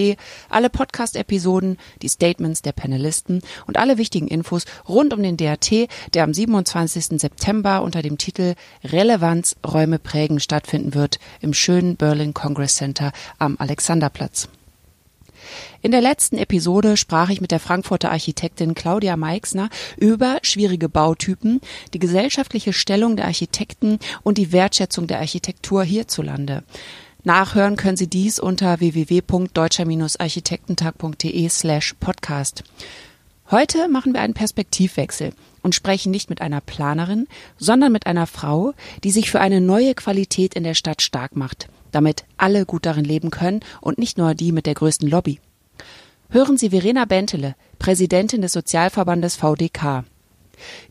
alle 0.48 0.68
Podcast-Episoden, 0.68 1.78
die 2.02 2.08
Statements 2.08 2.60
der 2.60 2.72
Panelisten 2.72 3.40
und 3.68 3.76
alle 3.76 3.98
wichtigen 3.98 4.26
Infos 4.26 4.64
rund 4.88 5.14
um 5.14 5.22
den 5.22 5.36
DAT, 5.36 5.70
der 6.14 6.24
am 6.24 6.34
27. 6.34 7.20
September 7.20 7.82
unter 7.82 8.02
dem 8.02 8.18
Titel 8.18 8.56
Relevanz 8.82 9.54
Räume 9.64 10.00
prägen 10.00 10.40
stattfinden 10.40 10.94
wird 10.94 11.20
im 11.40 11.54
schönen 11.54 11.94
Berlin 11.94 12.34
Congress 12.34 12.74
Center 12.74 13.12
am 13.38 13.54
Alexanderplatz. 13.60 14.48
In 15.82 15.92
der 15.92 16.00
letzten 16.00 16.38
Episode 16.38 16.96
sprach 16.96 17.30
ich 17.30 17.40
mit 17.40 17.50
der 17.50 17.60
Frankfurter 17.60 18.10
Architektin 18.10 18.74
Claudia 18.74 19.16
Meixner 19.16 19.70
über 19.96 20.38
schwierige 20.42 20.88
Bautypen, 20.88 21.60
die 21.94 21.98
gesellschaftliche 21.98 22.72
Stellung 22.72 23.16
der 23.16 23.26
Architekten 23.26 23.98
und 24.22 24.38
die 24.38 24.52
Wertschätzung 24.52 25.06
der 25.06 25.20
Architektur 25.20 25.84
hierzulande. 25.84 26.62
Nachhören 27.22 27.76
können 27.76 27.98
Sie 27.98 28.06
dies 28.06 28.38
unter 28.38 28.80
www.deutscher-architektentag.de 28.80 31.48
slash 31.48 31.94
podcast. 32.00 32.64
Heute 33.50 33.88
machen 33.88 34.14
wir 34.14 34.20
einen 34.20 34.34
Perspektivwechsel 34.34 35.32
und 35.62 35.74
sprechen 35.74 36.12
nicht 36.12 36.30
mit 36.30 36.40
einer 36.40 36.60
Planerin, 36.60 37.26
sondern 37.58 37.90
mit 37.92 38.06
einer 38.06 38.26
Frau, 38.26 38.74
die 39.04 39.10
sich 39.10 39.30
für 39.30 39.40
eine 39.40 39.60
neue 39.60 39.94
Qualität 39.94 40.54
in 40.54 40.64
der 40.64 40.74
Stadt 40.74 41.02
stark 41.02 41.36
macht, 41.36 41.68
damit 41.90 42.24
alle 42.36 42.66
gut 42.66 42.86
darin 42.86 43.04
leben 43.04 43.30
können 43.30 43.60
und 43.80 43.98
nicht 43.98 44.18
nur 44.18 44.34
die 44.34 44.52
mit 44.52 44.66
der 44.66 44.74
größten 44.74 45.08
Lobby. 45.08 45.40
Hören 46.30 46.56
Sie 46.56 46.70
Verena 46.70 47.06
Bentele, 47.06 47.56
Präsidentin 47.78 48.42
des 48.42 48.52
Sozialverbandes 48.52 49.36
VDK. 49.36 50.04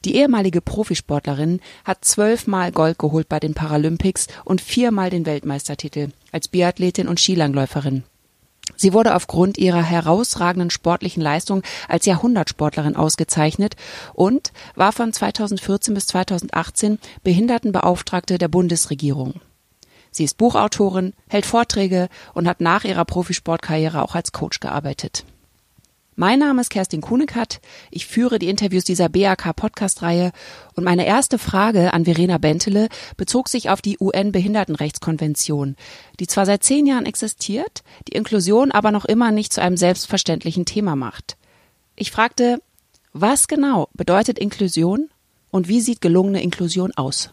Die 0.05 0.15
ehemalige 0.15 0.61
Profisportlerin 0.61 1.61
hat 1.85 2.03
zwölfmal 2.03 2.71
Gold 2.71 2.97
geholt 2.97 3.29
bei 3.29 3.39
den 3.39 3.53
Paralympics 3.53 4.27
und 4.43 4.61
viermal 4.61 5.09
den 5.09 5.25
Weltmeistertitel 5.25 6.09
als 6.31 6.47
Biathletin 6.47 7.07
und 7.07 7.19
Skilangläuferin. 7.19 8.03
Sie 8.75 8.93
wurde 8.93 9.15
aufgrund 9.15 9.57
ihrer 9.57 9.81
herausragenden 9.81 10.69
sportlichen 10.69 11.21
Leistung 11.21 11.63
als 11.87 12.05
Jahrhundertsportlerin 12.05 12.95
ausgezeichnet 12.95 13.75
und 14.13 14.51
war 14.75 14.91
von 14.91 15.11
2014 15.11 15.93
bis 15.93 16.07
2018 16.07 16.99
Behindertenbeauftragte 17.23 18.37
der 18.37 18.47
Bundesregierung. 18.47 19.41
Sie 20.11 20.23
ist 20.23 20.37
Buchautorin, 20.37 21.13
hält 21.27 21.45
Vorträge 21.45 22.09
und 22.33 22.47
hat 22.47 22.61
nach 22.61 22.83
ihrer 22.83 23.05
Profisportkarriere 23.05 24.01
auch 24.01 24.15
als 24.15 24.31
Coach 24.31 24.59
gearbeitet. 24.59 25.25
Mein 26.19 26.39
Name 26.39 26.59
ist 26.59 26.69
Kerstin 26.69 26.99
Kunekat. 26.99 27.61
Ich 27.91 28.05
führe 28.05 28.39
die 28.39 28.49
Interviews 28.49 28.83
dieser 28.83 29.07
BAK 29.07 29.55
Podcast-Reihe 29.55 30.33
und 30.75 30.83
meine 30.83 31.05
erste 31.05 31.39
Frage 31.39 31.93
an 31.93 32.03
Verena 32.03 32.37
Bentele 32.37 32.89
bezog 33.15 33.47
sich 33.47 33.69
auf 33.69 33.81
die 33.81 33.97
UN-Behindertenrechtskonvention, 34.01 35.77
die 36.19 36.27
zwar 36.27 36.45
seit 36.45 36.61
zehn 36.61 36.85
Jahren 36.85 37.05
existiert, 37.05 37.83
die 38.09 38.17
Inklusion 38.17 38.73
aber 38.73 38.91
noch 38.91 39.05
immer 39.05 39.31
nicht 39.31 39.53
zu 39.53 39.61
einem 39.61 39.77
selbstverständlichen 39.77 40.65
Thema 40.65 40.97
macht. 40.97 41.37
Ich 41.95 42.11
fragte, 42.11 42.61
was 43.13 43.47
genau 43.47 43.87
bedeutet 43.93 44.39
Inklusion 44.39 45.09
und 45.51 45.69
wie 45.69 45.79
sieht 45.79 46.01
gelungene 46.01 46.43
Inklusion 46.43 46.91
aus? 46.97 47.29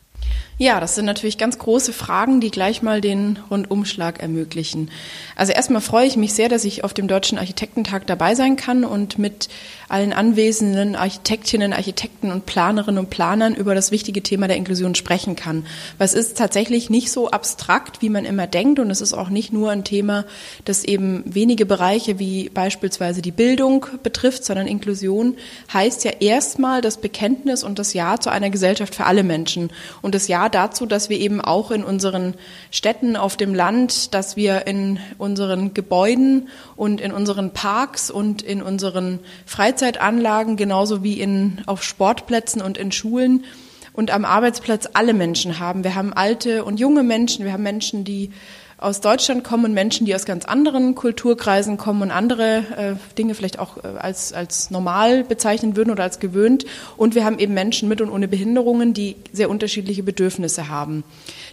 Ja, 0.58 0.80
das 0.80 0.94
sind 0.94 1.04
natürlich 1.04 1.36
ganz 1.36 1.58
große 1.58 1.92
Fragen, 1.92 2.40
die 2.40 2.50
gleich 2.50 2.80
mal 2.80 3.02
den 3.02 3.38
Rundumschlag 3.50 4.20
ermöglichen. 4.20 4.90
Also 5.34 5.52
erstmal 5.52 5.82
freue 5.82 6.06
ich 6.06 6.16
mich 6.16 6.32
sehr, 6.32 6.48
dass 6.48 6.64
ich 6.64 6.82
auf 6.82 6.94
dem 6.94 7.08
Deutschen 7.08 7.36
Architektentag 7.36 8.06
dabei 8.06 8.34
sein 8.34 8.56
kann 8.56 8.86
und 8.86 9.18
mit 9.18 9.50
allen 9.90 10.14
anwesenden 10.14 10.96
Architektinnen, 10.96 11.74
Architekten 11.74 12.32
und 12.32 12.46
Planerinnen 12.46 12.98
und 12.98 13.10
Planern 13.10 13.54
über 13.54 13.74
das 13.74 13.90
wichtige 13.90 14.22
Thema 14.22 14.48
der 14.48 14.56
Inklusion 14.56 14.94
sprechen 14.94 15.36
kann. 15.36 15.66
Es 15.98 16.14
ist 16.14 16.38
tatsächlich 16.38 16.88
nicht 16.88 17.12
so 17.12 17.30
abstrakt, 17.30 18.00
wie 18.00 18.08
man 18.08 18.24
immer 18.24 18.46
denkt 18.46 18.78
und 18.78 18.90
es 18.90 19.02
ist 19.02 19.12
auch 19.12 19.28
nicht 19.28 19.52
nur 19.52 19.70
ein 19.70 19.84
Thema, 19.84 20.24
das 20.64 20.84
eben 20.84 21.22
wenige 21.26 21.66
Bereiche 21.66 22.18
wie 22.18 22.48
beispielsweise 22.48 23.20
die 23.20 23.30
Bildung 23.30 23.86
betrifft, 24.02 24.44
sondern 24.44 24.66
Inklusion 24.66 25.36
heißt 25.72 26.04
ja 26.04 26.12
erstmal 26.18 26.80
das 26.80 26.96
Bekenntnis 26.96 27.62
und 27.62 27.78
das 27.78 27.92
Ja 27.92 28.18
zu 28.18 28.30
einer 28.30 28.48
Gesellschaft 28.48 28.94
für 28.94 29.04
alle 29.04 29.22
Menschen 29.22 29.70
und 30.00 30.14
das 30.14 30.28
Ja 30.28 30.45
dazu, 30.48 30.86
dass 30.86 31.08
wir 31.08 31.18
eben 31.18 31.40
auch 31.40 31.70
in 31.70 31.84
unseren 31.84 32.34
Städten 32.70 33.16
auf 33.16 33.36
dem 33.36 33.54
Land, 33.54 34.14
dass 34.14 34.36
wir 34.36 34.66
in 34.66 34.98
unseren 35.18 35.74
Gebäuden 35.74 36.48
und 36.76 37.00
in 37.00 37.12
unseren 37.12 37.52
Parks 37.52 38.10
und 38.10 38.42
in 38.42 38.62
unseren 38.62 39.20
Freizeitanlagen 39.44 40.56
genauso 40.56 41.02
wie 41.02 41.20
in, 41.20 41.62
auf 41.66 41.82
Sportplätzen 41.82 42.62
und 42.62 42.78
in 42.78 42.92
Schulen 42.92 43.44
und 43.92 44.10
am 44.10 44.24
Arbeitsplatz 44.24 44.88
alle 44.92 45.14
Menschen 45.14 45.58
haben. 45.58 45.82
Wir 45.82 45.94
haben 45.94 46.12
alte 46.12 46.64
und 46.64 46.78
junge 46.78 47.02
Menschen, 47.02 47.44
wir 47.44 47.52
haben 47.52 47.62
Menschen, 47.62 48.04
die 48.04 48.30
aus 48.78 49.00
Deutschland 49.00 49.42
kommen 49.42 49.72
Menschen, 49.72 50.04
die 50.04 50.14
aus 50.14 50.26
ganz 50.26 50.44
anderen 50.44 50.94
Kulturkreisen 50.94 51.78
kommen 51.78 52.02
und 52.02 52.10
andere 52.10 52.58
äh, 52.76 53.14
Dinge 53.16 53.34
vielleicht 53.34 53.58
auch 53.58 53.78
äh, 53.78 53.86
als, 53.98 54.34
als 54.34 54.70
normal 54.70 55.24
bezeichnen 55.24 55.76
würden 55.76 55.90
oder 55.90 56.02
als 56.02 56.20
gewöhnt. 56.20 56.66
Und 56.98 57.14
wir 57.14 57.24
haben 57.24 57.38
eben 57.38 57.54
Menschen 57.54 57.88
mit 57.88 58.02
und 58.02 58.10
ohne 58.10 58.28
Behinderungen, 58.28 58.92
die 58.92 59.16
sehr 59.32 59.48
unterschiedliche 59.48 60.02
Bedürfnisse 60.02 60.68
haben. 60.68 61.04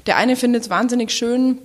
Der 0.06 0.18
eine 0.18 0.36
findet 0.36 0.64
es 0.64 0.70
wahnsinnig 0.70 1.12
schön, 1.12 1.60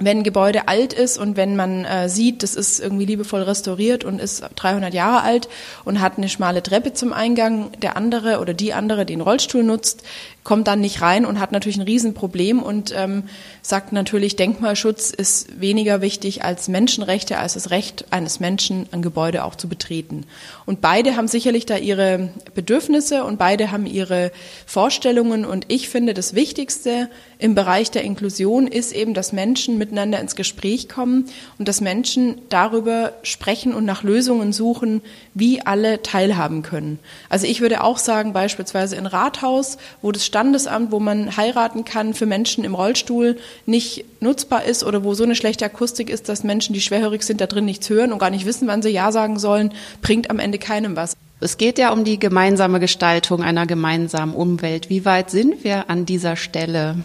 wenn 0.00 0.18
ein 0.18 0.22
Gebäude 0.22 0.68
alt 0.68 0.92
ist 0.92 1.18
und 1.18 1.36
wenn 1.36 1.56
man 1.56 1.84
äh, 1.84 2.08
sieht, 2.08 2.44
das 2.44 2.54
ist 2.54 2.78
irgendwie 2.78 3.04
liebevoll 3.04 3.42
restauriert 3.42 4.04
und 4.04 4.20
ist 4.20 4.44
300 4.54 4.94
Jahre 4.94 5.22
alt 5.22 5.48
und 5.84 6.00
hat 6.00 6.18
eine 6.18 6.28
schmale 6.28 6.62
Treppe 6.62 6.92
zum 6.92 7.12
Eingang, 7.12 7.72
der 7.82 7.96
andere 7.96 8.38
oder 8.38 8.54
die 8.54 8.72
andere, 8.72 9.04
die 9.04 9.14
einen 9.14 9.22
Rollstuhl 9.22 9.64
nutzt, 9.64 10.04
kommt 10.48 10.66
dann 10.66 10.80
nicht 10.80 11.02
rein 11.02 11.26
und 11.26 11.40
hat 11.40 11.52
natürlich 11.52 11.76
ein 11.76 11.82
Riesenproblem 11.82 12.62
und 12.62 12.94
ähm, 12.96 13.24
sagt 13.60 13.92
natürlich, 13.92 14.34
Denkmalschutz 14.34 15.10
ist 15.10 15.60
weniger 15.60 16.00
wichtig 16.00 16.42
als 16.42 16.68
Menschenrechte, 16.68 17.36
als 17.36 17.52
das 17.52 17.68
Recht 17.70 18.06
eines 18.10 18.40
Menschen, 18.40 18.86
ein 18.92 19.02
Gebäude 19.02 19.44
auch 19.44 19.56
zu 19.56 19.68
betreten. 19.68 20.24
Und 20.64 20.80
beide 20.80 21.16
haben 21.16 21.28
sicherlich 21.28 21.66
da 21.66 21.76
ihre 21.76 22.30
Bedürfnisse 22.54 23.24
und 23.24 23.38
beide 23.38 23.72
haben 23.72 23.84
ihre 23.84 24.32
Vorstellungen. 24.64 25.44
Und 25.44 25.66
ich 25.68 25.90
finde, 25.90 26.14
das 26.14 26.34
Wichtigste 26.34 27.10
im 27.38 27.54
Bereich 27.54 27.90
der 27.90 28.04
Inklusion 28.04 28.68
ist 28.68 28.92
eben, 28.92 29.12
dass 29.12 29.34
Menschen 29.34 29.76
miteinander 29.88 30.20
ins 30.20 30.36
Gespräch 30.36 30.88
kommen 30.88 31.26
und 31.58 31.66
dass 31.66 31.80
Menschen 31.80 32.40
darüber 32.48 33.12
sprechen 33.22 33.74
und 33.74 33.84
nach 33.84 34.02
Lösungen 34.02 34.52
suchen, 34.52 35.02
wie 35.34 35.60
alle 35.60 36.02
teilhaben 36.02 36.62
können. 36.62 36.98
Also 37.28 37.46
ich 37.46 37.60
würde 37.60 37.82
auch 37.82 37.98
sagen, 37.98 38.32
beispielsweise 38.32 38.96
in 38.96 39.06
Rathaus, 39.06 39.78
wo 40.02 40.12
das 40.12 40.26
Standesamt, 40.26 40.92
wo 40.92 41.00
man 41.00 41.36
heiraten 41.36 41.84
kann, 41.84 42.14
für 42.14 42.26
Menschen 42.26 42.64
im 42.64 42.74
Rollstuhl 42.74 43.36
nicht 43.66 44.04
nutzbar 44.20 44.64
ist 44.64 44.84
oder 44.84 45.04
wo 45.04 45.14
so 45.14 45.24
eine 45.24 45.34
schlechte 45.34 45.64
Akustik 45.64 46.10
ist, 46.10 46.28
dass 46.28 46.44
Menschen, 46.44 46.74
die 46.74 46.80
schwerhörig 46.80 47.22
sind, 47.22 47.40
da 47.40 47.46
drin 47.46 47.64
nichts 47.64 47.88
hören 47.88 48.12
und 48.12 48.18
gar 48.18 48.30
nicht 48.30 48.46
wissen, 48.46 48.68
wann 48.68 48.82
sie 48.82 48.90
Ja 48.90 49.12
sagen 49.12 49.38
sollen, 49.38 49.72
bringt 50.02 50.30
am 50.30 50.38
Ende 50.38 50.58
keinem 50.58 50.96
was. 50.96 51.16
Es 51.40 51.56
geht 51.56 51.78
ja 51.78 51.92
um 51.92 52.02
die 52.02 52.18
gemeinsame 52.18 52.80
Gestaltung 52.80 53.42
einer 53.42 53.64
gemeinsamen 53.64 54.34
Umwelt. 54.34 54.90
Wie 54.90 55.04
weit 55.04 55.30
sind 55.30 55.62
wir 55.62 55.88
an 55.88 56.04
dieser 56.04 56.34
Stelle? 56.34 56.96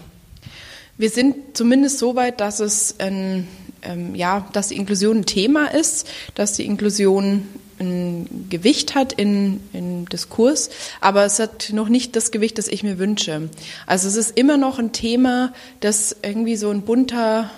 Wir 0.97 1.09
sind 1.09 1.57
zumindest 1.57 1.97
so 1.97 2.15
weit, 2.15 2.39
dass 2.39 2.59
es 2.59 2.95
ein, 2.99 3.47
ähm, 3.81 4.13
ja, 4.13 4.47
dass 4.53 4.67
die 4.67 4.75
Inklusion 4.75 5.17
ein 5.17 5.25
Thema 5.25 5.73
ist, 5.73 6.07
dass 6.35 6.53
die 6.53 6.65
Inklusion 6.65 7.47
ein 7.79 8.47
Gewicht 8.49 8.93
hat 8.93 9.13
in, 9.13 9.59
in 9.73 10.05
Diskurs, 10.05 10.69
aber 11.01 11.25
es 11.25 11.39
hat 11.39 11.71
noch 11.73 11.89
nicht 11.89 12.15
das 12.15 12.29
Gewicht, 12.29 12.59
das 12.59 12.67
ich 12.67 12.83
mir 12.83 12.99
wünsche. 12.99 13.49
Also 13.87 14.07
es 14.07 14.15
ist 14.15 14.37
immer 14.37 14.57
noch 14.57 14.77
ein 14.77 14.91
Thema, 14.91 15.51
das 15.79 16.15
irgendwie 16.21 16.55
so 16.55 16.69
ein 16.69 16.83
bunter, 16.83 17.49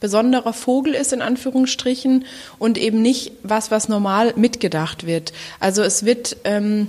besonderer 0.00 0.52
Vogel 0.52 0.94
ist, 0.94 1.12
in 1.12 1.22
Anführungsstrichen, 1.22 2.24
und 2.58 2.76
eben 2.76 3.00
nicht 3.00 3.32
was, 3.44 3.70
was 3.70 3.88
normal 3.88 4.34
mitgedacht 4.36 5.06
wird. 5.06 5.32
Also 5.60 5.82
es 5.82 6.04
wird 6.04 6.36
ähm, 6.42 6.88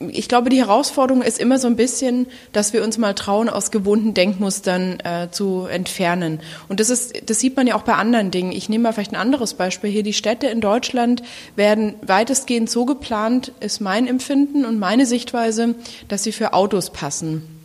ich 0.00 0.28
glaube, 0.28 0.48
die 0.48 0.58
Herausforderung 0.58 1.22
ist 1.22 1.40
immer 1.40 1.58
so 1.58 1.66
ein 1.66 1.74
bisschen, 1.74 2.28
dass 2.52 2.72
wir 2.72 2.84
uns 2.84 2.98
mal 2.98 3.14
trauen, 3.14 3.48
aus 3.48 3.72
gewohnten 3.72 4.14
Denkmustern 4.14 5.00
äh, 5.00 5.28
zu 5.32 5.66
entfernen. 5.66 6.38
Und 6.68 6.78
das 6.78 6.88
ist, 6.88 7.28
das 7.28 7.40
sieht 7.40 7.56
man 7.56 7.66
ja 7.66 7.74
auch 7.74 7.82
bei 7.82 7.94
anderen 7.94 8.30
Dingen. 8.30 8.52
Ich 8.52 8.68
nehme 8.68 8.84
mal 8.84 8.92
vielleicht 8.92 9.12
ein 9.12 9.16
anderes 9.16 9.54
Beispiel 9.54 9.90
hier. 9.90 10.04
Die 10.04 10.12
Städte 10.12 10.46
in 10.46 10.60
Deutschland 10.60 11.22
werden 11.56 11.94
weitestgehend 12.02 12.70
so 12.70 12.84
geplant, 12.84 13.52
ist 13.58 13.80
mein 13.80 14.06
Empfinden 14.06 14.64
und 14.64 14.78
meine 14.78 15.04
Sichtweise, 15.04 15.74
dass 16.06 16.22
sie 16.22 16.32
für 16.32 16.52
Autos 16.52 16.90
passen. 16.90 17.57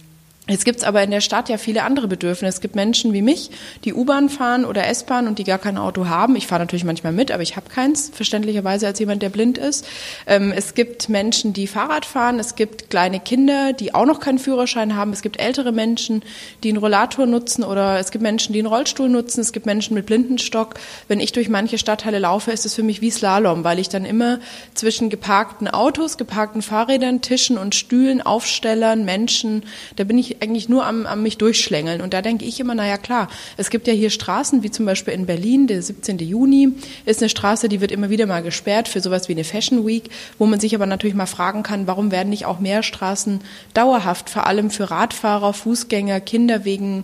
Jetzt 0.49 0.65
gibt's 0.65 0.83
aber 0.83 1.01
in 1.01 1.11
der 1.11 1.21
Stadt 1.21 1.47
ja 1.47 1.57
viele 1.57 1.83
andere 1.83 2.09
Bedürfnisse. 2.09 2.55
Es 2.55 2.59
gibt 2.59 2.75
Menschen 2.75 3.13
wie 3.13 3.21
mich, 3.21 3.49
die 3.85 3.93
U-Bahn 3.93 4.27
fahren 4.27 4.65
oder 4.65 4.85
S-Bahn 4.87 5.25
und 5.25 5.39
die 5.39 5.45
gar 5.45 5.57
kein 5.57 5.77
Auto 5.77 6.07
haben. 6.07 6.35
Ich 6.35 6.47
fahre 6.47 6.61
natürlich 6.61 6.83
manchmal 6.83 7.13
mit, 7.13 7.31
aber 7.31 7.43
ich 7.43 7.55
habe 7.55 7.69
keins, 7.69 8.11
verständlicherweise 8.13 8.87
als 8.87 8.99
jemand, 8.99 9.21
der 9.21 9.29
blind 9.29 9.57
ist. 9.57 9.87
Ähm, 10.27 10.51
es 10.53 10.73
gibt 10.73 11.07
Menschen, 11.07 11.53
die 11.53 11.65
Fahrrad 11.65 12.05
fahren. 12.05 12.39
Es 12.39 12.55
gibt 12.55 12.89
kleine 12.89 13.21
Kinder, 13.21 13.71
die 13.71 13.95
auch 13.95 14.05
noch 14.05 14.19
keinen 14.19 14.37
Führerschein 14.37 14.97
haben. 14.97 15.13
Es 15.13 15.21
gibt 15.21 15.39
ältere 15.39 15.71
Menschen, 15.71 16.23
die 16.61 16.69
einen 16.69 16.77
Rollator 16.77 17.25
nutzen 17.25 17.63
oder 17.63 17.97
es 17.99 18.11
gibt 18.11 18.21
Menschen, 18.21 18.51
die 18.51 18.59
einen 18.59 18.67
Rollstuhl 18.67 19.07
nutzen. 19.07 19.39
Es 19.39 19.53
gibt 19.53 19.65
Menschen 19.65 19.93
mit 19.93 20.07
Blindenstock. 20.07 20.73
Wenn 21.07 21.21
ich 21.21 21.31
durch 21.31 21.47
manche 21.47 21.77
Stadtteile 21.77 22.19
laufe, 22.19 22.51
ist 22.51 22.65
es 22.65 22.73
für 22.73 22.83
mich 22.83 22.99
wie 22.99 23.11
Slalom, 23.11 23.63
weil 23.63 23.79
ich 23.79 23.87
dann 23.87 24.03
immer 24.03 24.39
zwischen 24.73 25.09
geparkten 25.09 25.69
Autos, 25.69 26.17
geparkten 26.17 26.61
Fahrrädern, 26.61 27.21
Tischen 27.21 27.57
und 27.57 27.75
Stühlen, 27.75 28.21
Aufstellern, 28.21 29.05
Menschen, 29.05 29.63
da 29.95 30.03
bin 30.03 30.17
ich 30.17 30.32
eigentlich 30.41 30.69
nur 30.69 30.85
am, 30.85 31.06
am 31.06 31.24
mich 31.24 31.38
durchschlängeln. 31.38 32.01
Und 32.01 32.13
da 32.13 32.21
denke 32.21 32.45
ich 32.45 32.59
immer, 32.59 32.75
naja 32.75 32.97
klar, 32.97 33.30
es 33.57 33.69
gibt 33.69 33.88
ja 33.88 33.94
hier 33.94 34.09
Straßen, 34.09 34.63
wie 34.63 34.71
zum 34.71 34.85
Beispiel 34.85 35.13
in 35.13 35.25
Berlin, 35.25 35.68
der 35.68 35.81
17. 35.81 36.19
Juni 36.19 36.74
ist 37.06 37.21
eine 37.21 37.30
Straße, 37.30 37.69
die 37.69 37.81
wird 37.81 37.91
immer 37.91 38.09
wieder 38.09 38.25
mal 38.25 38.41
gesperrt 38.41 38.88
für 38.88 39.01
sowas 39.01 39.30
wie 39.30 39.33
eine 39.33 39.44
Fashion 39.44 39.85
Week, 39.85 40.09
wo 40.38 40.45
man 40.45 40.59
sich 40.59 40.75
aber 40.75 40.85
natürlich 40.85 41.15
mal 41.15 41.25
fragen 41.25 41.63
kann, 41.63 41.88
warum 41.88 42.12
werden 42.12 42.30
nicht 42.30 42.45
auch 42.45 42.59
mehr 42.59 42.83
Straßen 42.83 43.41
dauerhaft, 43.74 44.30
vor 44.30 44.47
allem 44.47 44.69
für 44.69 44.89
Radfahrer, 44.91 45.53
Fußgänger, 45.53 46.19
Kinder 46.19 46.65
wegen 46.65 47.03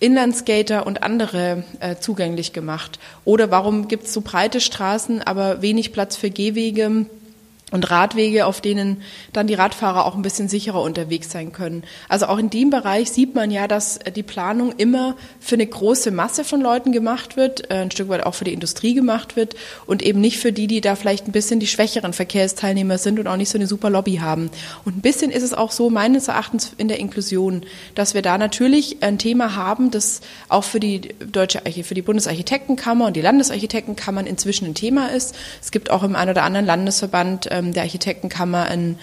Inlandskater 0.00 0.86
und 0.86 1.02
andere 1.02 1.64
äh, 1.80 1.96
zugänglich 1.96 2.52
gemacht? 2.52 2.98
Oder 3.24 3.50
warum 3.50 3.88
gibt 3.88 4.04
es 4.04 4.12
so 4.12 4.22
breite 4.22 4.60
Straßen, 4.60 5.22
aber 5.22 5.62
wenig 5.62 5.92
Platz 5.92 6.16
für 6.16 6.30
Gehwege? 6.30 7.06
Und 7.70 7.90
Radwege, 7.90 8.46
auf 8.46 8.60
denen 8.60 9.02
dann 9.32 9.46
die 9.46 9.54
Radfahrer 9.54 10.04
auch 10.04 10.14
ein 10.14 10.22
bisschen 10.22 10.48
sicherer 10.48 10.82
unterwegs 10.82 11.30
sein 11.30 11.52
können. 11.52 11.84
Also 12.08 12.26
auch 12.26 12.38
in 12.38 12.50
dem 12.50 12.70
Bereich 12.70 13.10
sieht 13.10 13.34
man 13.34 13.50
ja, 13.50 13.68
dass 13.68 13.98
die 14.14 14.22
Planung 14.22 14.72
immer 14.76 15.16
für 15.38 15.54
eine 15.54 15.66
große 15.66 16.10
Masse 16.10 16.44
von 16.44 16.60
Leuten 16.60 16.92
gemacht 16.92 17.36
wird, 17.36 17.70
äh, 17.70 17.74
ein 17.74 17.90
Stück 17.90 18.08
weit 18.08 18.24
auch 18.24 18.34
für 18.34 18.44
die 18.44 18.52
Industrie 18.52 18.94
gemacht 18.94 19.36
wird 19.36 19.54
und 19.86 20.02
eben 20.02 20.20
nicht 20.20 20.38
für 20.38 20.52
die, 20.52 20.66
die 20.66 20.80
da 20.80 20.96
vielleicht 20.96 21.26
ein 21.26 21.32
bisschen 21.32 21.60
die 21.60 21.66
schwächeren 21.66 22.12
Verkehrsteilnehmer 22.12 22.98
sind 22.98 23.18
und 23.18 23.26
auch 23.26 23.36
nicht 23.36 23.50
so 23.50 23.58
eine 23.58 23.66
super 23.66 23.90
Lobby 23.90 24.16
haben. 24.16 24.50
Und 24.84 24.96
ein 24.96 25.00
bisschen 25.00 25.30
ist 25.30 25.42
es 25.42 25.54
auch 25.54 25.70
so 25.70 25.90
meines 25.90 26.28
Erachtens 26.28 26.72
in 26.76 26.88
der 26.88 26.98
Inklusion, 26.98 27.62
dass 27.94 28.14
wir 28.14 28.22
da 28.22 28.38
natürlich 28.38 29.02
ein 29.02 29.18
Thema 29.18 29.54
haben, 29.56 29.90
das 29.90 30.20
auch 30.48 30.64
für 30.64 30.80
die 30.80 31.00
deutsche 31.30 31.60
für 31.82 31.94
die 31.94 32.02
Bundesarchitektenkammer 32.02 33.06
und 33.06 33.16
die 33.16 33.20
Landesarchitektenkammern 33.20 34.26
inzwischen 34.26 34.66
ein 34.66 34.74
Thema 34.74 35.08
ist. 35.08 35.34
Es 35.62 35.70
gibt 35.70 35.90
auch 35.90 36.02
im 36.02 36.16
einen 36.16 36.30
oder 36.30 36.42
anderen 36.42 36.66
Landesverband 36.66 37.48
ähm, 37.60 37.72
der 37.72 37.84
Architektenkammer 37.84 38.64
ein 38.64 38.98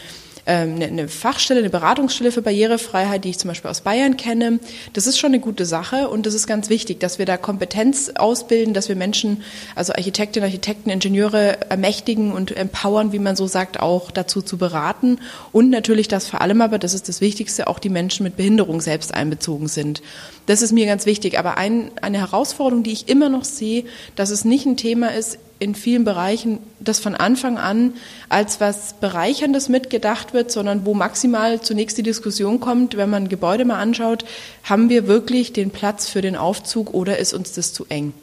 ähm, 0.48 0.82
eine 0.82 1.10
Fachstelle, 1.10 1.60
eine 1.60 1.70
Beratungsstelle 1.70 2.32
für 2.32 2.42
Barrierefreiheit, 2.42 3.26
die 3.26 3.32
ich 3.32 3.38
zum 3.38 3.50
Beispiel 3.50 3.70
aus 3.70 3.82
Bayern 3.82 4.16
kenne. 4.16 4.60
Das 4.94 5.06
ist 5.06 5.20
schon 5.20 5.32
eine 5.32 5.42
gute 5.42 5.66
Sache 5.66 6.08
und 6.08 6.26
das 6.26 6.34
ist 6.34 6.48
ganz 6.48 6.70
wichtig, 6.70 7.02
dass 7.02 7.20
wir 7.20 7.26
da 7.26 7.36
Kompetenz 7.36 8.14
ausbilden, 8.16 8.74
dass 8.74 8.88
wir 8.88 8.96
Menschen, 8.96 9.44
also 9.76 9.92
Architektinnen, 9.92 10.46
Architekten, 10.46 10.90
Ingenieure 10.90 11.70
ermächtigen 11.70 12.32
und 12.32 12.56
empowern, 12.56 13.12
wie 13.12 13.20
man 13.20 13.36
so 13.36 13.46
sagt, 13.46 13.82
auch 13.82 14.10
dazu 14.10 14.42
zu 14.42 14.58
beraten 14.58 15.20
und 15.52 15.70
natürlich, 15.70 16.08
dass 16.08 16.30
vor 16.30 16.40
allem 16.40 16.62
aber, 16.62 16.80
das 16.80 16.94
ist 16.94 17.10
das 17.10 17.20
Wichtigste, 17.20 17.68
auch 17.68 17.80
die 17.80 17.90
Menschen 17.90 18.24
mit 18.24 18.38
Behinderung 18.38 18.80
selbst 18.80 19.14
einbezogen 19.14 19.68
sind. 19.68 20.02
Das 20.46 20.62
ist 20.62 20.72
mir 20.72 20.86
ganz 20.86 21.06
wichtig. 21.06 21.38
Aber 21.38 21.58
ein, 21.58 21.92
eine 22.02 22.20
Herausforderung, 22.20 22.84
die 22.84 22.94
ich 22.94 23.10
immer 23.10 23.28
noch 23.28 23.44
sehe, 23.44 23.84
dass 24.16 24.30
es 24.30 24.46
nicht 24.46 24.66
ein 24.66 24.78
Thema 24.78 25.14
ist, 25.14 25.40
in 25.60 25.76
vielen 25.76 26.04
Bereichen, 26.04 26.60
das 26.80 27.00
von 27.00 27.16
Anfang 27.16 27.58
an 27.58 27.94
als 28.30 28.60
was 28.62 28.94
Bereicherndes 29.00 29.70
mitgedacht 29.70 30.34
wird, 30.34 30.52
sondern 30.52 30.86
wo 30.86 30.94
maximal 30.94 31.62
zunächst 31.62 31.98
die 31.98 32.04
Diskussion 32.04 32.60
kommt, 32.60 32.98
wenn 32.98 33.10
man 33.10 33.30
Gebäude 33.30 33.66
mal 33.66 33.80
anschaut, 33.80 34.26
haben 34.64 34.90
wir 34.90 35.08
wirklich 35.08 35.54
den 35.54 35.72
Platz 35.72 36.10
für 36.10 36.22
den 36.22 36.36
Aufzug 36.36 36.94
oder 36.94 37.18
ist 37.18 37.34
uns 37.34 37.54
das 37.54 37.74
zu 37.74 37.86
eng? 37.90 38.14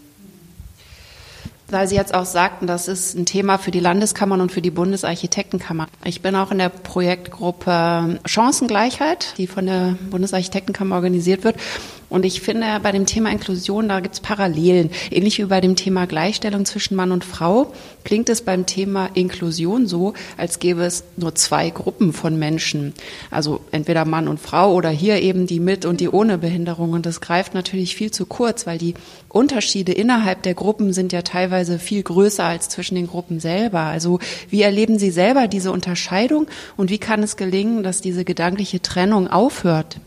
weil 1.74 1.88
Sie 1.88 1.96
jetzt 1.96 2.14
auch 2.14 2.24
sagten, 2.24 2.66
das 2.66 2.88
ist 2.88 3.16
ein 3.16 3.26
Thema 3.26 3.58
für 3.58 3.70
die 3.70 3.80
Landeskammern 3.80 4.40
und 4.40 4.52
für 4.52 4.62
die 4.62 4.70
Bundesarchitektenkammer. 4.70 5.88
Ich 6.04 6.22
bin 6.22 6.36
auch 6.36 6.50
in 6.50 6.58
der 6.58 6.68
Projektgruppe 6.68 8.20
Chancengleichheit, 8.26 9.34
die 9.38 9.46
von 9.46 9.66
der 9.66 9.96
Bundesarchitektenkammer 10.10 10.96
organisiert 10.96 11.44
wird. 11.44 11.56
Und 12.14 12.24
ich 12.24 12.42
finde, 12.42 12.78
bei 12.80 12.92
dem 12.92 13.06
Thema 13.06 13.32
Inklusion, 13.32 13.88
da 13.88 13.98
gibt 13.98 14.14
es 14.14 14.20
Parallelen. 14.20 14.90
Ähnlich 15.10 15.40
wie 15.40 15.46
bei 15.46 15.60
dem 15.60 15.74
Thema 15.74 16.06
Gleichstellung 16.06 16.64
zwischen 16.64 16.94
Mann 16.94 17.10
und 17.10 17.24
Frau, 17.24 17.72
klingt 18.04 18.28
es 18.28 18.42
beim 18.42 18.66
Thema 18.66 19.10
Inklusion 19.14 19.88
so, 19.88 20.14
als 20.36 20.60
gäbe 20.60 20.84
es 20.84 21.02
nur 21.16 21.34
zwei 21.34 21.70
Gruppen 21.70 22.12
von 22.12 22.38
Menschen. 22.38 22.94
Also 23.32 23.58
entweder 23.72 24.04
Mann 24.04 24.28
und 24.28 24.38
Frau 24.38 24.74
oder 24.74 24.90
hier 24.90 25.20
eben 25.22 25.48
die 25.48 25.58
mit 25.58 25.84
und 25.84 26.00
die 26.00 26.08
ohne 26.08 26.38
Behinderung. 26.38 26.92
Und 26.92 27.04
das 27.04 27.20
greift 27.20 27.52
natürlich 27.52 27.96
viel 27.96 28.12
zu 28.12 28.26
kurz, 28.26 28.64
weil 28.64 28.78
die 28.78 28.94
Unterschiede 29.28 29.90
innerhalb 29.90 30.44
der 30.44 30.54
Gruppen 30.54 30.92
sind 30.92 31.12
ja 31.12 31.22
teilweise 31.22 31.80
viel 31.80 32.04
größer 32.04 32.44
als 32.44 32.68
zwischen 32.68 32.94
den 32.94 33.08
Gruppen 33.08 33.40
selber. 33.40 33.80
Also 33.80 34.20
wie 34.50 34.62
erleben 34.62 35.00
Sie 35.00 35.10
selber 35.10 35.48
diese 35.48 35.72
Unterscheidung 35.72 36.46
und 36.76 36.90
wie 36.90 36.98
kann 36.98 37.24
es 37.24 37.36
gelingen, 37.36 37.82
dass 37.82 38.00
diese 38.00 38.24
gedankliche 38.24 38.80
Trennung 38.80 39.26
aufhört? 39.26 39.98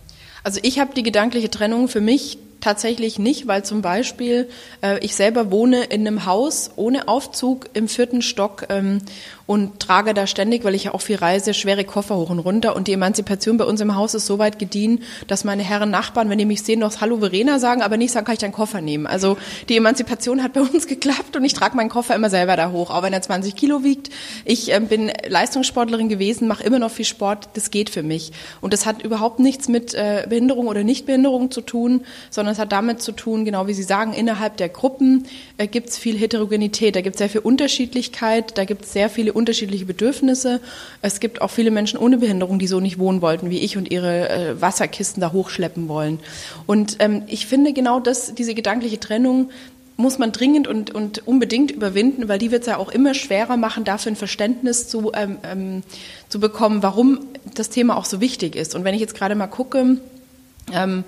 Also 0.48 0.62
ich 0.64 0.80
habe 0.80 0.94
die 0.94 1.04
gedankliche 1.04 1.52
Trennung 1.52 1.90
für 1.90 2.00
mich 2.00 2.38
tatsächlich 2.62 3.20
nicht, 3.20 3.48
weil 3.48 3.66
zum 3.66 3.82
Beispiel 3.82 4.48
äh, 4.82 4.98
ich 5.04 5.14
selber 5.14 5.52
wohne 5.52 5.84
in 5.84 6.08
einem 6.08 6.26
Haus 6.26 6.72
ohne 6.78 7.10
Aufzug 7.10 7.70
im 7.74 7.90
vierten 7.90 8.22
Stock 8.22 8.68
ähm, 8.70 9.00
und 9.48 9.80
trage 9.80 10.14
da 10.14 10.28
ständig, 10.28 10.66
weil 10.66 10.76
ich 10.76 10.84
ja 10.84 10.94
auch 10.94 11.02
viel 11.02 11.16
reise, 11.16 11.54
schwere 11.54 11.86
Koffer 11.86 12.18
hoch 12.18 12.30
und 12.30 12.40
runter. 12.40 12.76
Und 12.76 12.88
die 12.88 12.94
Emanzipation 12.94 13.58
bei 13.58 13.64
uns 13.64 13.80
im 13.80 13.96
Haus 13.96 14.14
ist 14.14 14.26
so 14.26 14.38
weit 14.40 14.60
gediehen, 14.60 15.02
dass 15.28 15.46
meine 15.46 15.64
Herren 15.64 15.90
Nachbarn, 15.90 16.30
wenn 16.30 16.38
die 16.38 16.46
mich 16.46 16.64
sehen, 16.64 16.82
noch 16.82 17.00
Hallo 17.00 17.20
Verena 17.20 17.58
sagen, 17.58 17.82
aber 17.82 17.96
nicht 17.96 18.12
sagen, 18.12 18.26
kann 18.26 18.34
ich 18.34 18.40
deinen 18.40 18.52
Koffer 18.52 18.82
nehmen. 18.82 19.08
Also 19.08 19.38
die 19.70 19.78
Emanzipation 19.78 20.44
hat 20.44 20.52
bei 20.52 20.60
uns 20.60 20.86
geklappt 20.86 21.38
und 21.38 21.46
ich 21.46 21.54
trage 21.54 21.78
meinen 21.78 21.90
Koffer 21.90 22.14
immer 22.14 22.30
selber 22.30 22.58
da 22.58 22.72
hoch, 22.72 22.92
auch 22.92 23.04
wenn 23.04 23.14
er 23.14 23.22
20 23.22 23.56
Kilo 23.56 23.86
wiegt. 23.86 24.10
Ich 24.44 24.74
äh, 24.74 24.80
bin 24.82 25.12
Leistungssportlerin 25.28 26.10
gewesen, 26.10 26.50
mache 26.50 26.64
immer 26.64 26.80
noch 26.80 26.92
viel 26.92 27.06
Sport. 27.06 27.50
Das 27.54 27.72
geht 27.72 27.90
für 27.90 28.04
mich. 28.04 28.34
Und 28.60 28.74
das 28.74 28.86
hat 28.86 29.02
überhaupt 29.02 29.40
nichts 29.40 29.70
mit 29.70 29.94
äh, 29.94 30.26
Behinderung 30.28 30.68
oder 30.68 30.84
Nichtbehinderung 30.84 31.52
zu 31.52 31.62
tun, 31.62 32.02
sondern 32.30 32.52
es 32.52 32.60
hat 32.60 32.74
damit 32.74 33.02
zu 33.02 33.14
tun, 33.14 33.46
genau 33.46 33.68
wie 33.68 33.74
Sie 33.74 33.84
sagen, 33.84 34.12
innerhalb 34.12 34.58
der 34.58 34.68
Gruppen 34.68 35.26
äh, 35.58 35.68
gibt 35.68 35.88
es 35.88 35.98
viel 35.98 36.18
Heterogenität, 36.18 36.98
da 36.98 37.02
gibt 37.02 37.16
es 37.16 37.20
sehr 37.20 37.30
viel 37.30 37.42
Unterschiedlichkeit, 37.42 38.58
da 38.58 38.66
gibt 38.66 38.84
es 38.84 38.92
sehr 38.92 39.10
viele 39.10 39.37
unterschiedliche 39.38 39.86
Bedürfnisse. 39.86 40.60
Es 41.02 41.20
gibt 41.20 41.42
auch 41.42 41.52
viele 41.52 41.72
Menschen 41.72 41.98
ohne 42.00 42.18
Behinderung, 42.18 42.60
die 42.60 42.68
so 42.68 42.80
nicht 42.80 43.00
wohnen 43.00 43.22
wollten 43.22 43.50
wie 43.50 43.60
ich 43.60 43.78
und 43.78 43.90
ihre 43.90 44.30
äh, 44.30 44.62
Wasserkisten 44.62 45.22
da 45.22 45.32
hochschleppen 45.32 45.88
wollen. 45.88 46.20
Und 46.66 46.98
ähm, 47.00 47.24
ich 47.28 47.48
finde 47.48 47.72
genau 47.74 48.00
das, 48.00 48.34
diese 48.36 48.54
gedankliche 48.54 49.00
Trennung, 49.00 49.50
muss 49.98 50.20
man 50.20 50.32
dringend 50.32 50.68
und, 50.68 50.94
und 50.94 51.28
unbedingt 51.28 51.72
überwinden, 51.72 52.30
weil 52.30 52.38
die 52.38 52.52
wird 52.52 52.62
es 52.62 52.68
ja 52.68 52.78
auch 52.78 52.90
immer 52.90 53.16
schwerer 53.16 53.58
machen, 53.58 53.84
dafür 53.84 54.12
ein 54.12 54.16
Verständnis 54.16 54.88
zu, 54.88 55.12
ähm, 55.16 55.38
ähm, 55.44 55.84
zu 56.30 56.40
bekommen, 56.40 56.84
warum 56.84 57.20
das 57.56 57.70
Thema 57.70 57.98
auch 57.98 58.06
so 58.06 58.22
wichtig 58.22 58.56
ist. 58.56 58.76
Und 58.76 58.84
wenn 58.84 58.94
ich 58.94 59.02
jetzt 59.02 59.16
gerade 59.16 59.34
mal 59.34 59.48
gucke, 59.48 59.98
ähm, 60.72 61.04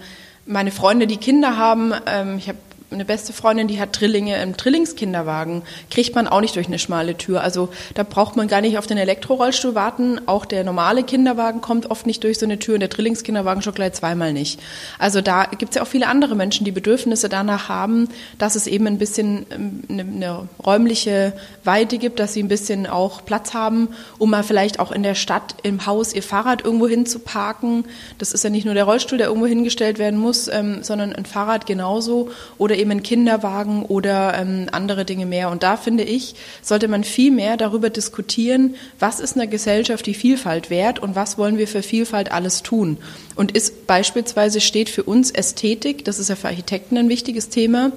meine 0.47 0.71
Freunde, 0.71 1.05
die 1.05 1.17
Kinder 1.17 1.57
haben, 1.57 1.93
ähm, 2.07 2.37
ich 2.39 2.49
habe 2.49 2.57
eine 2.91 3.05
beste 3.05 3.33
Freundin, 3.33 3.67
die 3.67 3.79
hat 3.79 3.99
Drillinge 3.99 4.41
im 4.41 4.57
Trillingskinderwagen, 4.57 5.61
kriegt 5.91 6.15
man 6.15 6.27
auch 6.27 6.41
nicht 6.41 6.55
durch 6.55 6.67
eine 6.67 6.79
schmale 6.79 7.17
Tür. 7.17 7.41
Also 7.41 7.69
da 7.93 8.03
braucht 8.03 8.35
man 8.35 8.47
gar 8.47 8.61
nicht 8.61 8.77
auf 8.77 8.87
den 8.87 8.97
Elektrorollstuhl 8.97 9.75
warten. 9.75 10.19
Auch 10.25 10.45
der 10.45 10.63
normale 10.63 11.03
Kinderwagen 11.03 11.61
kommt 11.61 11.91
oft 11.91 12.07
nicht 12.07 12.23
durch 12.23 12.39
so 12.39 12.45
eine 12.45 12.57
Tür 12.57 12.75
und 12.75 12.79
der 12.79 12.89
Trillingskinderwagen 12.89 13.61
schon 13.61 13.75
gleich 13.75 13.93
zweimal 13.93 14.33
nicht. 14.33 14.59
Also 14.97 15.21
da 15.21 15.45
gibt 15.45 15.71
es 15.71 15.75
ja 15.75 15.83
auch 15.83 15.87
viele 15.87 16.07
andere 16.07 16.35
Menschen, 16.35 16.65
die 16.65 16.71
Bedürfnisse 16.71 17.29
danach 17.29 17.69
haben, 17.69 18.09
dass 18.39 18.55
es 18.55 18.65
eben 18.65 18.87
ein 18.87 18.97
bisschen 18.97 19.45
ähm, 19.51 19.83
eine, 19.87 20.01
eine 20.01 20.49
räumliche 20.65 21.33
Weite 21.63 21.99
gibt, 21.99 22.19
dass 22.19 22.33
sie 22.33 22.41
ein 22.41 22.47
bisschen 22.47 22.87
auch 22.87 23.23
Platz 23.23 23.53
haben, 23.53 23.89
um 24.17 24.31
mal 24.31 24.43
vielleicht 24.43 24.79
auch 24.79 24.91
in 24.91 25.03
der 25.03 25.15
Stadt 25.15 25.55
im 25.61 25.85
Haus 25.85 26.13
ihr 26.13 26.23
Fahrrad 26.23 26.65
irgendwo 26.65 26.87
hin 26.87 27.05
zu 27.05 27.19
parken. 27.19 27.85
Das 28.17 28.33
ist 28.33 28.43
ja 28.43 28.49
nicht 28.49 28.65
nur 28.65 28.73
der 28.73 28.85
Rollstuhl, 28.85 29.19
der 29.19 29.27
irgendwo 29.27 29.47
hingestellt 29.47 29.99
werden 29.99 30.19
muss, 30.19 30.47
ähm, 30.47 30.81
sondern 30.81 31.13
ein 31.13 31.25
Fahrrad 31.25 31.67
genauso 31.67 32.29
oder 32.57 32.78
eben 32.79 32.91
ein 32.91 33.03
Kinderwagen 33.03 33.83
oder 33.83 34.37
ähm, 34.37 34.67
andere 34.71 35.05
Dinge 35.05 35.25
mehr. 35.25 35.49
Und 35.49 35.63
da 35.63 35.77
finde 35.77 36.03
ich, 36.03 36.35
sollte 36.61 36.87
man 36.87 37.03
viel 37.03 37.31
mehr 37.31 37.57
darüber 37.57 37.89
diskutieren, 37.89 38.75
was 38.99 39.19
ist 39.19 39.35
einer 39.35 39.47
Gesellschaft 39.47 40.05
die 40.05 40.13
Vielfalt 40.13 40.69
wert 40.69 40.99
und 40.99 41.15
was 41.15 41.37
wollen 41.37 41.57
wir 41.57 41.67
für 41.67 41.83
Vielfalt 41.83 42.31
alles 42.31 42.63
tun. 42.63 42.97
Und 43.35 43.53
ist 43.53 43.87
beispielsweise 43.87 44.59
steht 44.59 44.89
für 44.89 45.03
uns 45.03 45.31
Ästhetik, 45.31 46.03
das 46.03 46.19
ist 46.19 46.29
ja 46.29 46.35
für 46.35 46.47
Architekten 46.47 46.97
ein 46.97 47.07
wichtiges 47.07 47.49
Thema. 47.49 47.91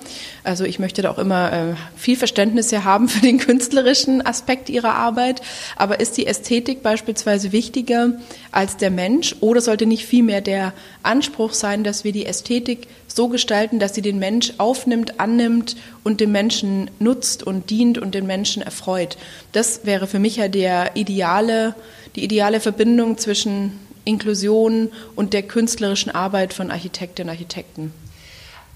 Also 0.45 0.65
ich 0.65 0.79
möchte 0.79 1.03
da 1.03 1.11
auch 1.11 1.19
immer 1.19 1.53
äh, 1.53 1.75
viel 1.97 2.17
Verständnis 2.17 2.71
hier 2.71 2.85
haben 2.85 3.09
für 3.09 3.21
den 3.21 3.39
künstlerischen 3.39 4.25
Aspekt 4.25 4.71
ihrer 4.71 4.95
Arbeit. 4.95 5.43
Aber 5.77 6.01
ist 6.01 6.17
die 6.17 6.27
Ästhetik 6.27 6.83
beispielsweise 6.83 7.53
wichtiger 7.53 8.13
als 8.53 8.77
der 8.77 8.91
Mensch 8.91 9.35
oder 9.41 9.61
sollte 9.61 9.87
nicht 9.87 10.07
vielmehr 10.07 10.41
der 10.41 10.73
Anspruch 11.03 11.53
sein, 11.55 11.85
dass 11.85 12.05
wir 12.05 12.13
die 12.13 12.27
Ästhetik 12.27 12.87
so 13.17 13.29
gestalten, 13.29 13.79
dass 13.79 13.95
sie 13.95 14.03
den 14.03 14.19
Mensch 14.19 14.55
aufnimmt, 14.59 15.21
annimmt 15.21 15.77
und 16.05 16.21
dem 16.21 16.33
Menschen 16.33 16.91
nutzt 16.99 17.43
und 17.43 17.71
dient 17.71 17.99
und 17.99 18.15
den 18.15 18.27
Menschen 18.27 18.63
erfreut. 18.63 19.17
Das 19.53 19.85
wäre 19.85 20.07
für 20.07 20.19
mich 20.19 20.37
ja 20.37 20.49
der 20.49 20.97
ideale, 20.97 21.75
die 22.17 22.25
ideale 22.25 22.61
Verbindung 22.61 23.19
zwischen 23.19 23.79
Inklusion 24.05 24.91
und 25.15 25.33
der 25.33 25.43
künstlerischen 25.43 26.11
Arbeit 26.11 26.53
von 26.53 26.71
Architektinnen 26.71 27.29
und 27.29 27.35
Architekten? 27.35 27.93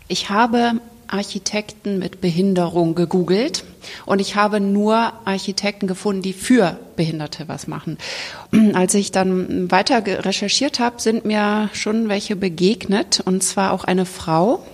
Ich 0.08 0.30
habe 0.30 0.80
Architekten 1.08 1.98
mit 1.98 2.20
Behinderung 2.20 2.94
gegoogelt 2.94 3.64
und 4.04 4.20
ich 4.20 4.36
habe 4.36 4.60
nur 4.60 5.12
Architekten 5.24 5.86
gefunden, 5.86 6.22
die 6.22 6.32
für 6.32 6.78
Behinderte 6.96 7.48
was 7.48 7.66
machen. 7.66 7.98
Als 8.74 8.94
ich 8.94 9.12
dann 9.12 9.70
weiter 9.70 10.02
recherchiert 10.06 10.80
habe, 10.80 11.00
sind 11.00 11.24
mir 11.24 11.70
schon 11.72 12.08
welche 12.08 12.36
begegnet 12.36 13.20
und 13.24 13.42
zwar 13.42 13.72
auch 13.72 13.84
eine 13.84 14.06
Frau, 14.06 14.64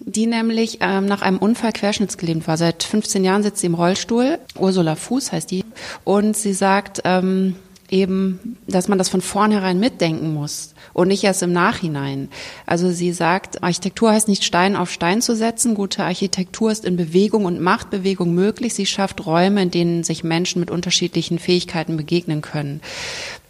die 0.00 0.26
nämlich 0.26 0.78
ähm, 0.80 1.06
nach 1.06 1.22
einem 1.22 1.38
Unfall 1.38 1.72
querschnittsgelähmt 1.72 2.46
war. 2.48 2.56
Seit 2.56 2.82
15 2.82 3.24
Jahren 3.24 3.42
sitzt 3.42 3.60
sie 3.60 3.66
im 3.66 3.74
Rollstuhl. 3.74 4.38
Ursula 4.58 4.96
Fuß 4.96 5.32
heißt 5.32 5.50
die. 5.50 5.64
Und 6.04 6.36
sie 6.36 6.54
sagt, 6.54 7.02
ähm, 7.04 7.56
eben, 7.90 8.56
dass 8.66 8.88
man 8.88 8.98
das 8.98 9.08
von 9.08 9.20
vornherein 9.20 9.78
mitdenken 9.78 10.32
muss 10.32 10.74
und 10.98 11.06
nicht 11.06 11.22
erst 11.22 11.44
im 11.44 11.52
Nachhinein. 11.52 12.28
Also 12.66 12.90
sie 12.90 13.12
sagt, 13.12 13.62
Architektur 13.62 14.10
heißt 14.10 14.26
nicht 14.26 14.42
Stein 14.42 14.74
auf 14.74 14.90
Stein 14.90 15.22
zu 15.22 15.36
setzen. 15.36 15.76
Gute 15.76 16.02
Architektur 16.02 16.72
ist 16.72 16.84
in 16.84 16.96
Bewegung 16.96 17.44
und 17.44 17.60
Machtbewegung 17.60 18.34
möglich. 18.34 18.74
Sie 18.74 18.84
schafft 18.84 19.24
Räume, 19.24 19.62
in 19.62 19.70
denen 19.70 20.02
sich 20.02 20.24
Menschen 20.24 20.58
mit 20.58 20.72
unterschiedlichen 20.72 21.38
Fähigkeiten 21.38 21.96
begegnen 21.96 22.42
können. 22.42 22.80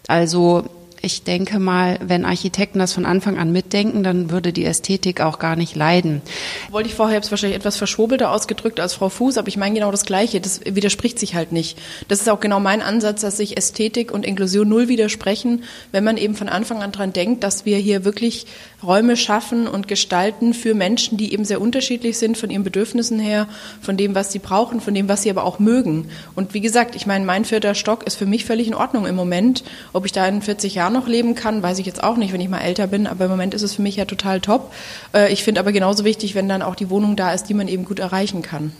Also 0.08 0.64
ich 1.00 1.22
denke 1.22 1.58
mal, 1.58 1.98
wenn 2.02 2.24
Architekten 2.24 2.78
das 2.78 2.92
von 2.92 3.06
Anfang 3.06 3.38
an 3.38 3.52
mitdenken, 3.52 4.02
dann 4.02 4.30
würde 4.30 4.52
die 4.52 4.64
Ästhetik 4.64 5.20
auch 5.20 5.38
gar 5.38 5.54
nicht 5.54 5.76
leiden. 5.76 6.22
Wollte 6.70 6.88
ich 6.88 6.94
vorher 6.94 7.16
jetzt 7.16 7.30
wahrscheinlich 7.30 7.58
etwas 7.58 7.76
verschwobelter 7.76 8.32
ausgedrückt 8.32 8.80
als 8.80 8.94
Frau 8.94 9.08
Fuß, 9.08 9.38
aber 9.38 9.48
ich 9.48 9.56
meine 9.56 9.74
genau 9.74 9.90
das 9.90 10.04
Gleiche. 10.04 10.40
Das 10.40 10.60
widerspricht 10.64 11.18
sich 11.18 11.34
halt 11.34 11.52
nicht. 11.52 11.78
Das 12.08 12.20
ist 12.20 12.28
auch 12.28 12.40
genau 12.40 12.58
mein 12.58 12.82
Ansatz, 12.82 13.20
dass 13.20 13.36
sich 13.36 13.56
Ästhetik 13.56 14.12
und 14.12 14.26
Inklusion 14.26 14.68
null 14.68 14.88
widersprechen, 14.88 15.64
wenn 15.92 16.04
man 16.04 16.16
eben 16.16 16.34
von 16.34 16.48
Anfang 16.48 16.82
an 16.82 16.92
dran 16.92 17.12
denkt, 17.12 17.44
dass 17.44 17.64
wir 17.64 17.78
hier 17.78 18.04
wirklich 18.04 18.46
Räume 18.82 19.16
schaffen 19.16 19.66
und 19.66 19.88
gestalten 19.88 20.54
für 20.54 20.74
Menschen, 20.74 21.16
die 21.16 21.32
eben 21.32 21.44
sehr 21.44 21.60
unterschiedlich 21.60 22.18
sind 22.18 22.36
von 22.36 22.50
ihren 22.50 22.64
Bedürfnissen 22.64 23.18
her, 23.18 23.48
von 23.80 23.96
dem, 23.96 24.14
was 24.14 24.32
sie 24.32 24.38
brauchen, 24.38 24.80
von 24.80 24.94
dem, 24.94 25.08
was 25.08 25.22
sie 25.22 25.30
aber 25.30 25.44
auch 25.44 25.58
mögen. 25.58 26.08
Und 26.34 26.54
wie 26.54 26.60
gesagt, 26.60 26.94
ich 26.94 27.06
meine, 27.06 27.24
mein 27.24 27.44
vierter 27.44 27.74
Stock 27.74 28.06
ist 28.06 28.16
für 28.16 28.26
mich 28.26 28.44
völlig 28.44 28.68
in 28.68 28.74
Ordnung 28.74 29.06
im 29.06 29.16
Moment. 29.16 29.64
Ob 29.92 30.06
ich 30.06 30.12
da 30.12 30.26
in 30.26 30.42
40 30.42 30.74
Jahren 30.74 30.87
noch 30.90 31.06
leben 31.06 31.34
kann, 31.34 31.62
weiß 31.62 31.78
ich 31.78 31.86
jetzt 31.86 32.02
auch 32.02 32.16
nicht, 32.16 32.32
wenn 32.32 32.40
ich 32.40 32.48
mal 32.48 32.60
älter 32.60 32.86
bin. 32.86 33.06
Aber 33.06 33.24
im 33.24 33.30
Moment 33.30 33.54
ist 33.54 33.62
es 33.62 33.74
für 33.74 33.82
mich 33.82 33.96
ja 33.96 34.04
total 34.04 34.40
top. 34.40 34.72
Äh, 35.14 35.32
ich 35.32 35.44
finde 35.44 35.60
aber 35.60 35.72
genauso 35.72 36.04
wichtig, 36.04 36.34
wenn 36.34 36.48
dann 36.48 36.62
auch 36.62 36.74
die 36.74 36.90
Wohnung 36.90 37.16
da 37.16 37.32
ist, 37.32 37.44
die 37.44 37.54
man 37.54 37.68
eben 37.68 37.84
gut 37.84 37.98
erreichen 37.98 38.42
kann. 38.42 38.72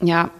Ja, 0.00 0.30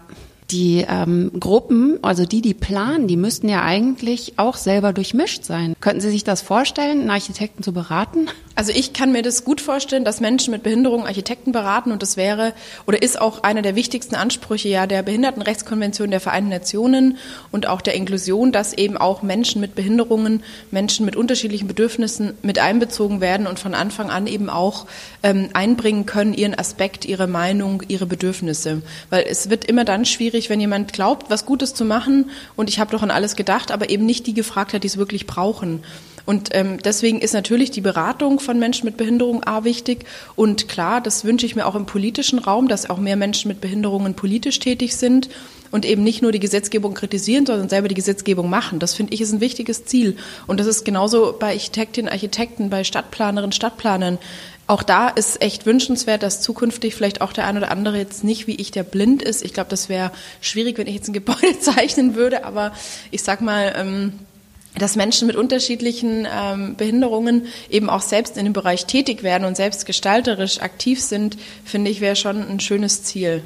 die 0.51 0.85
ähm, 0.87 1.31
Gruppen, 1.39 1.99
also 2.01 2.25
die, 2.25 2.41
die 2.41 2.53
planen, 2.53 3.07
die 3.07 3.17
müssten 3.17 3.49
ja 3.49 3.63
eigentlich 3.63 4.33
auch 4.37 4.55
selber 4.55 4.93
durchmischt 4.93 5.43
sein. 5.43 5.75
Könnten 5.81 6.01
Sie 6.01 6.09
sich 6.09 6.23
das 6.23 6.41
vorstellen, 6.41 7.01
einen 7.01 7.09
Architekten 7.09 7.63
zu 7.63 7.73
beraten? 7.73 8.29
Also 8.57 8.71
ich 8.71 8.91
kann 8.91 9.11
mir 9.11 9.21
das 9.21 9.43
gut 9.43 9.61
vorstellen, 9.61 10.03
dass 10.03 10.19
Menschen 10.19 10.49
mit 10.49 10.63
Behinderung 10.63 11.05
Architekten 11.05 11.51
beraten 11.51 11.91
und 11.91 12.01
das 12.01 12.17
wäre 12.17 12.53
oder 12.87 12.99
ist 13.03 13.21
auch 13.21 13.43
einer 13.43 13.61
der 13.61 13.75
wichtigsten 13.75 14.15
Ansprüche 14.15 14.67
ja 14.67 14.87
der 14.87 15.03
Behindertenrechtskonvention 15.03 16.09
der 16.09 16.19
Vereinten 16.19 16.49
Nationen 16.49 17.17
und 17.51 17.67
auch 17.67 17.81
der 17.81 17.93
Inklusion, 17.93 18.51
dass 18.51 18.73
eben 18.73 18.97
auch 18.97 19.21
Menschen 19.21 19.61
mit 19.61 19.75
Behinderungen, 19.75 20.41
Menschen 20.71 21.05
mit 21.05 21.15
unterschiedlichen 21.15 21.67
Bedürfnissen 21.67 22.33
mit 22.41 22.57
einbezogen 22.57 23.21
werden 23.21 23.45
und 23.45 23.59
von 23.59 23.75
Anfang 23.75 24.09
an 24.09 24.25
eben 24.25 24.49
auch 24.49 24.87
ähm, 25.21 25.49
einbringen 25.53 26.07
können 26.07 26.33
ihren 26.33 26.57
Aspekt, 26.57 27.05
ihre 27.05 27.27
Meinung, 27.27 27.83
ihre 27.87 28.07
Bedürfnisse, 28.07 28.81
weil 29.11 29.25
es 29.29 29.51
wird 29.51 29.65
immer 29.65 29.85
dann 29.85 30.03
schwierig, 30.37 30.49
wenn 30.49 30.59
jemand 30.59 30.93
glaubt, 30.93 31.29
was 31.29 31.45
Gutes 31.45 31.73
zu 31.73 31.83
machen 31.83 32.29
und 32.55 32.69
ich 32.69 32.79
habe 32.79 32.91
doch 32.91 33.03
an 33.03 33.11
alles 33.11 33.35
gedacht, 33.35 33.71
aber 33.71 33.89
eben 33.89 34.05
nicht 34.05 34.27
die 34.27 34.33
gefragt 34.33 34.73
hat, 34.73 34.83
die 34.83 34.87
es 34.87 34.97
wirklich 34.97 35.25
brauchen. 35.25 35.83
Und 36.25 36.49
ähm, 36.51 36.77
deswegen 36.83 37.21
ist 37.21 37.33
natürlich 37.33 37.71
die 37.71 37.81
Beratung 37.81 38.39
von 38.41 38.59
Menschen 38.59 38.85
mit 38.85 38.97
Behinderung 38.97 39.45
A 39.45 39.63
wichtig. 39.63 40.05
Und 40.35 40.67
klar, 40.67 40.99
das 40.99 41.23
wünsche 41.23 41.45
ich 41.45 41.55
mir 41.55 41.65
auch 41.65 41.75
im 41.75 41.85
politischen 41.85 42.39
Raum, 42.39 42.67
dass 42.67 42.89
auch 42.89 42.97
mehr 42.97 43.15
Menschen 43.15 43.47
mit 43.47 43.61
Behinderungen 43.61 44.13
politisch 44.13 44.59
tätig 44.59 44.97
sind 44.97 45.29
und 45.71 45.85
eben 45.85 46.03
nicht 46.03 46.21
nur 46.21 46.33
die 46.33 46.41
Gesetzgebung 46.41 46.93
kritisieren, 46.95 47.45
sondern 47.45 47.69
selber 47.69 47.87
die 47.87 47.95
Gesetzgebung 47.95 48.49
machen. 48.49 48.79
Das 48.79 48.93
finde 48.93 49.13
ich 49.13 49.21
ist 49.21 49.31
ein 49.31 49.39
wichtiges 49.39 49.85
Ziel. 49.85 50.17
Und 50.47 50.59
das 50.59 50.67
ist 50.67 50.83
genauso 50.83 51.33
bei 51.39 51.53
Architektinnen, 51.53 52.11
Architekten, 52.11 52.69
bei 52.69 52.83
Stadtplanerinnen, 52.83 53.53
Stadtplanern. 53.53 54.17
Auch 54.67 54.83
da 54.83 55.07
ist 55.07 55.41
echt 55.41 55.65
wünschenswert, 55.65 56.23
dass 56.23 56.41
zukünftig 56.41 56.93
vielleicht 56.93 57.21
auch 57.21 57.31
der 57.31 57.47
ein 57.47 57.55
oder 57.55 57.71
andere 57.71 57.97
jetzt 57.97 58.25
nicht 58.25 58.47
wie 58.47 58.55
ich 58.55 58.69
der 58.69 58.83
blind 58.83 59.23
ist. 59.23 59.43
Ich 59.43 59.53
glaube, 59.53 59.69
das 59.69 59.87
wäre 59.87 60.11
schwierig, 60.41 60.77
wenn 60.77 60.87
ich 60.87 60.95
jetzt 60.95 61.07
ein 61.07 61.13
Gebäude 61.13 61.57
zeichnen 61.61 62.15
würde, 62.15 62.43
aber 62.43 62.73
ich 63.09 63.23
sag 63.23 63.39
mal, 63.39 63.73
ähm, 63.77 64.13
dass 64.77 64.97
Menschen 64.97 65.25
mit 65.25 65.37
unterschiedlichen 65.37 66.27
ähm, 66.31 66.75
Behinderungen 66.75 67.47
eben 67.69 67.89
auch 67.89 68.01
selbst 68.01 68.37
in 68.37 68.43
dem 68.43 68.53
Bereich 68.53 68.85
tätig 68.85 69.23
werden 69.23 69.45
und 69.45 69.55
selbst 69.55 69.85
gestalterisch 69.85 70.61
aktiv 70.61 71.01
sind, 71.01 71.37
finde 71.63 71.89
ich, 71.89 72.01
wäre 72.01 72.17
schon 72.17 72.47
ein 72.47 72.59
schönes 72.59 73.03
Ziel. 73.03 73.43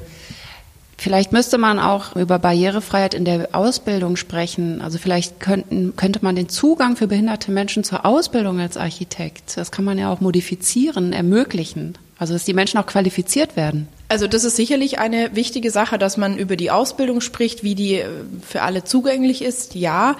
Vielleicht 1.02 1.32
müsste 1.32 1.58
man 1.58 1.80
auch 1.80 2.14
über 2.14 2.38
Barrierefreiheit 2.38 3.12
in 3.12 3.24
der 3.24 3.48
Ausbildung 3.56 4.14
sprechen. 4.14 4.80
Also 4.80 4.98
vielleicht 4.98 5.40
könnten, 5.40 5.96
könnte 5.96 6.20
man 6.22 6.36
den 6.36 6.48
Zugang 6.48 6.94
für 6.94 7.08
behinderte 7.08 7.50
Menschen 7.50 7.82
zur 7.82 8.06
Ausbildung 8.06 8.60
als 8.60 8.76
Architekt, 8.76 9.56
das 9.56 9.72
kann 9.72 9.84
man 9.84 9.98
ja 9.98 10.12
auch 10.12 10.20
modifizieren, 10.20 11.12
ermöglichen. 11.12 11.98
Also 12.20 12.34
dass 12.34 12.44
die 12.44 12.54
Menschen 12.54 12.78
auch 12.78 12.86
qualifiziert 12.86 13.56
werden. 13.56 13.88
Also 14.08 14.28
das 14.28 14.44
ist 14.44 14.54
sicherlich 14.54 15.00
eine 15.00 15.34
wichtige 15.34 15.72
Sache, 15.72 15.98
dass 15.98 16.16
man 16.16 16.38
über 16.38 16.54
die 16.54 16.70
Ausbildung 16.70 17.20
spricht, 17.20 17.64
wie 17.64 17.74
die 17.74 17.94
äh, 17.94 18.06
für 18.40 18.62
alle 18.62 18.84
zugänglich 18.84 19.42
ist, 19.42 19.74
ja. 19.74 20.14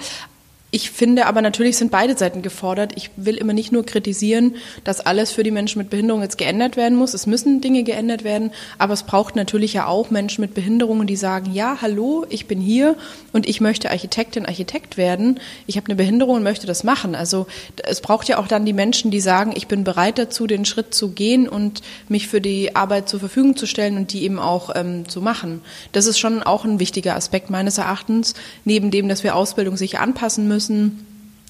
Ich 0.75 0.89
finde 0.89 1.27
aber 1.27 1.43
natürlich 1.43 1.77
sind 1.77 1.91
beide 1.91 2.17
Seiten 2.17 2.41
gefordert. 2.41 2.93
Ich 2.95 3.11
will 3.15 3.37
immer 3.37 3.53
nicht 3.53 3.71
nur 3.71 3.85
kritisieren, 3.85 4.55
dass 4.83 5.01
alles 5.01 5.31
für 5.31 5.43
die 5.43 5.51
Menschen 5.51 5.77
mit 5.77 5.91
Behinderung 5.91 6.23
jetzt 6.23 6.39
geändert 6.39 6.77
werden 6.77 6.97
muss. 6.97 7.13
Es 7.13 7.27
müssen 7.27 7.61
Dinge 7.61 7.83
geändert 7.83 8.23
werden, 8.23 8.49
aber 8.79 8.93
es 8.95 9.03
braucht 9.03 9.35
natürlich 9.35 9.73
ja 9.73 9.85
auch 9.85 10.09
Menschen 10.09 10.41
mit 10.41 10.55
Behinderungen, 10.55 11.05
die 11.05 11.15
sagen, 11.15 11.53
ja, 11.53 11.77
hallo, 11.79 12.25
ich 12.27 12.47
bin 12.47 12.59
hier 12.59 12.95
und 13.33 13.47
ich 13.47 13.61
möchte 13.61 13.91
Architektin, 13.91 14.47
Architekt 14.47 14.97
werden. 14.97 15.39
Ich 15.67 15.77
habe 15.77 15.85
eine 15.85 15.95
Behinderung 15.95 16.37
und 16.37 16.43
möchte 16.43 16.65
das 16.65 16.83
machen. 16.83 17.13
Also 17.13 17.45
es 17.83 18.01
braucht 18.01 18.27
ja 18.27 18.39
auch 18.39 18.47
dann 18.47 18.65
die 18.65 18.73
Menschen, 18.73 19.11
die 19.11 19.21
sagen, 19.21 19.53
ich 19.55 19.67
bin 19.67 19.83
bereit 19.83 20.17
dazu, 20.17 20.47
den 20.47 20.65
Schritt 20.65 20.95
zu 20.95 21.11
gehen 21.11 21.47
und 21.47 21.83
mich 22.09 22.27
für 22.27 22.41
die 22.41 22.75
Arbeit 22.75 23.09
zur 23.09 23.19
Verfügung 23.19 23.55
zu 23.55 23.67
stellen 23.67 23.95
und 23.95 24.11
die 24.11 24.23
eben 24.23 24.39
auch 24.39 24.71
ähm, 24.73 25.07
zu 25.07 25.21
machen. 25.21 25.61
Das 25.91 26.07
ist 26.07 26.17
schon 26.17 26.41
auch 26.41 26.65
ein 26.65 26.79
wichtiger 26.79 27.15
Aspekt 27.15 27.51
meines 27.51 27.77
Erachtens, 27.77 28.33
neben 28.65 28.89
dem, 28.89 29.07
dass 29.07 29.23
wir 29.23 29.35
Ausbildung 29.35 29.77
sicher 29.77 30.01
anpassen 30.01 30.47
müssen 30.47 30.62
müssen 30.63 31.05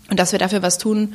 und 0.10 0.20
dass 0.20 0.32
wir 0.32 0.40
dafür 0.40 0.62
was 0.62 0.78
tun 0.78 1.14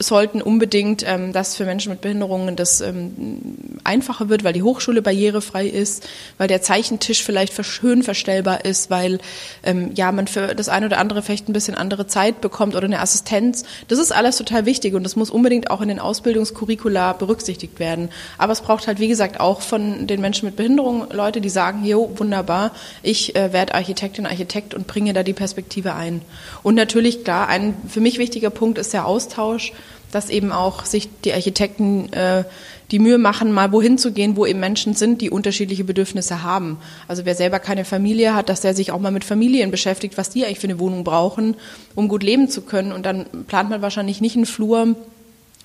sollten 0.00 0.42
unbedingt, 0.42 1.04
ähm, 1.06 1.32
dass 1.32 1.56
für 1.56 1.64
Menschen 1.64 1.92
mit 1.92 2.00
Behinderungen 2.00 2.56
das 2.56 2.80
ähm, 2.80 3.76
einfacher 3.84 4.28
wird, 4.28 4.44
weil 4.44 4.54
die 4.54 4.62
Hochschule 4.62 5.02
barrierefrei 5.02 5.66
ist, 5.66 6.08
weil 6.38 6.48
der 6.48 6.62
Zeichentisch 6.62 7.22
vielleicht 7.22 7.50
schön 7.64 8.02
verstellbar 8.02 8.64
ist, 8.64 8.90
weil 8.90 9.18
ähm, 9.62 9.90
ja 9.94 10.10
man 10.12 10.26
für 10.26 10.54
das 10.54 10.68
eine 10.68 10.86
oder 10.86 10.98
andere 10.98 11.22
vielleicht 11.22 11.48
ein 11.48 11.52
bisschen 11.52 11.74
andere 11.74 12.06
Zeit 12.06 12.40
bekommt 12.40 12.74
oder 12.74 12.86
eine 12.86 13.00
Assistenz. 13.00 13.64
Das 13.88 13.98
ist 13.98 14.12
alles 14.12 14.38
total 14.38 14.64
wichtig 14.64 14.94
und 14.94 15.02
das 15.02 15.16
muss 15.16 15.30
unbedingt 15.30 15.70
auch 15.70 15.82
in 15.82 15.88
den 15.88 15.98
Ausbildungskurricula 15.98 17.12
berücksichtigt 17.12 17.78
werden. 17.78 18.08
Aber 18.38 18.52
es 18.52 18.62
braucht 18.62 18.86
halt 18.86 19.00
wie 19.00 19.08
gesagt 19.08 19.38
auch 19.38 19.60
von 19.60 20.06
den 20.06 20.20
Menschen 20.22 20.46
mit 20.46 20.56
Behinderungen 20.56 21.10
Leute, 21.10 21.42
die 21.42 21.50
sagen, 21.50 21.84
jo 21.84 22.10
wunderbar, 22.16 22.72
ich 23.02 23.36
äh, 23.36 23.52
werde 23.52 23.74
Architektin, 23.74 24.24
Architekt 24.24 24.72
und 24.72 24.86
bringe 24.86 25.12
da 25.12 25.22
die 25.22 25.34
Perspektive 25.34 25.94
ein. 25.94 26.22
Und 26.62 26.74
natürlich 26.74 27.22
klar, 27.24 27.48
ein 27.48 27.74
für 27.86 28.00
mich 28.00 28.18
wichtiger 28.18 28.50
Punkt 28.50 28.78
ist 28.78 28.94
der 28.94 29.04
Austausch 29.04 29.72
dass 30.12 30.30
eben 30.30 30.52
auch 30.52 30.84
sich 30.84 31.08
die 31.24 31.32
Architekten 31.32 32.12
äh, 32.12 32.44
die 32.90 32.98
Mühe 32.98 33.18
machen, 33.18 33.52
mal 33.52 33.72
wohin 33.72 33.98
zu 33.98 34.12
gehen, 34.12 34.36
wo 34.36 34.46
eben 34.46 34.60
Menschen 34.60 34.94
sind, 34.94 35.20
die 35.20 35.30
unterschiedliche 35.30 35.84
Bedürfnisse 35.84 36.42
haben. 36.42 36.78
Also 37.06 37.24
wer 37.24 37.34
selber 37.34 37.60
keine 37.60 37.84
Familie 37.84 38.34
hat, 38.34 38.48
dass 38.48 38.60
der 38.60 38.74
sich 38.74 38.90
auch 38.90 39.00
mal 39.00 39.12
mit 39.12 39.24
Familien 39.24 39.70
beschäftigt, 39.70 40.18
was 40.18 40.30
die 40.30 40.44
eigentlich 40.44 40.58
für 40.58 40.66
eine 40.66 40.78
Wohnung 40.78 41.04
brauchen, 41.04 41.56
um 41.94 42.08
gut 42.08 42.22
leben 42.22 42.48
zu 42.48 42.62
können. 42.62 42.92
Und 42.92 43.06
dann 43.06 43.26
plant 43.46 43.70
man 43.70 43.82
wahrscheinlich 43.82 44.20
nicht 44.20 44.36
einen 44.36 44.46
Flur 44.46 44.96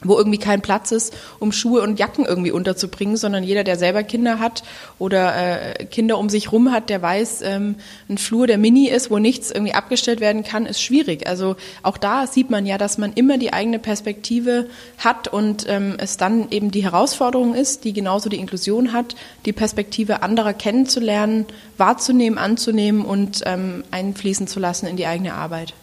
wo 0.04 0.18
irgendwie 0.18 0.38
kein 0.38 0.62
Platz 0.62 0.92
ist, 0.92 1.14
um 1.40 1.52
Schuhe 1.52 1.82
und 1.82 2.00
Jacken 2.00 2.26
irgendwie 2.26 2.52
unterzubringen, 2.52 3.18
sondern 3.18 3.44
jeder, 3.44 3.64
der 3.64 3.78
selber 3.78 4.04
Kinder 4.04 4.40
hat 4.40 4.64
oder 5.00 5.36
äh, 5.80 5.86
Kinder 5.86 6.18
um 6.18 6.30
sich 6.30 6.52
rum 6.52 6.72
hat, 6.72 6.90
der 6.90 7.02
weiß, 7.02 7.42
ähm, 7.44 7.76
ein 8.10 8.18
Flur, 8.18 8.46
der 8.46 8.58
mini 8.58 8.88
ist, 8.88 9.10
wo 9.10 9.20
nichts 9.20 9.52
irgendwie 9.52 9.74
abgestellt 9.74 10.20
werden 10.20 10.44
kann, 10.44 10.66
ist 10.66 10.82
schwierig. 10.82 11.28
Also 11.28 11.56
auch 11.82 11.98
da 11.98 12.28
sieht 12.28 12.50
man 12.50 12.66
ja, 12.66 12.78
dass 12.78 12.98
man 12.98 13.14
immer 13.14 13.38
die 13.38 13.54
eigene 13.54 13.80
Perspektive 13.80 14.68
hat 14.98 15.28
und 15.28 15.66
ähm, 15.68 15.96
es 15.98 16.18
dann 16.18 16.50
eben 16.52 16.72
die 16.72 16.84
Herausforderung 16.84 17.56
ist, 17.56 17.84
die 17.86 17.94
genauso 17.94 18.30
die 18.30 18.38
Inklusion 18.38 18.94
hat, 18.94 19.16
die 19.46 19.54
Perspektive 19.54 20.22
anderer 20.22 20.54
kennenzulernen, 20.54 21.46
wahrzunehmen, 21.78 22.38
anzunehmen 22.38 23.06
und 23.06 23.42
ähm, 23.46 23.84
einfließen 23.92 24.48
zu 24.48 24.60
lassen 24.60 24.88
in 24.88 24.98
die 24.98 25.08
eigene 25.08 25.34
Arbeit. 25.34 25.74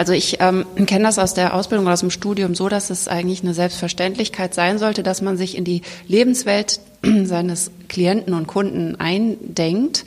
Also 0.00 0.14
ich 0.14 0.38
ähm, 0.40 0.64
kenne 0.86 1.04
das 1.04 1.18
aus 1.18 1.34
der 1.34 1.52
Ausbildung 1.52 1.84
oder 1.84 1.92
aus 1.92 2.00
dem 2.00 2.10
Studium 2.10 2.54
so, 2.54 2.70
dass 2.70 2.88
es 2.88 3.06
eigentlich 3.06 3.42
eine 3.42 3.52
Selbstverständlichkeit 3.52 4.54
sein 4.54 4.78
sollte, 4.78 5.02
dass 5.02 5.20
man 5.20 5.36
sich 5.36 5.58
in 5.58 5.64
die 5.64 5.82
Lebenswelt 6.08 6.80
seines 7.24 7.70
Klienten 7.86 8.32
und 8.32 8.46
Kunden 8.46 8.98
eindenkt 8.98 10.06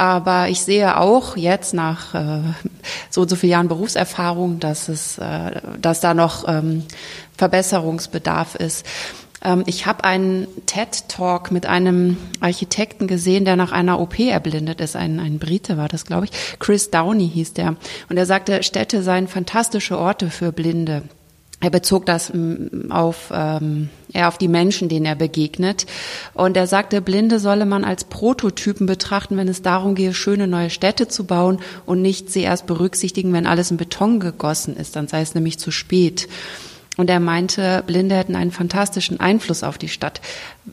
Aber 0.00 0.48
ich 0.48 0.62
sehe 0.62 0.98
auch 0.98 1.36
jetzt 1.36 1.74
nach 1.74 2.14
äh, 2.14 2.40
so 3.10 3.20
und 3.20 3.28
so 3.28 3.36
vielen 3.36 3.52
Jahren 3.52 3.68
Berufserfahrung, 3.68 4.58
dass 4.58 4.88
es, 4.88 5.18
äh, 5.18 5.60
dass 5.78 6.00
da 6.00 6.14
noch 6.14 6.48
ähm, 6.48 6.84
Verbesserungsbedarf 7.36 8.54
ist. 8.54 8.86
Ähm, 9.42 9.64
ich 9.66 9.86
habe 9.86 10.04
einen 10.04 10.46
TED-Talk 10.66 11.50
mit 11.50 11.66
einem 11.66 12.16
Architekten 12.40 13.06
gesehen, 13.06 13.44
der 13.44 13.56
nach 13.56 13.72
einer 13.72 14.00
OP 14.00 14.18
erblindet 14.18 14.80
ist. 14.80 14.96
Ein, 14.96 15.20
ein 15.20 15.38
Brite 15.38 15.76
war 15.76 15.88
das, 15.88 16.04
glaube 16.04 16.26
ich. 16.26 16.58
Chris 16.58 16.90
Downey 16.90 17.28
hieß 17.28 17.54
der. 17.54 17.76
Und 18.08 18.16
er 18.16 18.26
sagte, 18.26 18.62
Städte 18.62 19.02
seien 19.02 19.28
fantastische 19.28 19.98
Orte 19.98 20.30
für 20.30 20.52
Blinde. 20.52 21.02
Er 21.62 21.68
bezog 21.68 22.06
das 22.06 22.32
auf, 22.88 23.30
ähm, 23.34 23.90
eher 24.10 24.28
auf 24.28 24.38
die 24.38 24.48
Menschen, 24.48 24.88
denen 24.88 25.04
er 25.04 25.14
begegnet. 25.14 25.84
Und 26.32 26.56
er 26.56 26.66
sagte, 26.66 27.02
Blinde 27.02 27.38
solle 27.38 27.66
man 27.66 27.84
als 27.84 28.04
Prototypen 28.04 28.86
betrachten, 28.86 29.36
wenn 29.36 29.46
es 29.46 29.60
darum 29.60 29.94
gehe, 29.94 30.14
schöne 30.14 30.46
neue 30.46 30.70
Städte 30.70 31.06
zu 31.06 31.24
bauen 31.24 31.60
und 31.84 32.00
nicht 32.00 32.30
sie 32.30 32.40
erst 32.40 32.66
berücksichtigen, 32.66 33.34
wenn 33.34 33.46
alles 33.46 33.70
in 33.70 33.76
Beton 33.76 34.20
gegossen 34.20 34.74
ist. 34.74 34.96
Dann 34.96 35.06
sei 35.06 35.20
es 35.20 35.34
nämlich 35.34 35.58
zu 35.58 35.70
spät. 35.70 36.28
Und 36.96 37.08
er 37.08 37.20
meinte, 37.20 37.84
Blinde 37.86 38.16
hätten 38.16 38.34
einen 38.34 38.50
fantastischen 38.50 39.20
Einfluss 39.20 39.62
auf 39.62 39.78
die 39.78 39.88
Stadt. 39.88 40.20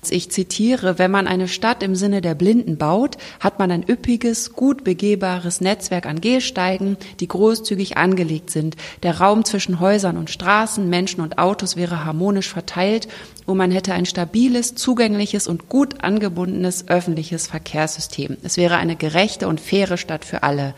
Ich 0.10 0.32
zitiere, 0.32 0.98
wenn 0.98 1.12
man 1.12 1.28
eine 1.28 1.48
Stadt 1.48 1.84
im 1.84 1.96
Sinne 1.96 2.22
der 2.22 2.34
Blinden 2.34 2.78
baut, 2.78 3.18
hat 3.40 3.60
man 3.60 3.72
ein 3.72 3.88
üppiges, 3.88 4.54
gut 4.54 4.84
begehbares 4.84 5.62
Netzwerk 5.62 6.08
an 6.08 6.20
Gehsteigen, 6.20 6.98
die 7.20 7.28
großzügig 7.28 7.98
angelegt 7.98 8.50
sind. 8.50 8.76
Der 9.04 9.20
Raum 9.20 9.46
zwischen 9.46 9.80
Häusern 9.80 10.18
und 10.18 10.32
Straßen, 10.32 10.90
Menschen 10.90 11.22
und 11.22 11.38
Autos 11.38 11.76
wäre 11.76 12.04
harmonisch 12.04 12.50
verteilt 12.50 13.08
und 13.46 13.58
man 13.58 13.72
hätte 13.72 13.94
ein 13.94 14.06
stabiles, 14.06 14.76
zugängliches 14.76 15.48
und 15.48 15.70
gut 15.70 16.04
angebundenes 16.04 16.88
öffentliches 16.88 17.48
Verkehrssystem. 17.48 18.38
Es 18.44 18.58
wäre 18.58 18.78
eine 18.78 18.96
gerechte 18.96 19.48
und 19.48 19.62
faire 19.62 19.98
Stadt 19.98 20.26
für 20.26 20.44
alle. 20.44 20.74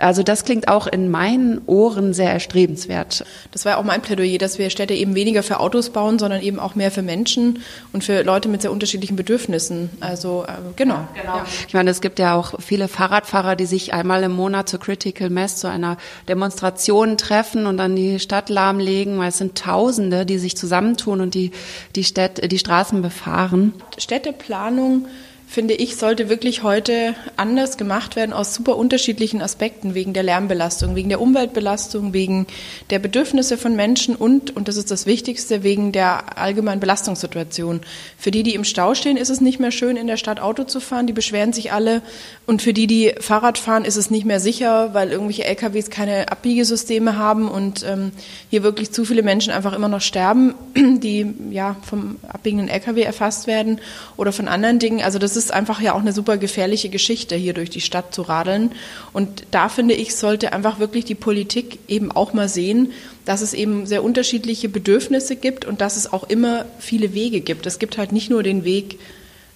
Also 0.00 0.22
das 0.22 0.44
klingt 0.44 0.68
auch 0.68 0.86
in 0.86 1.10
meinen 1.10 1.60
Ohren 1.66 2.14
sehr 2.14 2.32
erstrebenswert. 2.32 3.24
Das 3.52 3.64
war 3.64 3.78
auch 3.78 3.84
mein 3.84 4.00
Plädoyer, 4.02 4.38
dass 4.38 4.58
wir 4.58 4.70
Städte 4.70 4.94
eben 4.94 5.14
weniger 5.14 5.42
für 5.42 5.60
Autos 5.60 5.90
bauen, 5.90 6.18
sondern 6.18 6.42
eben 6.42 6.58
auch 6.58 6.74
mehr 6.74 6.90
für 6.90 7.02
Menschen 7.02 7.62
und 7.92 8.02
für 8.02 8.22
Leute 8.22 8.48
mit 8.48 8.62
sehr 8.62 8.72
unterschiedlichen 8.72 9.16
Bedürfnissen. 9.16 9.90
Also 10.00 10.44
äh, 10.48 10.52
genau. 10.76 10.94
Ja, 10.94 11.08
genau. 11.20 11.36
Ja. 11.36 11.46
Ich 11.68 11.74
meine, 11.74 11.90
es 11.90 12.00
gibt 12.00 12.18
ja 12.18 12.34
auch 12.34 12.54
viele 12.60 12.88
Fahrradfahrer, 12.88 13.56
die 13.56 13.66
sich 13.66 13.92
einmal 13.92 14.22
im 14.22 14.32
Monat 14.32 14.68
zur 14.68 14.80
Critical 14.80 15.30
Mass 15.30 15.58
zu 15.58 15.68
einer 15.68 15.98
Demonstration 16.28 17.18
treffen 17.18 17.66
und 17.66 17.76
dann 17.76 17.94
die 17.94 18.18
Stadt 18.18 18.48
lahmlegen, 18.48 19.18
weil 19.18 19.28
es 19.28 19.38
sind 19.38 19.58
Tausende, 19.58 20.24
die 20.24 20.38
sich 20.38 20.56
zusammentun 20.56 21.20
und 21.20 21.34
die 21.34 21.50
die 21.94 22.04
Städte, 22.04 22.48
die 22.48 22.58
Straßen 22.58 23.02
befahren. 23.02 23.74
Städteplanung 23.98 25.06
finde 25.50 25.74
ich, 25.74 25.96
sollte 25.96 26.28
wirklich 26.28 26.62
heute 26.62 27.16
anders 27.36 27.76
gemacht 27.76 28.14
werden 28.14 28.32
aus 28.32 28.54
super 28.54 28.76
unterschiedlichen 28.76 29.42
Aspekten, 29.42 29.94
wegen 29.94 30.12
der 30.12 30.22
Lärmbelastung, 30.22 30.94
wegen 30.94 31.08
der 31.08 31.20
Umweltbelastung, 31.20 32.12
wegen 32.12 32.46
der 32.90 33.00
Bedürfnisse 33.00 33.58
von 33.58 33.74
Menschen 33.74 34.14
und, 34.14 34.54
und 34.56 34.68
das 34.68 34.76
ist 34.76 34.92
das 34.92 35.06
Wichtigste, 35.06 35.64
wegen 35.64 35.90
der 35.90 36.38
allgemeinen 36.38 36.78
Belastungssituation. 36.78 37.80
Für 38.16 38.30
die, 38.30 38.44
die 38.44 38.54
im 38.54 38.62
Stau 38.62 38.94
stehen, 38.94 39.16
ist 39.16 39.28
es 39.28 39.40
nicht 39.40 39.58
mehr 39.58 39.72
schön, 39.72 39.96
in 39.96 40.06
der 40.06 40.18
Stadt 40.18 40.38
Auto 40.38 40.62
zu 40.62 40.78
fahren, 40.78 41.08
die 41.08 41.12
beschweren 41.12 41.52
sich 41.52 41.72
alle. 41.72 42.02
Und 42.46 42.62
für 42.62 42.72
die, 42.72 42.86
die 42.86 43.14
Fahrrad 43.18 43.58
fahren, 43.58 43.84
ist 43.84 43.96
es 43.96 44.08
nicht 44.08 44.26
mehr 44.26 44.38
sicher, 44.38 44.94
weil 44.94 45.10
irgendwelche 45.10 45.46
LKWs 45.46 45.90
keine 45.90 46.30
Abbiegesysteme 46.30 47.16
haben 47.16 47.48
und 47.48 47.84
ähm, 47.84 48.12
hier 48.50 48.62
wirklich 48.62 48.92
zu 48.92 49.04
viele 49.04 49.24
Menschen 49.24 49.52
einfach 49.52 49.72
immer 49.72 49.88
noch 49.88 50.00
sterben, 50.00 50.54
die 50.76 51.34
ja 51.50 51.74
vom 51.82 52.18
abbiegenden 52.28 52.68
LKW 52.68 53.02
erfasst 53.02 53.48
werden 53.48 53.80
oder 54.16 54.30
von 54.30 54.46
anderen 54.46 54.78
Dingen. 54.78 55.02
Also 55.02 55.18
das 55.18 55.36
ist 55.36 55.39
ist 55.44 55.52
einfach 55.52 55.80
ja 55.80 55.94
auch 55.94 56.00
eine 56.00 56.12
super 56.12 56.36
gefährliche 56.36 56.88
Geschichte, 56.88 57.34
hier 57.34 57.54
durch 57.54 57.70
die 57.70 57.80
Stadt 57.80 58.14
zu 58.14 58.22
radeln. 58.22 58.72
Und 59.12 59.44
da 59.50 59.68
finde 59.68 59.94
ich, 59.94 60.14
sollte 60.14 60.52
einfach 60.52 60.78
wirklich 60.78 61.04
die 61.04 61.14
Politik 61.14 61.78
eben 61.88 62.12
auch 62.12 62.32
mal 62.32 62.48
sehen, 62.48 62.92
dass 63.24 63.40
es 63.40 63.54
eben 63.54 63.86
sehr 63.86 64.04
unterschiedliche 64.04 64.68
Bedürfnisse 64.68 65.36
gibt 65.36 65.64
und 65.64 65.80
dass 65.80 65.96
es 65.96 66.12
auch 66.12 66.24
immer 66.24 66.64
viele 66.78 67.14
Wege 67.14 67.40
gibt. 67.40 67.66
Es 67.66 67.78
gibt 67.78 67.98
halt 67.98 68.12
nicht 68.12 68.30
nur 68.30 68.42
den 68.42 68.64
Weg, 68.64 68.98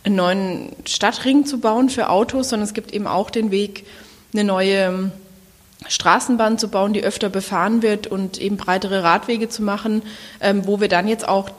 einen 0.05 0.17
neuen 0.17 0.69
Stadtring 0.87 1.47
zu 1.47 1.61
bauen 1.61 1.89
für 1.89 2.11
Autos, 2.11 2.51
sondern 2.51 2.67
es 2.67 2.75
gibt 2.75 2.93
eben 2.93 3.07
auch 3.07 3.31
den 3.31 3.51
Weg, 3.51 3.85
eine 4.33 4.45
neue 4.45 5.13
Straßenbahn 5.89 6.59
zu 6.59 6.69
bauen, 6.69 6.93
die 6.93 7.03
öfter 7.03 7.29
befahren 7.29 7.83
wird 7.83 8.07
und 8.07 8.39
eben 8.39 8.57
breitere 8.57 9.03
Radwege 9.03 9.49
zu 9.49 9.63
machen, 9.63 10.03
ähm, 10.41 10.67
wo 10.67 10.81
wir 10.81 10.89
dann 10.89 11.09
jetzt 11.09 11.27
auch 11.27 11.51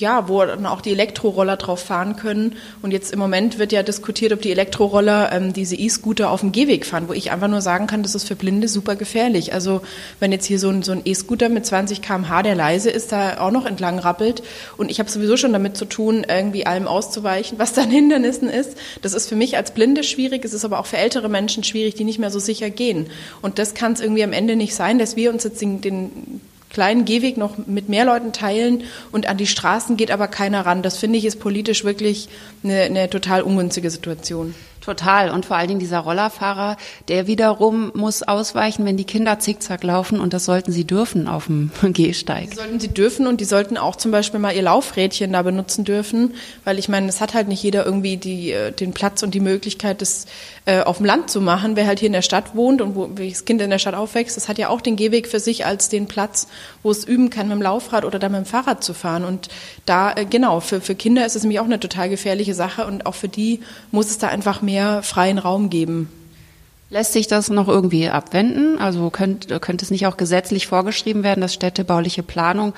ja, 0.00 0.28
wo 0.28 0.44
dann 0.44 0.66
auch 0.66 0.80
die 0.80 0.92
Elektroroller 0.92 1.56
drauf 1.56 1.80
fahren 1.80 2.16
können. 2.16 2.56
Und 2.82 2.90
jetzt 2.92 3.12
im 3.12 3.18
Moment 3.18 3.58
wird 3.58 3.70
ja 3.70 3.82
diskutiert, 3.82 4.32
ob 4.32 4.40
die 4.40 4.50
Elektroroller 4.50 5.30
ähm, 5.32 5.52
diese 5.52 5.76
E-Scooter 5.76 6.30
auf 6.30 6.40
dem 6.40 6.52
Gehweg 6.52 6.86
fahren, 6.86 7.08
wo 7.08 7.12
ich 7.12 7.30
einfach 7.30 7.48
nur 7.48 7.60
sagen 7.60 7.86
kann, 7.86 8.02
das 8.02 8.14
ist 8.14 8.26
für 8.26 8.34
Blinde 8.34 8.66
super 8.66 8.96
gefährlich. 8.96 9.52
Also 9.52 9.82
wenn 10.18 10.32
jetzt 10.32 10.46
hier 10.46 10.58
so 10.58 10.70
ein, 10.70 10.82
so 10.82 10.92
ein 10.92 11.02
E-Scooter 11.04 11.50
mit 11.50 11.66
20 11.66 12.00
km/h, 12.00 12.42
der 12.42 12.54
leise 12.54 12.90
ist, 12.90 13.12
da 13.12 13.38
auch 13.40 13.50
noch 13.50 13.66
entlang 13.66 13.98
rappelt 13.98 14.42
und 14.78 14.90
ich 14.90 14.98
habe 14.98 15.10
sowieso 15.10 15.36
schon 15.36 15.52
damit 15.52 15.76
zu 15.76 15.84
tun, 15.84 16.24
irgendwie 16.26 16.66
allem 16.66 16.88
auszuweichen, 16.88 17.58
was 17.58 17.74
dann 17.74 17.90
Hindernissen 18.00 18.48
ist. 18.48 18.76
Das 19.02 19.12
ist 19.12 19.28
für 19.28 19.36
mich 19.36 19.56
als 19.56 19.72
Blinde 19.72 20.02
schwierig, 20.02 20.44
es 20.44 20.54
ist 20.54 20.64
aber 20.64 20.80
auch 20.80 20.86
für 20.86 20.96
ältere 20.96 21.28
Menschen 21.28 21.62
schwierig, 21.62 21.94
die 21.94 22.04
nicht 22.04 22.18
mehr 22.18 22.30
so 22.30 22.38
sicher 22.38 22.70
gehen. 22.70 23.10
Und 23.42 23.58
das 23.58 23.74
kann 23.74 23.92
es 23.92 24.00
irgendwie 24.00 24.24
am 24.24 24.32
Ende 24.32 24.56
nicht 24.56 24.74
sein, 24.74 24.98
dass 24.98 25.16
wir 25.16 25.30
uns 25.30 25.44
jetzt 25.44 25.60
den, 25.60 25.82
den 25.82 26.40
kleinen 26.70 27.04
Gehweg 27.04 27.36
noch 27.36 27.58
mit 27.66 27.88
mehr 27.88 28.04
Leuten 28.04 28.32
teilen 28.32 28.84
und 29.12 29.28
an 29.28 29.36
die 29.36 29.46
Straßen 29.46 29.96
geht 29.96 30.10
aber 30.10 30.28
keiner 30.28 30.64
ran. 30.64 30.82
Das 30.82 30.96
finde 30.96 31.18
ich 31.18 31.24
ist 31.24 31.40
politisch 31.40 31.84
wirklich 31.84 32.28
eine, 32.62 32.82
eine 32.82 33.10
total 33.10 33.42
ungünstige 33.42 33.90
Situation. 33.90 34.54
Total. 34.80 35.30
Und 35.30 35.44
vor 35.44 35.58
allen 35.58 35.68
Dingen 35.68 35.80
dieser 35.80 35.98
Rollerfahrer, 35.98 36.78
der 37.08 37.26
wiederum 37.26 37.92
muss 37.94 38.22
ausweichen, 38.22 38.86
wenn 38.86 38.96
die 38.96 39.04
Kinder 39.04 39.38
zickzack 39.38 39.84
laufen. 39.84 40.18
Und 40.18 40.32
das 40.32 40.46
sollten 40.46 40.72
sie 40.72 40.84
dürfen 40.84 41.28
auf 41.28 41.46
dem 41.46 41.70
Gehsteig. 41.92 42.50
Die 42.50 42.56
sollten 42.56 42.80
sie 42.80 42.88
dürfen 42.88 43.26
und 43.26 43.40
die 43.42 43.44
sollten 43.44 43.76
auch 43.76 43.96
zum 43.96 44.10
Beispiel 44.10 44.40
mal 44.40 44.54
ihr 44.54 44.62
Laufrädchen 44.62 45.34
da 45.34 45.42
benutzen 45.42 45.84
dürfen. 45.84 46.34
Weil 46.64 46.78
ich 46.78 46.88
meine, 46.88 47.08
es 47.08 47.20
hat 47.20 47.34
halt 47.34 47.48
nicht 47.48 47.62
jeder 47.62 47.84
irgendwie 47.84 48.16
die, 48.16 48.52
äh, 48.52 48.72
den 48.72 48.92
Platz 48.94 49.22
und 49.22 49.34
die 49.34 49.40
Möglichkeit, 49.40 50.00
das 50.00 50.24
äh, 50.64 50.80
auf 50.80 50.96
dem 50.96 51.06
Land 51.06 51.30
zu 51.30 51.42
machen. 51.42 51.76
Wer 51.76 51.86
halt 51.86 51.98
hier 51.98 52.06
in 52.06 52.14
der 52.14 52.22
Stadt 52.22 52.54
wohnt 52.54 52.80
und 52.80 52.94
wo 52.94 53.06
das 53.06 53.44
Kind 53.44 53.60
in 53.60 53.68
der 53.68 53.78
Stadt 53.78 53.94
aufwächst, 53.94 54.38
das 54.38 54.48
hat 54.48 54.56
ja 54.56 54.70
auch 54.70 54.80
den 54.80 54.96
Gehweg 54.96 55.28
für 55.28 55.40
sich 55.40 55.66
als 55.66 55.90
den 55.90 56.06
Platz, 56.06 56.48
wo 56.82 56.90
es 56.90 57.04
üben 57.04 57.28
kann, 57.28 57.48
mit 57.48 57.56
dem 57.56 57.62
Laufrad 57.62 58.06
oder 58.06 58.18
dann 58.18 58.32
mit 58.32 58.40
dem 58.40 58.46
Fahrrad 58.46 58.82
zu 58.82 58.94
fahren. 58.94 59.24
Und 59.24 59.48
da, 59.84 60.12
äh, 60.12 60.24
genau, 60.24 60.60
für, 60.60 60.80
für 60.80 60.94
Kinder 60.94 61.26
ist 61.26 61.36
es 61.36 61.42
nämlich 61.42 61.60
auch 61.60 61.64
eine 61.66 61.80
total 61.80 62.08
gefährliche 62.08 62.54
Sache 62.54 62.86
und 62.86 63.04
auch 63.04 63.14
für 63.14 63.28
die 63.28 63.60
muss 63.90 64.08
es 64.08 64.16
da 64.16 64.28
einfach 64.28 64.62
mehr 64.62 64.69
mehr 64.70 65.02
freien 65.02 65.38
Raum 65.38 65.68
geben. 65.68 66.08
Lässt 66.90 67.12
sich 67.12 67.26
das 67.26 67.50
noch 67.50 67.68
irgendwie 67.68 68.08
abwenden? 68.08 68.78
Also 68.78 69.10
könnte, 69.10 69.60
könnte 69.60 69.84
es 69.84 69.90
nicht 69.90 70.06
auch 70.06 70.16
gesetzlich 70.16 70.66
vorgeschrieben 70.66 71.22
werden, 71.22 71.40
dass 71.40 71.54
städtebauliche 71.54 72.22
Planung 72.22 72.72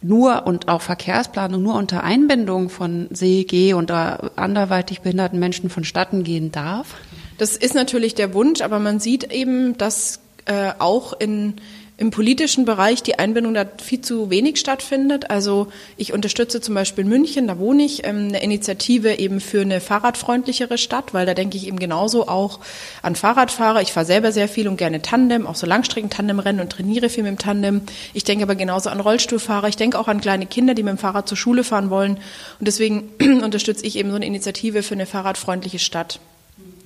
nur 0.00 0.46
und 0.46 0.68
auch 0.68 0.82
Verkehrsplanung 0.82 1.62
nur 1.62 1.74
unter 1.74 2.04
Einbindung 2.04 2.68
von 2.70 3.08
Geh- 3.10 3.72
und 3.72 3.90
anderweitig 3.90 5.00
behinderten 5.00 5.38
Menschen 5.38 5.70
vonstatten 5.70 6.24
gehen 6.24 6.52
darf? 6.52 6.94
Das 7.36 7.56
ist 7.56 7.74
natürlich 7.74 8.14
der 8.14 8.32
Wunsch, 8.34 8.60
aber 8.60 8.78
man 8.78 9.00
sieht 9.00 9.32
eben, 9.32 9.76
dass 9.76 10.20
äh, 10.46 10.72
auch 10.78 11.18
in 11.18 11.54
im 11.98 12.12
politischen 12.12 12.64
Bereich 12.64 13.02
die 13.02 13.18
Einbindung 13.18 13.54
da 13.54 13.66
viel 13.82 14.00
zu 14.00 14.30
wenig 14.30 14.58
stattfindet. 14.58 15.30
Also 15.30 15.66
ich 15.96 16.12
unterstütze 16.12 16.60
zum 16.60 16.76
Beispiel 16.76 17.04
München, 17.04 17.48
da 17.48 17.58
wohne 17.58 17.82
ich, 17.82 18.06
ähm, 18.06 18.28
eine 18.28 18.40
Initiative 18.40 19.18
eben 19.18 19.40
für 19.40 19.62
eine 19.62 19.80
fahrradfreundlichere 19.80 20.78
Stadt, 20.78 21.12
weil 21.12 21.26
da 21.26 21.34
denke 21.34 21.56
ich 21.56 21.66
eben 21.66 21.80
genauso 21.80 22.28
auch 22.28 22.60
an 23.02 23.16
Fahrradfahrer. 23.16 23.82
Ich 23.82 23.92
fahre 23.92 24.06
selber 24.06 24.30
sehr 24.30 24.48
viel 24.48 24.68
und 24.68 24.76
gerne 24.76 25.02
Tandem, 25.02 25.44
auch 25.44 25.56
so 25.56 25.66
Langstrecken-Tandem-Rennen 25.66 26.60
und 26.60 26.70
trainiere 26.70 27.08
viel 27.08 27.24
mit 27.24 27.32
dem 27.32 27.38
Tandem. 27.38 27.80
Ich 28.14 28.22
denke 28.22 28.44
aber 28.44 28.54
genauso 28.54 28.90
an 28.90 29.00
Rollstuhlfahrer. 29.00 29.66
Ich 29.66 29.76
denke 29.76 29.98
auch 29.98 30.06
an 30.06 30.20
kleine 30.20 30.46
Kinder, 30.46 30.74
die 30.74 30.84
mit 30.84 30.92
dem 30.92 30.98
Fahrrad 30.98 31.28
zur 31.28 31.36
Schule 31.36 31.64
fahren 31.64 31.90
wollen. 31.90 32.18
Und 32.60 32.68
deswegen 32.68 33.10
unterstütze 33.42 33.84
ich 33.84 33.96
eben 33.96 34.10
so 34.10 34.16
eine 34.16 34.26
Initiative 34.26 34.84
für 34.84 34.94
eine 34.94 35.06
fahrradfreundliche 35.06 35.80
Stadt. 35.80 36.20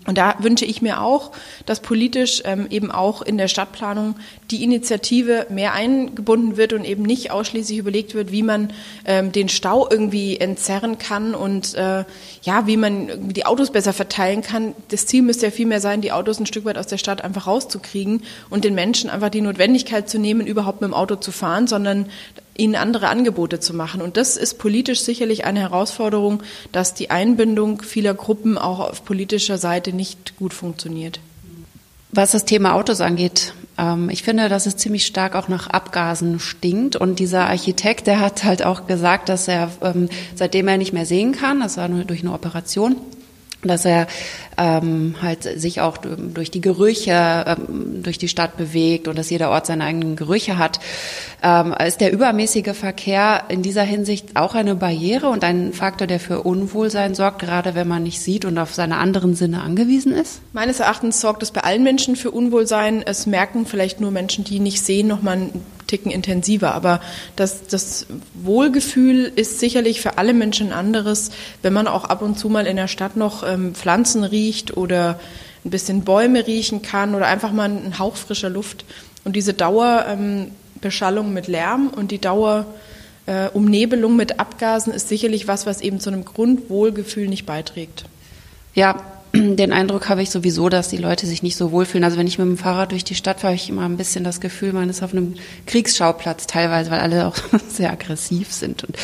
Und 0.07 0.19
da 0.19 0.35
wünsche 0.41 0.65
ich 0.65 0.83
mir 0.83 1.01
auch, 1.01 1.33
dass 1.65 1.81
politisch 1.81 2.43
ähm, 2.45 2.67
eben 2.71 2.91
auch 2.91 3.23
in 3.23 3.39
der 3.39 3.49
Stadtplanung 3.49 4.17
die 4.51 4.65
Initiative 4.65 5.47
mehr 5.49 5.75
eingebunden 5.75 6.57
wird 6.57 6.73
und 6.73 6.85
eben 6.85 7.05
nicht 7.05 7.31
ausschließlich 7.31 7.79
überlegt 7.79 8.15
wird, 8.15 8.33
wie 8.33 8.43
man 8.43 8.73
ähm, 9.05 9.31
den 9.31 9.49
Stau 9.49 9.89
irgendwie 9.89 10.39
entzerren 10.39 10.99
kann 10.99 11.35
und 11.35 11.75
äh, 11.75 12.05
ja, 12.43 12.67
wie 12.67 12.77
man 12.77 13.33
die 13.33 13.47
Autos 13.47 13.71
besser 13.71 13.93
verteilen 13.93 14.43
kann. 14.43 14.75
Das 14.89 15.07
Ziel 15.07 15.23
müsste 15.23 15.47
ja 15.47 15.53
vielmehr 15.53 15.81
sein, 15.81 16.01
die 16.01 16.13
Autos 16.13 16.41
ein 16.41 16.47
Stück 16.47 16.65
weit 16.65 16.79
aus 16.79 16.89
der 16.89 16.99
Stadt 16.99 17.23
einfach 17.23 17.47
rauszukriegen 17.47 18.23
und 18.51 18.65
den 18.65 18.75
Menschen 18.75 19.09
einfach 19.09 19.31
die 19.31 19.41
Notwendigkeit 19.41 20.09
zu 20.09 20.19
nehmen, 20.19 20.47
überhaupt 20.47 20.81
mit 20.81 20.91
dem 20.91 20.95
Auto 20.95 21.17
zu 21.17 21.31
fahren, 21.31 21.69
sondern 21.69 22.07
ihnen 22.57 22.75
andere 22.75 23.09
Angebote 23.09 23.61
zu 23.61 23.75
machen. 23.75 24.03
Und 24.03 24.17
das 24.17 24.37
ist 24.37 24.59
politisch 24.59 25.01
sicherlich 25.01 25.45
eine 25.45 25.61
Herausforderung, 25.61 26.43
dass 26.71 26.95
die 26.95 27.11
Einbindung 27.11 27.83
vieler 27.83 28.15
Gruppen 28.15 28.59
auch 28.59 28.81
auf 28.81 29.05
politischer 29.05 29.59
Seite 29.59 29.93
nicht 29.93 30.37
gut 30.37 30.53
funktioniert. 30.53 31.21
Was 32.11 32.33
das 32.33 32.45
Thema 32.45 32.75
Autos 32.75 33.01
angeht, 33.01 33.55
ähm, 33.79 34.11
ich 34.11 34.23
finde, 34.23 34.51
dass 34.51 34.67
es 34.67 34.77
ziemlich 34.77 35.07
stark 35.07 35.35
auch 35.35 35.49
nach 35.49 35.69
Abgasen 35.69 36.41
stinkt. 36.41 36.95
Und 36.97 37.19
dieser 37.19 37.49
Architekt, 37.49 38.07
der 38.07 38.21
hat 38.21 38.45
halt 38.45 38.65
auch 38.65 38.87
gesagt, 38.87 39.31
dass 39.31 39.49
er, 39.49 39.71
ähm, 39.81 40.11
seitdem 40.35 40.69
er 40.69 40.77
nicht 40.77 40.93
mehr 40.93 41.07
sehen 41.07 41.33
kann, 41.33 41.61
das 41.61 41.79
war 41.79 41.89
nur 41.89 42.05
durch 42.05 42.21
eine 42.21 42.35
Operation, 42.35 42.97
dass 43.63 43.87
er 43.87 44.09
ähm, 44.59 45.17
halt 45.23 45.43
sich 45.43 45.81
auch 45.81 45.99
durch 45.99 46.51
die 46.51 46.61
Gerüche 46.61 47.45
ähm, 47.47 48.03
durch 48.03 48.19
die 48.19 48.29
Stadt 48.29 48.57
bewegt 48.57 49.09
und 49.09 49.17
dass 49.17 49.31
jeder 49.31 49.51
Ort 49.51 49.67
seine 49.67 49.85
eigenen 49.85 50.17
Gerüche 50.17 50.59
hat. 50.59 50.81
Ähm, 51.43 51.75
ist 51.85 52.01
der 52.01 52.13
übermäßige 52.13 52.77
Verkehr 52.77 53.45
in 53.49 53.63
dieser 53.63 53.83
Hinsicht 53.83 54.37
auch 54.37 54.55
eine 54.55 54.75
Barriere 54.75 55.29
und 55.29 55.45
ein 55.45 55.73
Faktor, 55.73 56.07
der 56.07 56.21
für 56.21 56.43
Unwohlsein 56.43 57.15
sorgt, 57.15 57.41
gerade 57.41 57.75
wenn 57.75 57.89
man 57.89 58.03
nicht 58.03 58.21
sieht 58.21 58.45
und 58.45 58.59
auf 58.59 58.75
seine 58.75 58.99
anderen 58.99 59.35
Sinne 59.35 59.63
angewiesen 59.63 60.13
ist? 60.13 60.41
Meines 60.53 60.81
Erachtens 60.81 61.21
sorgt 61.21 61.43
es 61.43 61.51
bei 61.51 61.63
allen 61.63 61.83
Menschen 61.83 62.17
für 62.17 62.31
Unwohlsein. 62.31 63.03
Es 63.05 63.27
merken 63.27 63.67
vielleicht 63.67 64.01
nur 64.01 64.11
Menschen, 64.11 64.45
die 64.45 64.61
nicht 64.61 64.85
sehen, 64.85 65.09
noch 65.09 65.23
mal 65.23 65.33
einen 65.33 65.63
Ticken 65.93 66.11
intensiver. 66.11 66.75
Aber 66.75 67.03
das, 67.37 67.67
das 67.67 68.07
Wohlgefühl 68.33 69.31
ist 69.37 69.61
sicherlich 69.61 70.01
für 70.01 70.17
alle 70.17 70.33
Menschen 70.33 70.73
anderes, 70.73 71.33
wenn 71.61 71.75
man 71.75 71.87
auch 71.87 72.05
ab 72.05 72.23
und 72.23 72.39
zu 72.39 72.49
mal 72.49 72.67
in 72.67 72.77
der 72.77 72.89
Stadt 72.89 73.15
noch 73.15 73.47
ähm, 73.47 73.75
Pflanzen 73.75 74.25
riecht 74.25 74.75
oder 74.75 75.21
ein 75.67 75.71
bisschen 75.71 76.03
Bäume 76.03 76.47
riechen 76.47 76.81
kann 76.81 77.15
oder 77.15 77.27
einfach 77.27 77.53
mal 77.53 77.65
einen 77.65 77.99
Hauch 77.99 78.17
frischer 78.17 78.49
Luft. 78.49 78.87
Und 79.25 79.37
diese 79.37 79.53
Dauerbeschallung 79.53 81.27
ähm, 81.27 81.35
mit 81.35 81.47
Lärm 81.47 81.89
und 81.89 82.11
die 82.11 82.23
Dauerumnebelung 82.23 84.13
äh, 84.13 84.17
mit 84.17 84.41
Abgasen 84.41 84.95
ist 84.95 85.11
sicherlich 85.11 85.47
was, 85.47 85.67
was 85.67 85.83
eben 85.83 86.01
zu 86.01 86.09
einem 86.09 86.25
Grundwohlgefühl 86.25 87.29
nicht 87.29 87.45
beiträgt. 87.45 88.07
Ja, 88.75 89.12
den 89.35 89.73
Eindruck 89.73 90.09
habe 90.09 90.23
ich 90.23 90.31
sowieso, 90.31 90.69
dass 90.69 90.89
die 90.89 90.99
Leute 90.99 91.27
sich 91.27 91.43
nicht 91.43 91.57
so 91.57 91.73
wohlfühlen. 91.73 92.05
Also 92.05 92.19
wenn 92.19 92.27
ich 92.27 92.39
mit 92.39 92.47
dem 92.47 92.59
Fahrrad 92.59 92.93
durch 92.93 93.05
die 93.05 93.15
Stadt 93.15 93.41
fahre, 93.41 93.53
habe 93.53 93.57
ich 93.57 93.69
immer 93.69 93.85
ein 93.85 93.97
bisschen 93.97 94.25
das 94.25 94.41
Gefühl, 94.41 94.73
man 94.73 94.91
ist 94.91 95.03
auf 95.03 95.13
einem 95.13 95.35
Kriegsschauplatz 95.67 96.47
teilweise, 96.47 96.91
weil 96.91 97.01
alle 97.01 97.27
auch 97.27 97.37
sehr 97.69 97.91
aggressiv 97.91 98.53
sind. 98.53 98.85
Und 98.85 98.97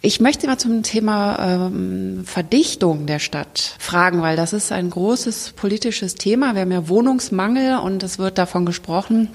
ich 0.00 0.20
möchte 0.20 0.46
mal 0.46 0.58
zum 0.58 0.82
Thema 0.82 1.66
ähm, 1.66 2.22
Verdichtung 2.24 3.06
der 3.06 3.18
Stadt 3.18 3.74
fragen, 3.78 4.22
weil 4.22 4.36
das 4.36 4.52
ist 4.52 4.70
ein 4.70 4.90
großes 4.90 5.54
politisches 5.56 6.14
Thema. 6.14 6.54
Wir 6.54 6.62
haben 6.62 6.72
ja 6.72 6.88
Wohnungsmangel 6.88 7.78
und 7.78 8.02
es 8.02 8.18
wird 8.18 8.38
davon 8.38 8.66
gesprochen, 8.66 9.28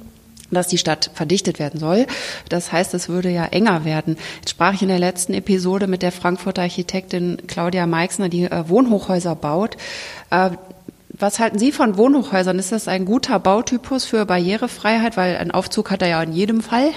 dass 0.53 0.67
die 0.67 0.77
Stadt 0.77 1.11
verdichtet 1.13 1.59
werden 1.59 1.79
soll. 1.79 2.07
Das 2.49 2.71
heißt, 2.71 2.93
es 2.93 3.09
würde 3.09 3.29
ja 3.29 3.45
enger 3.45 3.85
werden. 3.85 4.17
Jetzt 4.39 4.51
sprach 4.51 4.73
ich 4.73 4.81
in 4.81 4.87
der 4.87 4.99
letzten 4.99 5.33
Episode 5.33 5.87
mit 5.87 6.01
der 6.01 6.11
Frankfurter 6.11 6.63
Architektin 6.63 7.37
Claudia 7.47 7.85
Meixner, 7.85 8.29
die 8.29 8.45
äh, 8.45 8.69
Wohnhochhäuser 8.69 9.35
baut. 9.35 9.77
Äh, 10.29 10.51
was 11.15 11.39
halten 11.39 11.59
Sie 11.59 11.71
von 11.71 11.95
Wohnhochhäusern? 11.95 12.57
Ist 12.57 12.71
das 12.71 12.87
ein 12.87 13.05
guter 13.05 13.39
Bautypus 13.39 14.05
für 14.05 14.25
Barrierefreiheit? 14.25 15.15
Weil 15.15 15.37
ein 15.37 15.51
Aufzug 15.51 15.91
hat 15.91 16.01
er 16.01 16.07
ja 16.07 16.23
in 16.23 16.33
jedem 16.33 16.61
Fall. 16.61 16.89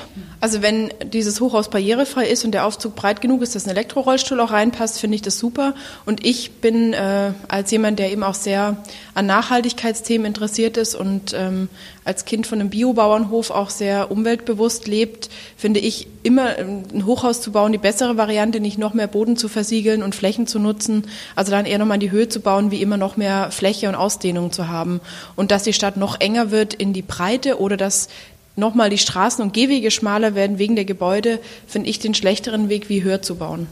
Also 0.46 0.62
wenn 0.62 0.90
dieses 1.02 1.40
Hochhaus 1.40 1.70
barrierefrei 1.70 2.28
ist 2.28 2.44
und 2.44 2.52
der 2.52 2.66
Aufzug 2.66 2.94
breit 2.94 3.20
genug 3.20 3.42
ist, 3.42 3.56
dass 3.56 3.66
ein 3.66 3.70
Elektrorollstuhl 3.70 4.38
auch 4.38 4.52
reinpasst, 4.52 5.00
finde 5.00 5.16
ich 5.16 5.22
das 5.22 5.40
super. 5.40 5.74
Und 6.04 6.24
ich 6.24 6.60
bin 6.60 6.92
äh, 6.92 7.32
als 7.48 7.72
jemand, 7.72 7.98
der 7.98 8.12
eben 8.12 8.22
auch 8.22 8.34
sehr 8.34 8.76
an 9.14 9.26
Nachhaltigkeitsthemen 9.26 10.24
interessiert 10.24 10.76
ist 10.76 10.94
und 10.94 11.34
ähm, 11.36 11.68
als 12.04 12.26
Kind 12.26 12.46
von 12.46 12.60
einem 12.60 12.70
Biobauernhof 12.70 13.50
auch 13.50 13.70
sehr 13.70 14.12
umweltbewusst 14.12 14.86
lebt, 14.86 15.30
finde 15.56 15.80
ich 15.80 16.06
immer 16.22 16.56
ähm, 16.56 16.84
ein 16.94 17.06
Hochhaus 17.06 17.40
zu 17.40 17.50
bauen 17.50 17.72
die 17.72 17.78
bessere 17.78 18.16
Variante, 18.16 18.60
nicht 18.60 18.78
noch 18.78 18.94
mehr 18.94 19.08
Boden 19.08 19.36
zu 19.36 19.48
versiegeln 19.48 20.04
und 20.04 20.14
Flächen 20.14 20.46
zu 20.46 20.60
nutzen, 20.60 21.08
also 21.34 21.50
dann 21.50 21.66
eher 21.66 21.78
nochmal 21.78 21.96
in 21.96 22.02
die 22.02 22.12
Höhe 22.12 22.28
zu 22.28 22.38
bauen, 22.38 22.70
wie 22.70 22.82
immer 22.82 22.98
noch 22.98 23.16
mehr 23.16 23.50
Fläche 23.50 23.88
und 23.88 23.96
Ausdehnung 23.96 24.52
zu 24.52 24.68
haben. 24.68 25.00
Und 25.34 25.50
dass 25.50 25.64
die 25.64 25.72
Stadt 25.72 25.96
noch 25.96 26.20
enger 26.20 26.52
wird 26.52 26.72
in 26.72 26.92
die 26.92 27.02
Breite 27.02 27.58
oder 27.58 27.76
dass 27.76 28.08
nochmal 28.56 28.90
die 28.90 28.98
Straßen 28.98 29.42
und 29.42 29.52
Gehwege 29.52 29.90
schmaler 29.90 30.34
werden 30.34 30.58
wegen 30.58 30.76
der 30.76 30.84
Gebäude, 30.84 31.38
finde 31.66 31.88
ich 31.88 31.98
den 31.98 32.14
schlechteren 32.14 32.68
Weg, 32.68 32.88
wie 32.88 33.02
höher 33.02 33.22
zu 33.22 33.36
bauen. 33.36 33.66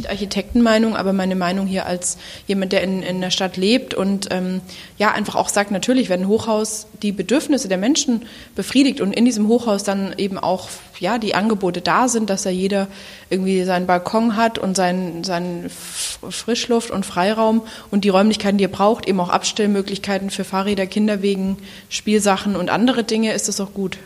Nicht 0.00 0.08
Architektenmeinung, 0.08 0.96
aber 0.96 1.12
meine 1.12 1.36
Meinung 1.36 1.66
hier 1.66 1.84
als 1.84 2.16
jemand, 2.46 2.72
der 2.72 2.82
in, 2.82 3.02
in 3.02 3.20
der 3.20 3.30
Stadt 3.30 3.58
lebt 3.58 3.92
und 3.92 4.28
ähm, 4.30 4.62
ja 4.96 5.12
einfach 5.12 5.34
auch 5.34 5.50
sagt, 5.50 5.70
natürlich, 5.70 6.08
wenn 6.08 6.22
ein 6.22 6.28
Hochhaus 6.28 6.86
die 7.02 7.12
Bedürfnisse 7.12 7.68
der 7.68 7.76
Menschen 7.76 8.22
befriedigt 8.54 9.02
und 9.02 9.12
in 9.12 9.26
diesem 9.26 9.46
Hochhaus 9.46 9.84
dann 9.84 10.14
eben 10.16 10.38
auch 10.38 10.70
ja 11.00 11.18
die 11.18 11.34
Angebote 11.34 11.82
da 11.82 12.08
sind, 12.08 12.30
dass 12.30 12.44
da 12.44 12.50
jeder 12.50 12.88
irgendwie 13.28 13.62
seinen 13.64 13.86
Balkon 13.86 14.36
hat 14.36 14.58
und 14.58 14.74
seinen, 14.74 15.22
seinen 15.22 15.68
Frischluft 15.68 16.90
und 16.90 17.04
Freiraum 17.04 17.60
und 17.90 18.04
die 18.04 18.08
Räumlichkeiten, 18.08 18.56
die 18.56 18.64
er 18.64 18.68
braucht, 18.68 19.06
eben 19.06 19.20
auch 19.20 19.28
Abstellmöglichkeiten 19.28 20.30
für 20.30 20.44
Fahrräder, 20.44 20.86
Kinderwegen, 20.86 21.58
Spielsachen 21.90 22.56
und 22.56 22.70
andere 22.70 23.04
Dinge, 23.04 23.34
ist 23.34 23.48
das 23.48 23.60
auch 23.60 23.74
gut. 23.74 23.98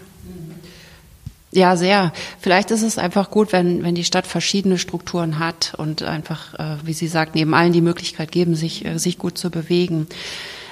Ja, 1.54 1.76
sehr. 1.76 2.12
Vielleicht 2.40 2.72
ist 2.72 2.82
es 2.82 2.98
einfach 2.98 3.30
gut, 3.30 3.52
wenn, 3.52 3.84
wenn 3.84 3.94
die 3.94 4.02
Stadt 4.02 4.26
verschiedene 4.26 4.76
Strukturen 4.76 5.38
hat 5.38 5.74
und 5.76 6.02
einfach, 6.02 6.54
äh, 6.54 6.76
wie 6.82 6.92
Sie 6.92 7.06
sagt, 7.06 7.36
neben 7.36 7.54
allen 7.54 7.72
die 7.72 7.80
Möglichkeit 7.80 8.32
geben, 8.32 8.56
sich, 8.56 8.84
äh, 8.84 8.98
sich 8.98 9.18
gut 9.18 9.38
zu 9.38 9.50
bewegen. 9.50 10.08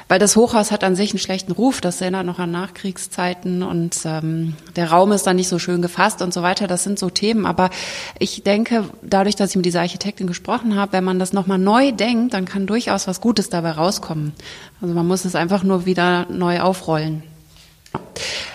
Weil 0.09 0.19
das 0.19 0.35
Hochhaus 0.35 0.73
hat 0.73 0.83
an 0.83 0.97
sich 0.97 1.13
einen 1.13 1.21
schlechten 1.21 1.53
Ruf, 1.53 1.81
das 1.81 2.01
erinnert 2.01 2.27
noch 2.27 2.41
an 2.41 2.51
Nachkriegszeiten 2.51 3.63
und 3.63 3.97
ähm, 4.05 4.55
der 4.75 4.91
Raum 4.91 5.13
ist 5.13 5.25
dann 5.25 5.37
nicht 5.37 5.49
so 5.49 5.61
schön 5.61 5.83
gefasst 5.83 6.21
und 6.21 6.35
so 6.35 6.43
weiter. 6.43 6.67
Das 6.67 6.83
sind 6.83 6.99
so 6.99 7.11
Themen. 7.11 7.47
Aber 7.47 7.71
ich 8.19 8.43
denke, 8.43 8.91
dadurch, 9.03 9.37
dass 9.37 9.51
ich 9.51 9.57
mit 9.57 9.65
dieser 9.65 9.83
Architektin 9.83 10.27
gesprochen 10.27 10.75
habe, 10.75 10.95
wenn 10.95 11.05
man 11.05 11.21
das 11.21 11.33
nochmal 11.33 11.59
neu 11.59 11.93
denkt, 11.93 12.35
dann 12.35 12.45
kann 12.45 12.67
durchaus 12.67 13.07
was 13.07 13.21
Gutes 13.21 13.51
dabei 13.51 13.71
rauskommen. 13.71 14.33
Also 14.81 14.95
man 14.95 15.07
muss 15.07 15.25
es 15.25 15.37
einfach 15.37 15.63
nur 15.63 15.87
wieder 15.87 16.27
neu 16.29 16.61
aufrollen. 16.61 17.23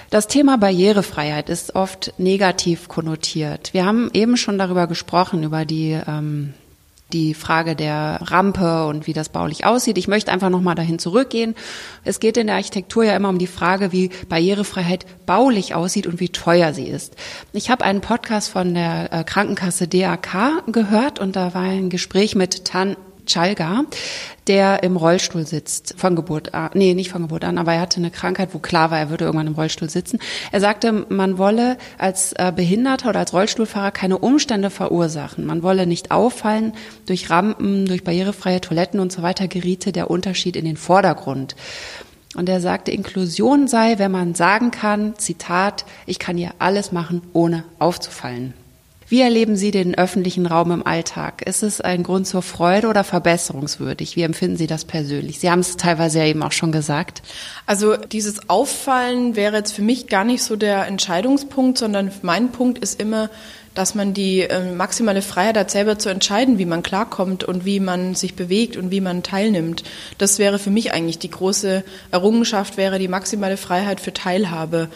Das 0.10 0.28
Thema 0.28 0.58
Barrierefreiheit 0.58 1.50
ist 1.50 1.76
oft 1.76 2.14
negativ 2.18 2.88
konnotiert. 2.88 3.74
Wir 3.74 3.86
haben 3.86 4.10
eben 4.14 4.38
schon 4.38 4.58
darüber 4.58 4.88
gesprochen, 4.88 5.44
über 5.44 5.66
die, 5.66 6.00
ähm, 6.08 6.54
die 7.12 7.34
Frage 7.34 7.76
der 7.76 8.20
Rampe 8.22 8.86
und 8.88 9.06
wie 9.06 9.12
das 9.12 9.28
baulich 9.28 9.66
aussieht. 9.66 9.98
Ich 9.98 10.08
möchte 10.08 10.32
einfach 10.32 10.50
nochmal 10.50 10.76
dahin 10.76 10.98
zurückgehen. 10.98 11.56
Es 12.06 12.22
geht 12.22 12.38
in 12.38 12.48
der 12.48 12.56
Architektur 12.56 13.04
ja 13.04 13.18
immer 13.18 13.28
um 13.28 13.38
die 13.38 13.48
Frage, 13.48 13.92
wie 13.92 14.10
Barrierefreiheit 14.30 15.06
baulich 15.26 15.76
aussieht 15.76 16.08
und 16.08 16.22
wie 16.22 16.30
teuer 16.30 16.74
sie 16.74 16.88
ist. 16.88 17.16
Ich 17.52 17.70
habe 17.70 17.84
einen 17.84 18.00
Podcast 18.00 18.50
von 18.50 18.74
der 18.74 19.12
äh, 19.12 19.24
Krankenkasse 19.26 19.90
DAK 19.90 20.64
gehört 20.68 21.20
und 21.20 21.36
da 21.36 21.54
war 21.54 21.64
ein 21.64 21.90
Gespräch 21.90 22.34
mit 22.34 22.64
Tan 22.64 22.96
Chalga, 23.28 23.84
der 24.48 24.82
im 24.84 24.96
Rollstuhl 24.98 25.46
sitzt, 25.46 25.94
von 25.98 26.16
Geburt 26.16 26.54
an, 26.54 26.72
nee, 26.74 26.94
nicht 26.94 27.12
von 27.12 27.22
Geburt 27.22 27.44
an, 27.44 27.58
aber 27.58 27.74
er 27.74 27.82
hatte 27.82 27.98
eine 27.98 28.10
Krankheit, 28.10 28.50
wo 28.54 28.60
klar 28.60 28.90
war, 28.90 28.98
er 28.98 29.10
würde 29.10 29.26
irgendwann 29.26 29.48
im 29.48 29.54
Rollstuhl 29.54 29.90
sitzen. 29.90 30.20
Er 30.52 30.62
sagte, 30.62 31.06
man 31.10 31.38
wolle 31.38 31.78
als 31.98 32.34
äh, 32.34 32.52
Behinderter 32.56 33.10
oder 33.10 33.20
als 33.20 33.34
Rollstuhlfahrer 33.34 33.92
keine 33.92 34.18
Umstände 34.18 34.70
verursachen. 34.70 35.46
Man 35.46 35.64
wolle 35.64 35.86
nicht 35.86 36.12
auffallen. 36.12 36.74
Durch 37.06 37.30
Rampen, 37.30 37.86
durch 37.86 38.04
barrierefreie 38.04 38.62
Toiletten 38.62 39.00
und 39.00 39.12
so 39.12 39.22
weiter 39.22 39.48
geriete 39.48 39.92
der 39.92 40.10
Unterschied 40.10 40.56
in 40.56 40.66
den 40.66 40.78
Vordergrund. 40.78 41.56
Und 42.36 42.50
er 42.50 42.62
sagte, 42.62 42.92
Inklusion 42.92 43.68
sei, 43.68 44.00
wenn 44.00 44.12
man 44.12 44.36
sagen 44.36 44.72
kann, 44.72 45.18
Zitat, 45.18 45.86
ich 46.06 46.20
kann 46.20 46.38
hier 46.38 46.52
alles 46.60 46.92
machen, 46.92 47.22
ohne 47.34 47.64
aufzufallen. 47.80 48.54
Wie 49.10 49.22
erleben 49.22 49.56
Sie 49.56 49.72
den 49.72 49.98
öffentlichen 49.98 50.46
Raum 50.46 50.70
im 50.72 50.86
Alltag? 50.86 51.42
Ist 51.44 51.64
es 51.64 51.80
ein 51.80 52.04
Grund 52.04 52.28
zur 52.28 52.42
Freude 52.42 52.90
oder 52.90 53.06
verbesserungswürdig? 53.06 54.18
Wie 54.18 54.24
empfinden 54.24 54.58
Sie 54.58 54.68
das 54.68 54.84
persönlich? 54.84 55.40
Sie 55.40 55.50
haben 55.50 55.62
es 55.62 55.78
teilweise 55.78 56.20
ja 56.20 56.26
eben 56.26 56.44
auch 56.44 56.52
schon 56.52 56.74
gesagt. 56.74 57.22
Also 57.66 57.96
dieses 57.96 58.50
Auffallen 58.50 59.38
wäre 59.38 59.56
jetzt 59.56 59.72
für 59.72 59.82
mich 59.82 60.08
gar 60.08 60.26
nicht 60.26 60.44
so 60.44 60.58
der 60.58 60.88
Entscheidungspunkt, 60.88 61.78
sondern 61.78 62.12
mein 62.22 62.52
Punkt 62.52 62.80
ist 62.80 63.00
immer, 63.00 63.30
dass 63.78 63.96
man 63.96 64.14
die 64.14 64.42
äh, 64.42 64.74
maximale 64.74 65.22
Freiheit 65.22 65.56
hat, 65.56 65.72
selber 65.72 66.00
zu 66.00 66.10
entscheiden, 66.10 66.58
wie 66.58 66.66
man 66.66 66.84
klarkommt 66.84 67.44
und 67.44 67.64
wie 67.64 67.80
man 67.80 68.16
sich 68.16 68.36
bewegt 68.36 68.76
und 68.76 68.90
wie 68.92 69.02
man 69.02 69.22
teilnimmt. 69.24 69.84
Das 70.18 70.40
wäre 70.40 70.58
für 70.58 70.72
mich 70.72 70.94
eigentlich 70.94 71.20
die 71.20 71.30
große 71.30 71.84
Errungenschaft, 72.12 72.76
wäre 72.76 72.98
die 72.98 73.08
maximale 73.08 73.56
Freiheit 73.56 74.02
für 74.02 74.14
Teilhabe. 74.14 74.90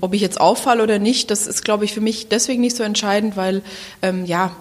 Ob 0.00 0.14
ich 0.14 0.20
jetzt 0.20 0.40
auffalle 0.40 0.82
oder 0.82 0.98
nicht, 0.98 1.30
das 1.30 1.46
ist, 1.46 1.64
glaube 1.64 1.84
ich, 1.84 1.92
für 1.92 2.00
mich 2.00 2.28
deswegen 2.28 2.60
nicht 2.60 2.76
so 2.76 2.82
entscheidend, 2.82 3.36
weil 3.36 3.62
ähm, 4.02 4.24
ja, 4.24 4.52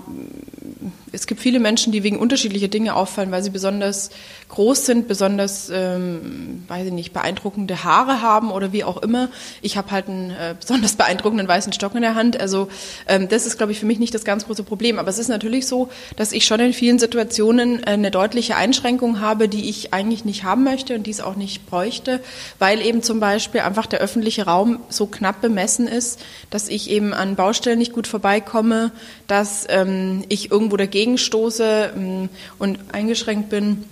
es 1.12 1.28
gibt 1.28 1.42
viele 1.42 1.60
Menschen, 1.60 1.92
die 1.94 2.04
wegen 2.04 2.18
unterschiedlicher 2.18 2.68
Dinge 2.68 2.96
auffallen, 2.96 3.32
weil 3.32 3.44
sie 3.44 3.52
besonders 3.52 4.10
groß 4.50 4.86
sind, 4.86 5.08
besonders, 5.08 5.70
ähm, 5.74 6.64
weiß 6.68 6.88
ich 6.88 6.94
nicht, 6.94 7.14
beeindruckende 7.14 7.84
Haare 7.84 8.22
haben 8.22 8.52
oder 8.52 8.72
wie 8.72 8.84
auch 8.84 8.98
immer. 8.98 9.30
Ich 9.62 9.78
habe 9.78 9.92
halt 9.92 10.08
einen 10.08 10.32
äh, 10.32 10.56
besonders 10.60 10.94
beeindruckenden 10.98 11.48
weißen 11.48 11.74
Stock 11.74 11.96
in 11.96 12.02
der 12.02 12.16
Hand. 12.16 12.40
Also 12.40 12.68
ähm, 13.08 13.30
das 13.30 13.46
ist, 13.46 13.58
glaube 13.58 13.72
ich, 13.72 13.80
für 13.80 13.86
mich 13.86 14.00
nicht 14.00 14.14
das 14.14 14.26
ganz 14.26 14.46
große 14.46 14.64
Problem. 14.64 15.00
Aber 15.00 15.10
es 15.10 15.20
ist 15.20 15.28
natürlich 15.28 15.68
so, 15.68 15.90
dass 16.16 16.32
ich 16.32 16.46
schon 16.46 16.60
in 16.60 16.74
vielen 16.74 17.00
Situationen 17.00 17.84
äh, 17.84 17.92
eine 17.92 18.12
deutliche 18.12 18.56
Einschränkung 18.56 19.20
habe, 19.20 19.48
die 19.48 19.70
ich 19.70 19.94
eigentlich 19.94 20.26
nicht 20.26 20.44
haben 20.44 20.64
möchte 20.64 20.96
und 20.96 21.06
die 21.08 21.12
es 21.12 21.22
auch 21.22 21.36
nicht 21.36 21.68
bräuchte, 21.68 22.22
weil 22.60 22.82
eben 22.82 23.04
zum 23.04 23.20
Beispiel 23.20 23.62
einfach 23.62 23.86
der 23.86 24.00
öffentliche 24.00 24.46
Raum 24.46 24.80
so 24.90 25.06
knapp 25.06 25.23
bemessen 25.32 25.88
ist, 25.88 26.20
dass 26.50 26.68
ich 26.68 26.90
eben 26.90 27.14
an 27.14 27.36
Baustellen 27.36 27.80
nicht 27.80 27.94
gut 27.94 28.08
vorbeikomme, 28.08 28.92
dass 29.28 29.66
ähm, 29.70 30.24
ich 30.30 30.52
irgendwo 30.52 30.78
dagegen 30.78 31.18
stoße 31.18 31.94
ähm, 31.96 32.30
und 32.60 32.80
eingeschränkt 32.92 33.50
bin, 33.50 33.86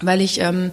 weil 0.00 0.20
ich 0.20 0.40
ähm, 0.40 0.70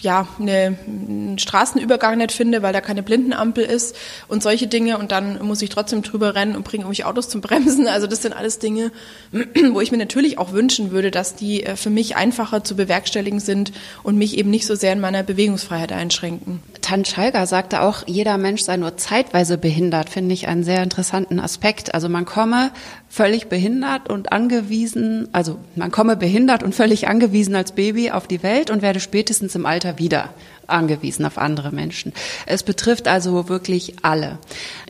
ja, 0.00 0.26
eine, 0.38 0.76
einen 0.86 1.38
Straßenübergang 1.38 2.18
nicht 2.18 2.32
finde, 2.32 2.62
weil 2.62 2.72
da 2.72 2.80
keine 2.80 3.02
Blindenampel 3.02 3.64
ist 3.64 3.96
und 4.28 4.42
solche 4.42 4.66
Dinge 4.66 4.98
und 4.98 5.12
dann 5.12 5.44
muss 5.44 5.62
ich 5.62 5.70
trotzdem 5.70 6.02
drüber 6.02 6.34
rennen 6.34 6.56
und 6.56 6.64
bringe 6.64 6.82
irgendwelche 6.82 7.06
Autos 7.06 7.28
zum 7.28 7.40
Bremsen. 7.40 7.86
Also 7.96 8.06
das 8.06 8.20
sind 8.20 8.34
alles 8.34 8.58
Dinge, 8.58 8.90
wo 9.72 9.80
ich 9.80 9.90
mir 9.90 9.96
natürlich 9.96 10.36
auch 10.36 10.52
wünschen 10.52 10.90
würde, 10.90 11.10
dass 11.10 11.34
die 11.34 11.62
äh, 11.62 11.76
für 11.76 11.88
mich 11.88 12.16
einfacher 12.16 12.62
zu 12.62 12.76
bewerkstelligen 12.76 13.40
sind 13.40 13.72
und 14.02 14.18
mich 14.18 14.36
eben 14.36 14.50
nicht 14.50 14.66
so 14.66 14.74
sehr 14.74 14.92
in 14.92 15.00
meiner 15.00 15.22
Bewegungsfreiheit 15.22 15.92
einschränken. 15.92 16.62
Tan 16.82 17.04
Schalger 17.04 17.46
sagte 17.46 17.80
auch, 17.80 18.02
jeder 18.06 18.36
Mensch 18.38 18.62
sei 18.62 18.76
nur 18.76 18.96
zeitweise 18.96 19.56
behindert, 19.56 20.10
finde 20.10 20.34
ich 20.34 20.46
einen 20.46 20.62
sehr 20.62 20.82
interessanten 20.82 21.40
Aspekt. 21.40 21.94
Also 21.94 22.08
man 22.08 22.26
komme 22.26 22.70
völlig 23.08 23.48
behindert 23.48 24.10
und 24.10 24.32
angewiesen, 24.32 25.28
also 25.32 25.58
man 25.74 25.90
komme 25.90 26.16
behindert 26.16 26.62
und 26.62 26.74
völlig 26.74 27.08
angewiesen 27.08 27.54
als 27.54 27.72
Baby 27.72 28.10
auf 28.10 28.26
die 28.26 28.42
Welt 28.42 28.70
und 28.70 28.82
werde 28.82 29.00
spätestens 29.00 29.54
im 29.54 29.64
Alter 29.64 29.85
wieder 29.98 30.30
angewiesen 30.66 31.24
auf 31.24 31.38
andere 31.38 31.70
Menschen. 31.70 32.12
Es 32.44 32.62
betrifft 32.62 33.08
also 33.08 33.48
wirklich 33.48 33.96
alle. 34.02 34.38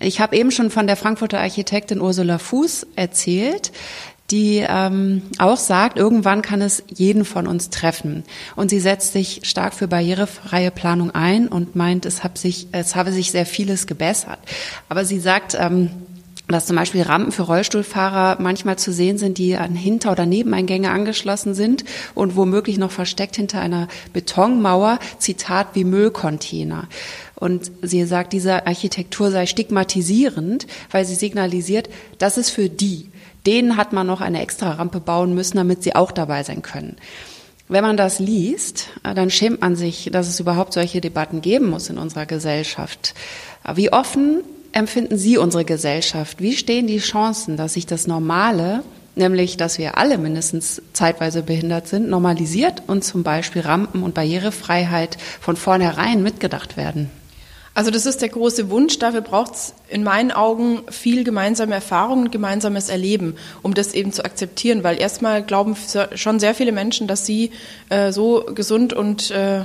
Ich 0.00 0.20
habe 0.20 0.37
eben 0.37 0.50
schon 0.50 0.70
von 0.70 0.87
der 0.87 0.96
Frankfurter 0.96 1.40
Architektin 1.40 2.00
Ursula 2.00 2.38
Fuß 2.38 2.87
erzählt 2.96 3.72
die 4.30 4.64
ähm, 4.68 5.22
auch 5.38 5.56
sagt, 5.56 5.96
irgendwann 5.96 6.42
kann 6.42 6.61
es 6.61 6.82
jeden 6.88 7.24
von 7.24 7.46
uns 7.46 7.70
treffen. 7.70 8.24
Und 8.56 8.70
sie 8.70 8.80
setzt 8.80 9.12
sich 9.12 9.42
stark 9.44 9.74
für 9.74 9.87
barrierefreie 9.87 10.70
Planung 10.70 11.12
ein 11.12 11.48
und 11.48 11.76
meint, 11.76 12.06
es, 12.06 12.24
hab 12.24 12.37
sich, 12.37 12.68
es 12.72 12.96
habe 12.96 13.12
sich 13.12 13.30
sehr 13.30 13.46
vieles 13.46 13.87
gebessert. 13.87 14.38
Aber 14.88 15.04
sie 15.04 15.20
sagt, 15.20 15.56
ähm, 15.59 15.90
dass 16.48 16.66
zum 16.66 16.76
Beispiel 16.76 17.02
Rampen 17.02 17.32
für 17.32 17.42
Rollstuhlfahrer 17.42 18.40
manchmal 18.40 18.78
zu 18.78 18.92
sehen 18.92 19.18
sind, 19.18 19.38
die 19.38 19.56
an 19.56 19.74
Hinter- 19.74 20.12
oder 20.12 20.26
Nebeneingänge 20.26 20.90
angeschlossen 20.90 21.54
sind 21.54 21.85
und 22.14 22.37
womöglich 22.37 22.78
noch 22.78 22.92
versteckt 22.92 23.37
hinter 23.37 23.61
einer 23.61 23.88
Betonmauer, 24.12 25.00
Zitat 25.18 25.68
wie 25.74 25.85
Müllcontainer. 25.85 26.88
Und 27.35 27.70
sie 27.82 28.04
sagt, 28.04 28.32
diese 28.32 28.66
Architektur 28.66 29.30
sei 29.30 29.46
stigmatisierend, 29.46 30.66
weil 30.90 31.04
sie 31.04 31.16
signalisiert, 31.16 31.90
das 32.18 32.38
ist 32.38 32.50
für 32.50 32.68
die. 32.68 33.11
Denen 33.44 33.76
hat 33.76 33.92
man 33.92 34.06
noch 34.06 34.20
eine 34.20 34.40
extra 34.40 34.72
Rampe 34.72 35.00
bauen 35.00 35.35
müssen, 35.35 35.56
damit 35.56 35.82
sie 35.82 35.94
auch 35.94 36.12
dabei 36.12 36.42
sein 36.42 36.62
können. 36.62 36.96
Wenn 37.68 37.82
man 37.82 37.96
das 37.96 38.20
liest, 38.20 38.90
dann 39.02 39.30
schämt 39.30 39.61
man 39.61 39.74
sich, 39.74 40.09
dass 40.12 40.28
es 40.28 40.38
überhaupt 40.38 40.72
solche 40.72 41.00
Debatten 41.00 41.40
geben 41.40 41.68
muss 41.68 41.90
in 41.90 41.98
unserer 41.98 42.24
Gesellschaft. 42.24 43.14
Wie 43.74 43.92
offen 43.92 44.42
empfinden 44.72 45.18
Sie 45.18 45.38
unsere 45.38 45.64
Gesellschaft? 45.64 46.40
Wie 46.40 46.57
stehen 46.57 46.87
die 46.87 46.98
Chancen, 46.98 47.57
dass 47.57 47.74
sich 47.74 47.87
das 47.87 48.07
Normale, 48.07 48.83
nämlich 49.14 49.57
dass 49.57 49.79
wir 49.79 49.98
alle 49.98 50.18
mindestens 50.18 50.83
zeitweise 50.92 51.42
behindert 51.42 51.88
sind, 51.88 52.09
normalisiert 52.09 52.83
und 52.87 53.05
zum 53.05 53.22
Beispiel 53.22 53.62
Rampen 53.62 54.02
und 54.02 54.14
Barrierefreiheit 54.14 55.18
von 55.40 55.57
vornherein 55.57 56.22
mitgedacht 56.22 56.76
werden? 56.76 57.11
Also 57.76 57.90
das 57.90 58.07
ist 58.07 58.22
der 58.22 58.31
große 58.31 58.70
Wunsch. 58.70 58.98
Dafür 58.98 59.20
braucht 59.20 59.55
es 59.55 59.74
in 59.90 60.02
meinen 60.02 60.33
Augen 60.33 60.81
viel 60.90 61.24
gemeinsame 61.24 61.74
Erfahrung 61.74 62.22
und 62.22 62.33
gemeinsames 62.33 62.88
Erleben, 62.88 63.35
um 63.61 63.74
das 63.74 63.92
eben 63.92 64.12
zu 64.12 64.24
akzeptieren. 64.24 64.83
Weil 64.83 64.98
erstmal 64.98 65.42
glauben 65.42 65.76
schon 66.14 66.40
sehr 66.40 66.55
viele 66.55 66.72
Menschen, 66.72 67.07
dass 67.07 67.26
sie 67.26 67.50
äh, 67.90 68.12
so 68.12 68.46
gesund 68.55 68.94
und 68.94 69.31
äh, 69.31 69.61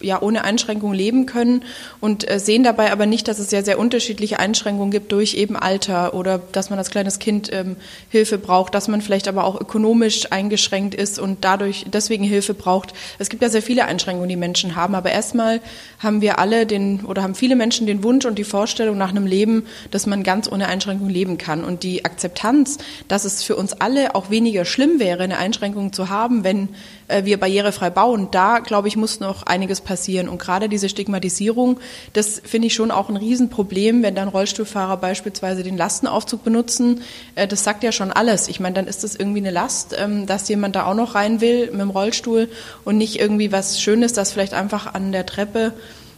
ja 0.00 0.20
ohne 0.20 0.44
Einschränkung 0.44 0.92
leben 0.92 1.24
können 1.24 1.62
und 2.00 2.30
äh, 2.30 2.38
sehen 2.38 2.62
dabei 2.62 2.92
aber 2.92 3.06
nicht, 3.06 3.28
dass 3.28 3.38
es 3.38 3.48
sehr, 3.48 3.64
sehr 3.64 3.78
unterschiedliche 3.78 4.38
Einschränkungen 4.38 4.90
gibt 4.90 5.10
durch 5.10 5.34
eben 5.34 5.56
Alter 5.56 6.12
oder 6.12 6.38
dass 6.52 6.68
man 6.68 6.78
als 6.78 6.90
kleines 6.90 7.18
Kind 7.18 7.50
ähm, 7.52 7.76
Hilfe 8.10 8.36
braucht, 8.36 8.74
dass 8.74 8.88
man 8.88 9.00
vielleicht 9.00 9.26
aber 9.26 9.44
auch 9.44 9.58
ökonomisch 9.58 10.30
eingeschränkt 10.32 10.94
ist 10.94 11.18
und 11.18 11.44
dadurch 11.44 11.86
deswegen 11.90 12.24
Hilfe 12.24 12.52
braucht. 12.52 12.92
Es 13.18 13.30
gibt 13.30 13.42
ja 13.42 13.48
sehr 13.48 13.62
viele 13.62 13.86
Einschränkungen, 13.86 14.28
die 14.28 14.36
Menschen 14.36 14.76
haben, 14.76 14.94
aber 14.94 15.12
erstmal 15.12 15.62
haben 15.98 16.20
wir 16.20 16.38
alle 16.38 16.66
den 16.66 17.06
oder 17.06 17.22
haben 17.22 17.34
viele 17.34 17.56
Menschen 17.56 17.86
den 17.86 18.02
Wunsch 18.02 18.26
und 18.26 18.38
die 18.38 18.44
Vorstellung 18.44 18.98
nach 18.98 19.10
einem 19.10 19.26
Leben, 19.26 19.66
dass 19.90 20.06
man 20.06 20.22
ganz 20.22 20.50
ohne 20.50 20.68
Einschränkung 20.68 21.08
leben 21.08 21.38
kann 21.38 21.64
und 21.64 21.82
die 21.84 22.04
Akzeptanz, 22.04 22.76
dass 23.08 23.24
es 23.24 23.42
für 23.42 23.56
uns 23.56 23.72
alle 23.72 24.14
auch 24.14 24.28
weniger 24.28 24.66
schlimm 24.66 24.98
wäre, 24.98 25.22
eine 25.22 25.38
Einschränkung 25.38 25.94
zu 25.94 26.10
haben, 26.10 26.44
wenn 26.44 26.68
wir 27.24 27.38
barrierefrei 27.38 27.90
bauen. 27.90 28.28
Da, 28.30 28.58
glaube 28.58 28.88
ich, 28.88 28.96
muss 28.96 29.20
noch 29.20 29.44
einiges 29.44 29.80
passieren. 29.80 30.28
Und 30.28 30.38
gerade 30.38 30.68
diese 30.68 30.88
Stigmatisierung, 30.88 31.78
das 32.12 32.40
finde 32.44 32.66
ich 32.66 32.74
schon 32.74 32.90
auch 32.90 33.08
ein 33.08 33.16
Riesenproblem, 33.16 34.02
wenn 34.02 34.14
dann 34.14 34.28
Rollstuhlfahrer 34.28 34.96
beispielsweise 34.96 35.62
den 35.62 35.76
Lastenaufzug 35.76 36.44
benutzen. 36.44 37.02
Äh, 37.34 37.46
das 37.48 37.64
sagt 37.64 37.82
ja 37.82 37.92
schon 37.92 38.12
alles. 38.12 38.48
Ich 38.48 38.60
meine, 38.60 38.74
dann 38.74 38.86
ist 38.86 39.04
das 39.04 39.14
irgendwie 39.14 39.40
eine 39.40 39.50
Last, 39.50 39.94
ähm, 39.98 40.26
dass 40.26 40.48
jemand 40.48 40.76
da 40.76 40.86
auch 40.86 40.94
noch 40.94 41.14
rein 41.14 41.40
will 41.40 41.70
mit 41.70 41.80
dem 41.80 41.90
Rollstuhl 41.90 42.48
und 42.84 42.98
nicht 42.98 43.20
irgendwie 43.20 43.52
was 43.52 43.80
Schönes, 43.80 44.12
das 44.12 44.32
vielleicht 44.32 44.54
einfach 44.54 44.94
an 44.94 45.12
der 45.12 45.26
Treppe 45.26 45.72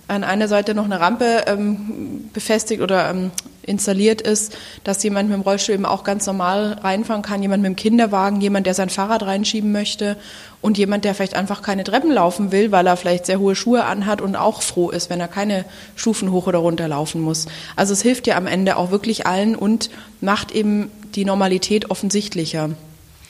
an 0.09 0.25
einer 0.25 0.49
Seite 0.49 0.75
noch 0.75 0.87
eine 0.87 1.01
Rampe 1.01 1.45
ähm, 1.47 2.31
befestigt 2.33 2.83
oder 2.83 3.11
ähm, 3.11 3.31
installiert 3.69 4.23
ist, 4.23 4.57
dass 4.83 5.03
jemand 5.03 5.29
mit 5.29 5.39
dem 5.39 5.43
Rollstuhl 5.43 5.75
eben 5.75 5.85
auch 5.85 6.03
ganz 6.03 6.27
normal 6.27 6.79
reinfahren 6.83 7.23
kann, 7.23 7.43
jemand 7.43 7.63
mit 7.63 7.71
dem 7.71 7.77
Kinderwagen, 7.77 8.41
jemand, 8.41 8.67
der 8.67 8.75
sein 8.75 8.89
Fahrrad 8.89 9.23
reinschieben 9.23 9.71
möchte 9.71 10.17
und 10.63 10.79
jemand, 10.79 11.05
der 11.05 11.15
vielleicht 11.15 11.35
einfach 11.35 11.63
keine 11.63 11.85
Treppen 11.85 12.11
laufen 12.11 12.51
will, 12.51 12.73
weil 12.73 12.87
er 12.87 12.97
vielleicht 12.97 13.27
sehr 13.27 13.39
hohe 13.39 13.55
Schuhe 13.55 13.85
anhat 13.85 14.21
und 14.21 14.35
auch 14.35 14.63
froh 14.63 14.91
ist, 14.91 15.11
wenn 15.11 15.21
er 15.21 15.29
keine 15.29 15.65
Stufen 15.95 16.33
hoch 16.33 16.47
oder 16.47 16.59
runter 16.59 16.89
laufen 16.89 17.21
muss. 17.21 17.47
Also 17.77 17.93
es 17.93 18.03
hilft 18.03 18.27
ja 18.27 18.37
am 18.37 18.47
Ende 18.47 18.77
auch 18.77 18.91
wirklich 18.91 19.27
allen 19.27 19.55
und 19.55 19.91
macht 20.21 20.51
eben 20.53 20.91
die 21.15 21.25
Normalität 21.25 21.91
offensichtlicher. 21.91 22.71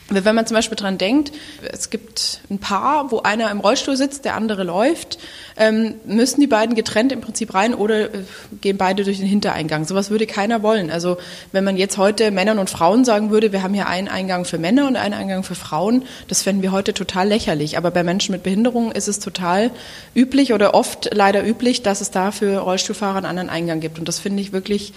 Wenn 0.09 0.35
man 0.35 0.47
zum 0.47 0.55
Beispiel 0.55 0.75
dran 0.75 0.97
denkt, 0.97 1.31
es 1.71 1.89
gibt 1.89 2.41
ein 2.49 2.57
Paar, 2.57 3.11
wo 3.11 3.19
einer 3.19 3.51
im 3.51 3.59
Rollstuhl 3.59 3.95
sitzt, 3.95 4.25
der 4.25 4.35
andere 4.35 4.63
läuft, 4.63 5.19
ähm, 5.55 5.95
müssen 6.05 6.41
die 6.41 6.47
beiden 6.47 6.75
getrennt 6.75 7.11
im 7.11 7.21
Prinzip 7.21 7.53
rein 7.53 7.75
oder 7.75 8.05
äh, 8.05 8.23
gehen 8.61 8.77
beide 8.77 9.03
durch 9.03 9.19
den 9.19 9.27
Hintereingang. 9.27 9.85
Sowas 9.85 10.09
würde 10.09 10.25
keiner 10.25 10.63
wollen. 10.63 10.89
Also 10.89 11.17
wenn 11.51 11.63
man 11.63 11.77
jetzt 11.77 11.97
heute 11.97 12.31
Männern 12.31 12.57
und 12.57 12.69
Frauen 12.69 13.05
sagen 13.05 13.29
würde, 13.29 13.51
wir 13.51 13.61
haben 13.61 13.73
hier 13.73 13.87
einen 13.87 14.07
Eingang 14.07 14.45
für 14.45 14.57
Männer 14.57 14.87
und 14.87 14.95
einen 14.95 15.13
Eingang 15.13 15.43
für 15.43 15.55
Frauen, 15.55 16.03
das 16.27 16.41
fänden 16.41 16.63
wir 16.63 16.71
heute 16.71 16.93
total 16.93 17.27
lächerlich. 17.27 17.77
Aber 17.77 17.91
bei 17.91 18.03
Menschen 18.03 18.31
mit 18.31 18.41
Behinderungen 18.41 18.91
ist 18.91 19.07
es 19.07 19.19
total 19.19 19.69
üblich 20.15 20.53
oder 20.53 20.73
oft 20.73 21.09
leider 21.13 21.45
üblich, 21.45 21.83
dass 21.83 22.01
es 22.01 22.09
da 22.09 22.31
für 22.31 22.59
Rollstuhlfahrer 22.59 23.17
einen 23.17 23.25
anderen 23.25 23.49
Eingang 23.49 23.79
gibt. 23.79 23.99
Und 23.99 24.07
das 24.07 24.17
finde 24.17 24.41
ich 24.41 24.53
wirklich 24.53 24.93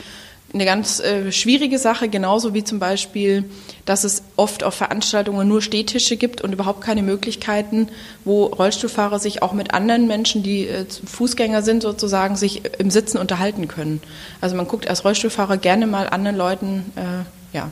eine 0.55 0.65
ganz 0.65 1.01
äh, 1.01 1.33
schwierige 1.33 1.79
Sache, 1.79 2.09
genauso 2.09 2.53
wie 2.53 2.63
zum 2.63 2.79
Beispiel, 2.79 3.45
dass 3.85 4.05
es 4.05 4.23
oft 4.37 4.65
auf 4.65 4.75
Veranstaltungen 4.75 5.49
nur 5.49 5.63
Stehtische 5.63 6.17
gibt 6.17 6.43
und 6.43 6.53
überhaupt 6.53 6.83
keine 6.83 7.03
Möglichkeiten, 7.03 7.89
wo 8.25 8.45
Rollstuhlfahrer 8.47 9.19
sich 9.19 9.43
auch 9.43 9.53
mit 9.53 9.73
anderen 9.73 10.07
Menschen, 10.07 10.43
die 10.43 10.67
äh, 10.67 10.85
Fußgänger 10.85 11.63
sind 11.63 11.83
sozusagen, 11.83 12.37
sich 12.37 12.63
im 12.79 12.91
Sitzen 12.91 13.19
unterhalten 13.19 13.69
können. 13.69 14.03
Also 14.41 14.55
man 14.57 14.69
guckt 14.69 14.89
als 14.89 15.05
Rollstuhlfahrer 15.05 15.57
gerne 15.57 15.87
mal 15.87 16.09
anderen 16.09 16.37
Leuten, 16.37 16.93
äh, 16.97 17.57
ja, 17.57 17.71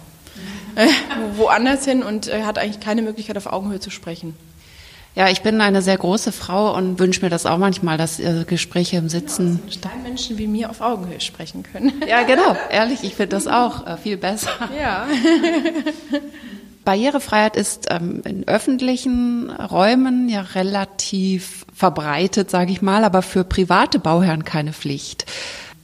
äh, 0.76 0.86
woanders 1.36 1.84
hin 1.84 2.02
und 2.02 2.28
äh, 2.28 2.44
hat 2.44 2.58
eigentlich 2.58 2.80
keine 2.80 3.02
Möglichkeit, 3.02 3.36
auf 3.36 3.46
Augenhöhe 3.46 3.80
zu 3.80 3.90
sprechen. 3.90 4.34
Ja, 5.16 5.28
ich 5.28 5.42
bin 5.42 5.60
eine 5.60 5.82
sehr 5.82 5.96
große 5.96 6.30
Frau 6.30 6.76
und 6.76 7.00
wünsche 7.00 7.22
mir 7.22 7.30
das 7.30 7.44
auch 7.44 7.58
manchmal, 7.58 7.98
dass 7.98 8.20
äh, 8.20 8.44
Gespräche 8.46 8.96
im 8.96 9.08
Sitzen. 9.08 9.60
Ja, 9.68 9.90
Menschen 10.02 10.38
wie 10.38 10.46
mir 10.46 10.70
auf 10.70 10.80
Augenhöhe 10.80 11.20
sprechen 11.20 11.62
können. 11.62 11.92
Ja, 12.08 12.22
genau. 12.22 12.56
Ehrlich, 12.70 13.04
ich 13.04 13.14
finde 13.14 13.36
das 13.36 13.46
auch 13.46 13.86
äh, 13.86 13.96
viel 13.96 14.16
besser. 14.16 14.50
Ja. 14.78 15.06
Barrierefreiheit 16.84 17.56
ist 17.56 17.88
ähm, 17.90 18.22
in 18.24 18.48
öffentlichen 18.48 19.50
Räumen 19.50 20.28
ja 20.28 20.40
relativ 20.40 21.66
verbreitet, 21.74 22.50
sage 22.50 22.72
ich 22.72 22.82
mal, 22.82 23.04
aber 23.04 23.22
für 23.22 23.44
private 23.44 23.98
Bauherren 23.98 24.44
keine 24.44 24.72
Pflicht. 24.72 25.26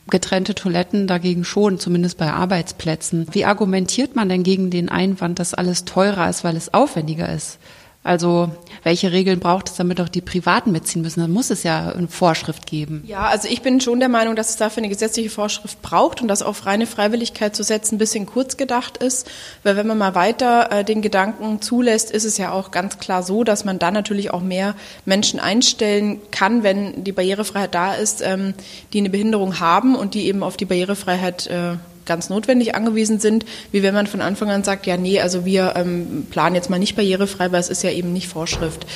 Getrennte 0.08 0.54
Toiletten 0.54 1.06
dagegen 1.06 1.44
schon, 1.44 1.78
zumindest 1.78 2.16
bei 2.16 2.32
Arbeitsplätzen. 2.32 3.26
Wie 3.32 3.44
argumentiert 3.44 4.16
man 4.16 4.28
denn 4.28 4.42
gegen 4.42 4.70
den 4.70 4.88
Einwand, 4.88 5.38
dass 5.38 5.54
alles 5.54 5.84
teurer 5.84 6.30
ist, 6.30 6.44
weil 6.44 6.56
es 6.56 6.72
aufwendiger 6.72 7.32
ist? 7.32 7.58
Also 8.06 8.52
welche 8.84 9.10
Regeln 9.10 9.40
braucht 9.40 9.68
es, 9.68 9.74
damit 9.74 10.00
auch 10.00 10.08
die 10.08 10.20
Privaten 10.20 10.70
mitziehen 10.70 11.02
müssen? 11.02 11.18
Dann 11.18 11.32
muss 11.32 11.50
es 11.50 11.64
ja 11.64 11.90
eine 11.90 12.06
Vorschrift 12.06 12.64
geben. 12.64 13.02
Ja, 13.04 13.26
also 13.26 13.48
ich 13.48 13.62
bin 13.62 13.80
schon 13.80 13.98
der 13.98 14.08
Meinung, 14.08 14.36
dass 14.36 14.50
es 14.50 14.56
dafür 14.56 14.82
eine 14.82 14.88
gesetzliche 14.88 15.28
Vorschrift 15.28 15.82
braucht 15.82 16.22
und 16.22 16.28
dass 16.28 16.40
auf 16.40 16.66
reine 16.66 16.86
Freiwilligkeit 16.86 17.56
zu 17.56 17.64
setzen 17.64 17.96
ein 17.96 17.98
bisschen 17.98 18.24
kurz 18.24 18.56
gedacht 18.56 18.98
ist. 18.98 19.28
Weil 19.64 19.74
wenn 19.74 19.88
man 19.88 19.98
mal 19.98 20.14
weiter 20.14 20.70
äh, 20.70 20.84
den 20.84 21.02
Gedanken 21.02 21.60
zulässt, 21.60 22.12
ist 22.12 22.22
es 22.22 22.38
ja 22.38 22.52
auch 22.52 22.70
ganz 22.70 23.00
klar 23.00 23.24
so, 23.24 23.42
dass 23.42 23.64
man 23.64 23.80
dann 23.80 23.94
natürlich 23.94 24.32
auch 24.32 24.42
mehr 24.42 24.76
Menschen 25.04 25.40
einstellen 25.40 26.20
kann, 26.30 26.62
wenn 26.62 27.02
die 27.02 27.10
Barrierefreiheit 27.12 27.74
da 27.74 27.94
ist, 27.94 28.22
ähm, 28.22 28.54
die 28.92 29.00
eine 29.00 29.10
Behinderung 29.10 29.58
haben 29.58 29.96
und 29.96 30.14
die 30.14 30.26
eben 30.26 30.44
auf 30.44 30.56
die 30.56 30.64
Barrierefreiheit 30.64 31.48
äh, 31.48 31.74
ganz 32.06 32.30
notwendig 32.30 32.74
angewiesen 32.74 33.20
sind, 33.20 33.44
wie 33.72 33.82
wenn 33.82 33.94
man 33.94 34.06
von 34.06 34.20
Anfang 34.20 34.50
an 34.50 34.64
sagt, 34.64 34.86
ja, 34.86 34.96
nee, 34.96 35.20
also 35.20 35.44
wir 35.44 35.74
ähm, 35.76 36.26
planen 36.30 36.54
jetzt 36.54 36.70
mal 36.70 36.78
nicht 36.78 36.96
barrierefrei, 36.96 37.52
weil 37.52 37.60
es 37.60 37.68
ist 37.68 37.82
ja 37.82 37.90
eben 37.90 38.12
nicht 38.12 38.28
Vorschrift. 38.28 38.86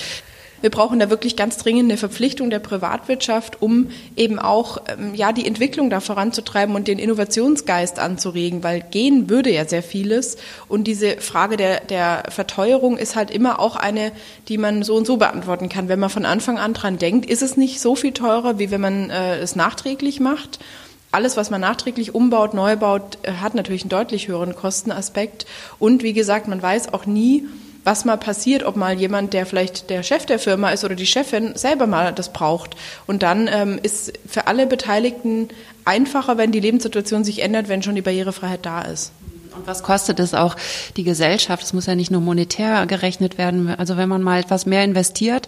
Wir 0.60 0.70
brauchen 0.70 0.98
da 0.98 1.08
wirklich 1.08 1.36
ganz 1.36 1.56
dringend 1.56 1.90
eine 1.90 1.96
Verpflichtung 1.96 2.50
der 2.50 2.58
Privatwirtschaft, 2.58 3.62
um 3.62 3.88
eben 4.14 4.38
auch 4.38 4.78
ähm, 4.88 5.14
ja 5.14 5.32
die 5.32 5.46
Entwicklung 5.46 5.88
da 5.88 6.00
voranzutreiben 6.00 6.74
und 6.74 6.86
den 6.86 6.98
Innovationsgeist 6.98 7.98
anzuregen, 7.98 8.62
weil 8.62 8.82
gehen 8.82 9.30
würde 9.30 9.50
ja 9.50 9.66
sehr 9.66 9.82
vieles. 9.82 10.36
Und 10.68 10.84
diese 10.84 11.16
Frage 11.16 11.56
der, 11.56 11.80
der 11.80 12.24
Verteuerung 12.28 12.98
ist 12.98 13.16
halt 13.16 13.30
immer 13.30 13.58
auch 13.58 13.76
eine, 13.76 14.12
die 14.48 14.58
man 14.58 14.82
so 14.82 14.96
und 14.96 15.06
so 15.06 15.16
beantworten 15.16 15.68
kann. 15.68 15.88
Wenn 15.88 15.98
man 15.98 16.10
von 16.10 16.26
Anfang 16.26 16.58
an 16.58 16.74
dran 16.74 16.98
denkt, 16.98 17.24
ist 17.24 17.42
es 17.42 17.56
nicht 17.56 17.80
so 17.80 17.96
viel 17.96 18.12
teurer, 18.12 18.58
wie 18.58 18.70
wenn 18.70 18.80
man 18.80 19.10
äh, 19.10 19.38
es 19.38 19.56
nachträglich 19.56 20.20
macht 20.20 20.58
alles, 21.12 21.36
was 21.36 21.50
man 21.50 21.60
nachträglich 21.60 22.14
umbaut, 22.14 22.54
neu 22.54 22.76
baut, 22.76 23.18
äh, 23.22 23.32
hat 23.34 23.54
natürlich 23.54 23.82
einen 23.82 23.90
deutlich 23.90 24.28
höheren 24.28 24.54
Kostenaspekt. 24.54 25.46
Und 25.78 26.02
wie 26.02 26.12
gesagt, 26.12 26.48
man 26.48 26.62
weiß 26.62 26.92
auch 26.94 27.06
nie, 27.06 27.44
was 27.84 28.04
mal 28.04 28.16
passiert, 28.16 28.62
ob 28.64 28.76
mal 28.76 28.98
jemand, 28.98 29.32
der 29.32 29.46
vielleicht 29.46 29.90
der 29.90 30.02
Chef 30.02 30.26
der 30.26 30.38
Firma 30.38 30.70
ist 30.70 30.84
oder 30.84 30.94
die 30.94 31.06
Chefin, 31.06 31.56
selber 31.56 31.86
mal 31.86 32.12
das 32.12 32.32
braucht. 32.32 32.76
Und 33.06 33.22
dann 33.22 33.48
ähm, 33.50 33.78
ist 33.82 34.12
für 34.26 34.46
alle 34.46 34.66
Beteiligten 34.66 35.48
einfacher, 35.84 36.36
wenn 36.36 36.52
die 36.52 36.60
Lebenssituation 36.60 37.24
sich 37.24 37.42
ändert, 37.42 37.68
wenn 37.68 37.82
schon 37.82 37.94
die 37.94 38.02
Barrierefreiheit 38.02 38.66
da 38.66 38.82
ist. 38.82 39.12
Und 39.56 39.66
was 39.66 39.82
kostet 39.82 40.20
es 40.20 40.34
auch 40.34 40.56
die 40.96 41.04
Gesellschaft? 41.04 41.64
Es 41.64 41.72
muss 41.72 41.86
ja 41.86 41.94
nicht 41.94 42.10
nur 42.10 42.20
monetär 42.20 42.86
gerechnet 42.86 43.38
werden. 43.38 43.74
Also 43.74 43.96
wenn 43.96 44.08
man 44.08 44.22
mal 44.22 44.40
etwas 44.40 44.66
mehr 44.66 44.84
investiert, 44.84 45.46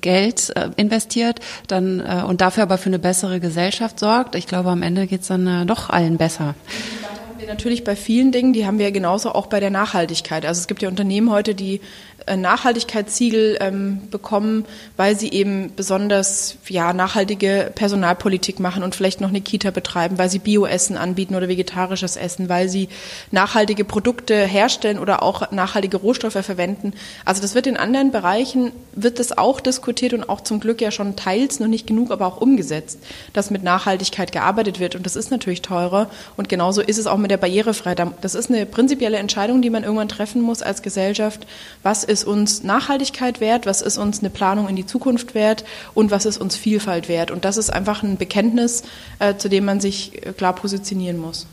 Geld 0.00 0.52
äh, 0.56 0.70
investiert, 0.76 1.40
dann 1.68 2.00
äh, 2.00 2.22
und 2.26 2.40
dafür 2.40 2.64
aber 2.64 2.78
für 2.78 2.88
eine 2.88 2.98
bessere 2.98 3.40
Gesellschaft 3.40 3.98
sorgt, 3.98 4.34
ich 4.34 4.46
glaube, 4.46 4.70
am 4.70 4.82
Ende 4.82 5.06
geht's 5.06 5.28
dann 5.28 5.46
äh, 5.46 5.66
doch 5.66 5.90
allen 5.90 6.18
besser 6.18 6.54
wir 7.42 7.48
natürlich 7.48 7.84
bei 7.84 7.96
vielen 7.96 8.32
Dingen, 8.32 8.52
die 8.52 8.66
haben 8.66 8.78
wir 8.78 8.90
genauso 8.92 9.32
auch 9.32 9.46
bei 9.46 9.60
der 9.60 9.70
Nachhaltigkeit. 9.70 10.46
Also 10.46 10.60
es 10.60 10.68
gibt 10.68 10.80
ja 10.80 10.88
Unternehmen 10.88 11.30
heute, 11.30 11.54
die 11.54 11.80
äh, 12.26 12.36
Nachhaltigkeitssiegel 12.36 13.58
ähm, 13.60 14.02
bekommen, 14.10 14.64
weil 14.96 15.18
sie 15.18 15.30
eben 15.32 15.72
besonders 15.74 16.56
ja, 16.68 16.92
nachhaltige 16.92 17.72
Personalpolitik 17.74 18.60
machen 18.60 18.82
und 18.82 18.94
vielleicht 18.94 19.20
noch 19.20 19.30
eine 19.30 19.40
Kita 19.40 19.70
betreiben, 19.70 20.18
weil 20.18 20.30
sie 20.30 20.38
Bioessen 20.38 20.96
anbieten 20.96 21.34
oder 21.34 21.48
vegetarisches 21.48 22.16
Essen, 22.16 22.48
weil 22.48 22.68
sie 22.68 22.88
nachhaltige 23.30 23.84
Produkte 23.84 24.46
herstellen 24.46 24.98
oder 24.98 25.22
auch 25.22 25.50
nachhaltige 25.50 25.96
Rohstoffe 25.96 26.44
verwenden. 26.44 26.92
Also 27.24 27.42
das 27.42 27.54
wird 27.54 27.66
in 27.66 27.76
anderen 27.76 28.12
Bereichen, 28.12 28.72
wird 28.94 29.18
das 29.18 29.36
auch 29.36 29.60
diskutiert 29.60 30.12
und 30.12 30.28
auch 30.28 30.42
zum 30.42 30.60
Glück 30.60 30.80
ja 30.80 30.90
schon 30.90 31.16
teils, 31.16 31.58
noch 31.58 31.68
nicht 31.68 31.86
genug, 31.86 32.10
aber 32.12 32.26
auch 32.26 32.40
umgesetzt, 32.40 33.00
dass 33.32 33.50
mit 33.50 33.64
Nachhaltigkeit 33.64 34.30
gearbeitet 34.30 34.78
wird. 34.78 34.94
Und 34.94 35.06
das 35.06 35.16
ist 35.16 35.30
natürlich 35.30 35.62
teurer. 35.62 36.08
Und 36.36 36.48
genauso 36.48 36.82
ist 36.82 36.98
es 36.98 37.06
auch 37.06 37.18
mit 37.18 37.31
der 37.32 37.38
Barrierefreiheit. 37.38 38.06
Das 38.20 38.34
ist 38.34 38.50
eine 38.50 38.66
prinzipielle 38.66 39.16
Entscheidung, 39.16 39.62
die 39.62 39.70
man 39.70 39.82
irgendwann 39.82 40.08
treffen 40.08 40.42
muss 40.42 40.62
als 40.62 40.82
Gesellschaft. 40.82 41.46
Was 41.82 42.04
ist 42.04 42.24
uns 42.24 42.62
Nachhaltigkeit 42.62 43.40
wert, 43.40 43.66
was 43.66 43.80
ist 43.80 43.98
uns 43.98 44.20
eine 44.20 44.30
Planung 44.30 44.68
in 44.68 44.76
die 44.76 44.86
Zukunft 44.86 45.34
wert 45.34 45.64
und 45.94 46.10
was 46.10 46.26
ist 46.26 46.38
uns 46.38 46.56
Vielfalt 46.56 47.08
wert. 47.08 47.30
Und 47.30 47.44
das 47.44 47.56
ist 47.56 47.70
einfach 47.70 48.02
ein 48.02 48.18
Bekenntnis, 48.18 48.82
äh, 49.18 49.36
zu 49.36 49.48
dem 49.48 49.64
man 49.64 49.80
sich 49.80 50.26
äh, 50.26 50.32
klar 50.32 50.54
positionieren 50.54 51.18
muss. 51.18 51.46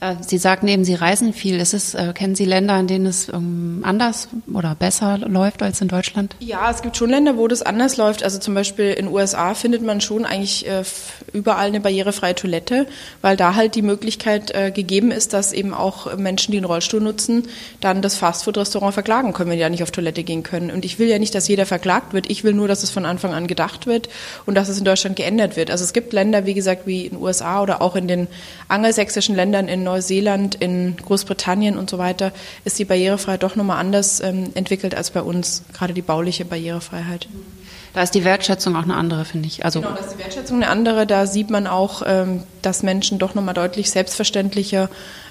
Äh, 0.00 0.16
Sie 0.26 0.38
sagten 0.38 0.66
eben, 0.68 0.84
Sie 0.84 0.94
reisen 0.94 1.32
viel. 1.32 1.60
Ist 1.60 1.74
es, 1.74 1.94
äh, 1.94 2.12
kennen 2.14 2.34
Sie 2.34 2.44
Länder, 2.44 2.78
in 2.80 2.86
denen 2.86 3.06
es 3.06 3.28
ähm, 3.28 3.80
anders 3.82 4.28
oder 4.52 4.74
besser 4.74 5.18
läuft 5.18 5.62
als 5.62 5.80
in 5.80 5.88
Deutschland? 5.88 6.34
Ja, 6.40 6.70
es 6.70 6.82
gibt 6.82 6.96
schon 6.96 7.10
Länder, 7.10 7.36
wo 7.36 7.46
das 7.48 7.62
anders 7.62 7.96
läuft. 7.96 8.22
Also 8.22 8.38
zum 8.38 8.54
Beispiel 8.54 8.92
in 8.92 9.08
USA 9.08 9.54
findet 9.54 9.82
man 9.82 10.00
schon 10.00 10.24
eigentlich 10.24 10.66
äh, 10.66 10.82
überall 11.32 11.66
eine 11.66 11.80
barrierefreie 11.80 12.34
Toilette, 12.34 12.86
weil 13.20 13.36
da 13.36 13.54
halt 13.54 13.74
die 13.74 13.82
Möglichkeit 13.82 14.52
gegeben 14.74 15.10
ist, 15.10 15.32
dass 15.32 15.52
eben 15.52 15.74
auch 15.74 16.16
Menschen, 16.16 16.52
die 16.52 16.58
einen 16.58 16.64
Rollstuhl 16.64 17.00
nutzen, 17.00 17.44
dann 17.80 18.02
das 18.02 18.16
Fastfood-Restaurant 18.16 18.94
verklagen 18.94 19.32
können, 19.32 19.50
wenn 19.50 19.56
die 19.56 19.62
ja 19.62 19.68
nicht 19.68 19.82
auf 19.82 19.90
Toilette 19.90 20.22
gehen 20.24 20.42
können. 20.42 20.70
Und 20.70 20.84
ich 20.84 20.98
will 20.98 21.08
ja 21.08 21.18
nicht, 21.18 21.34
dass 21.34 21.46
jeder 21.46 21.66
verklagt 21.66 22.12
wird. 22.12 22.30
Ich 22.30 22.42
will 22.42 22.52
nur, 22.52 22.68
dass 22.68 22.82
es 22.82 22.90
von 22.90 23.04
Anfang 23.06 23.34
an 23.34 23.46
gedacht 23.46 23.86
wird 23.86 24.08
und 24.46 24.54
dass 24.54 24.68
es 24.68 24.78
in 24.78 24.84
Deutschland 24.84 25.16
geändert 25.16 25.56
wird. 25.56 25.70
Also 25.70 25.84
es 25.84 25.92
gibt 25.92 26.12
Länder, 26.12 26.46
wie 26.46 26.54
gesagt, 26.54 26.86
wie 26.86 27.06
in 27.06 27.16
den 27.16 27.22
USA 27.22 27.62
oder 27.62 27.82
auch 27.82 27.96
in 27.96 28.08
den 28.08 28.28
angelsächsischen 28.68 29.36
Ländern 29.36 29.68
in 29.68 29.84
Neuseeland, 29.90 30.54
in 30.54 30.96
Großbritannien 30.96 31.76
und 31.76 31.90
so 31.90 31.98
weiter 31.98 32.32
ist 32.64 32.78
die 32.78 32.84
Barrierefreiheit 32.84 33.42
doch 33.42 33.56
nochmal 33.56 33.78
anders 33.78 34.20
ähm, 34.20 34.50
entwickelt 34.54 34.94
als 34.94 35.10
bei 35.10 35.20
uns, 35.20 35.64
gerade 35.72 35.94
die 35.94 36.02
bauliche 36.02 36.44
Barrierefreiheit. 36.44 37.28
Da 37.92 38.02
ist 38.02 38.14
die 38.14 38.24
Wertschätzung 38.24 38.76
auch 38.76 38.84
eine 38.84 38.94
andere, 38.94 39.24
finde 39.24 39.48
ich. 39.48 39.64
Also 39.64 39.80
genau, 39.80 39.94
da 39.94 40.00
ist 40.00 40.14
die 40.14 40.18
Wertschätzung 40.18 40.58
eine 40.58 40.68
andere. 40.68 41.06
Da 41.06 41.26
sieht 41.26 41.50
man 41.50 41.66
auch, 41.66 42.02
ähm, 42.06 42.44
dass 42.62 42.84
Menschen 42.84 43.18
doch 43.18 43.34
nochmal 43.34 43.54
deutlich 43.54 43.90
selbstverständlicher 43.90 44.88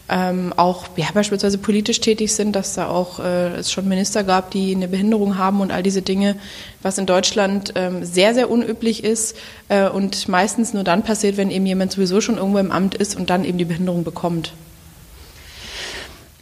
ähm, 0.10 0.54
auch 0.58 0.86
ja, 0.96 1.08
beispielsweise 1.14 1.58
politisch 1.58 2.00
tätig 2.00 2.34
sind, 2.34 2.56
dass 2.56 2.74
da 2.74 2.88
auch 2.88 3.20
äh, 3.20 3.56
es 3.56 3.72
schon 3.72 3.88
Minister 3.88 4.24
gab, 4.24 4.52
die 4.52 4.76
eine 4.76 4.88
Behinderung 4.88 5.38
haben 5.38 5.62
und 5.62 5.72
all 5.72 5.84
diese 5.84 6.02
Dinge, 6.02 6.36
was 6.82 6.98
in 6.98 7.06
Deutschland 7.06 7.74
ähm, 7.76 8.04
sehr, 8.04 8.34
sehr 8.34 8.50
unüblich 8.50 9.04
ist 9.04 9.36
äh, 9.70 9.88
und 9.88 10.28
meistens 10.28 10.74
nur 10.74 10.84
dann 10.84 11.04
passiert, 11.04 11.38
wenn 11.38 11.52
eben 11.52 11.66
jemand 11.66 11.92
sowieso 11.92 12.22
schon 12.22 12.38
irgendwo 12.38 12.60
im 12.60 12.72
Amt 12.72 12.96
ist 12.96 13.16
und 13.16 13.30
dann 13.30 13.46
eben 13.46 13.58
die 13.58 13.66
Behinderung 13.66 14.04
bekommt. 14.04 14.54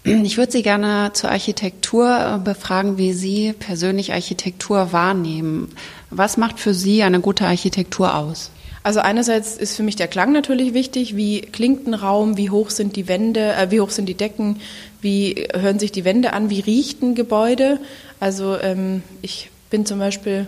Ich 0.03 0.37
würde 0.37 0.53
Sie 0.53 0.63
gerne 0.63 1.11
zur 1.11 1.31
Architektur 1.31 2.35
äh, 2.35 2.39
befragen, 2.39 2.97
wie 2.97 3.11
Sie 3.11 3.51
persönlich 3.51 4.13
Architektur 4.13 4.93
wahrnehmen. 4.93 5.75
Was 6.09 6.37
macht 6.37 6.59
für 6.59 6.73
Sie 6.73 7.03
eine 7.03 7.19
gute 7.19 7.45
Architektur 7.45 8.15
aus? 8.15 8.51
Also 8.83 8.99
einerseits 8.99 9.57
ist 9.57 9.75
für 9.75 9.83
mich 9.83 9.95
der 9.95 10.07
Klang 10.07 10.31
natürlich 10.31 10.73
wichtig. 10.73 11.15
Wie 11.15 11.41
klingt 11.41 11.87
ein 11.87 11.93
Raum? 11.93 12.37
Wie 12.37 12.49
hoch 12.49 12.69
sind 12.69 12.95
die 12.95 13.07
Wände? 13.07 13.53
Äh, 13.53 13.71
wie 13.71 13.81
hoch 13.81 13.89
sind 13.89 14.07
die 14.07 14.13
Decken? 14.13 14.61
Wie 15.01 15.47
hören 15.53 15.79
sich 15.79 15.91
die 15.91 16.05
Wände 16.05 16.33
an? 16.33 16.49
Wie 16.49 16.61
riecht 16.61 17.01
ein 17.01 17.15
Gebäude? 17.15 17.79
Also 18.19 18.57
ähm, 18.59 19.03
ich 19.21 19.49
bin 19.69 19.85
zum 19.85 19.99
Beispiel 19.99 20.47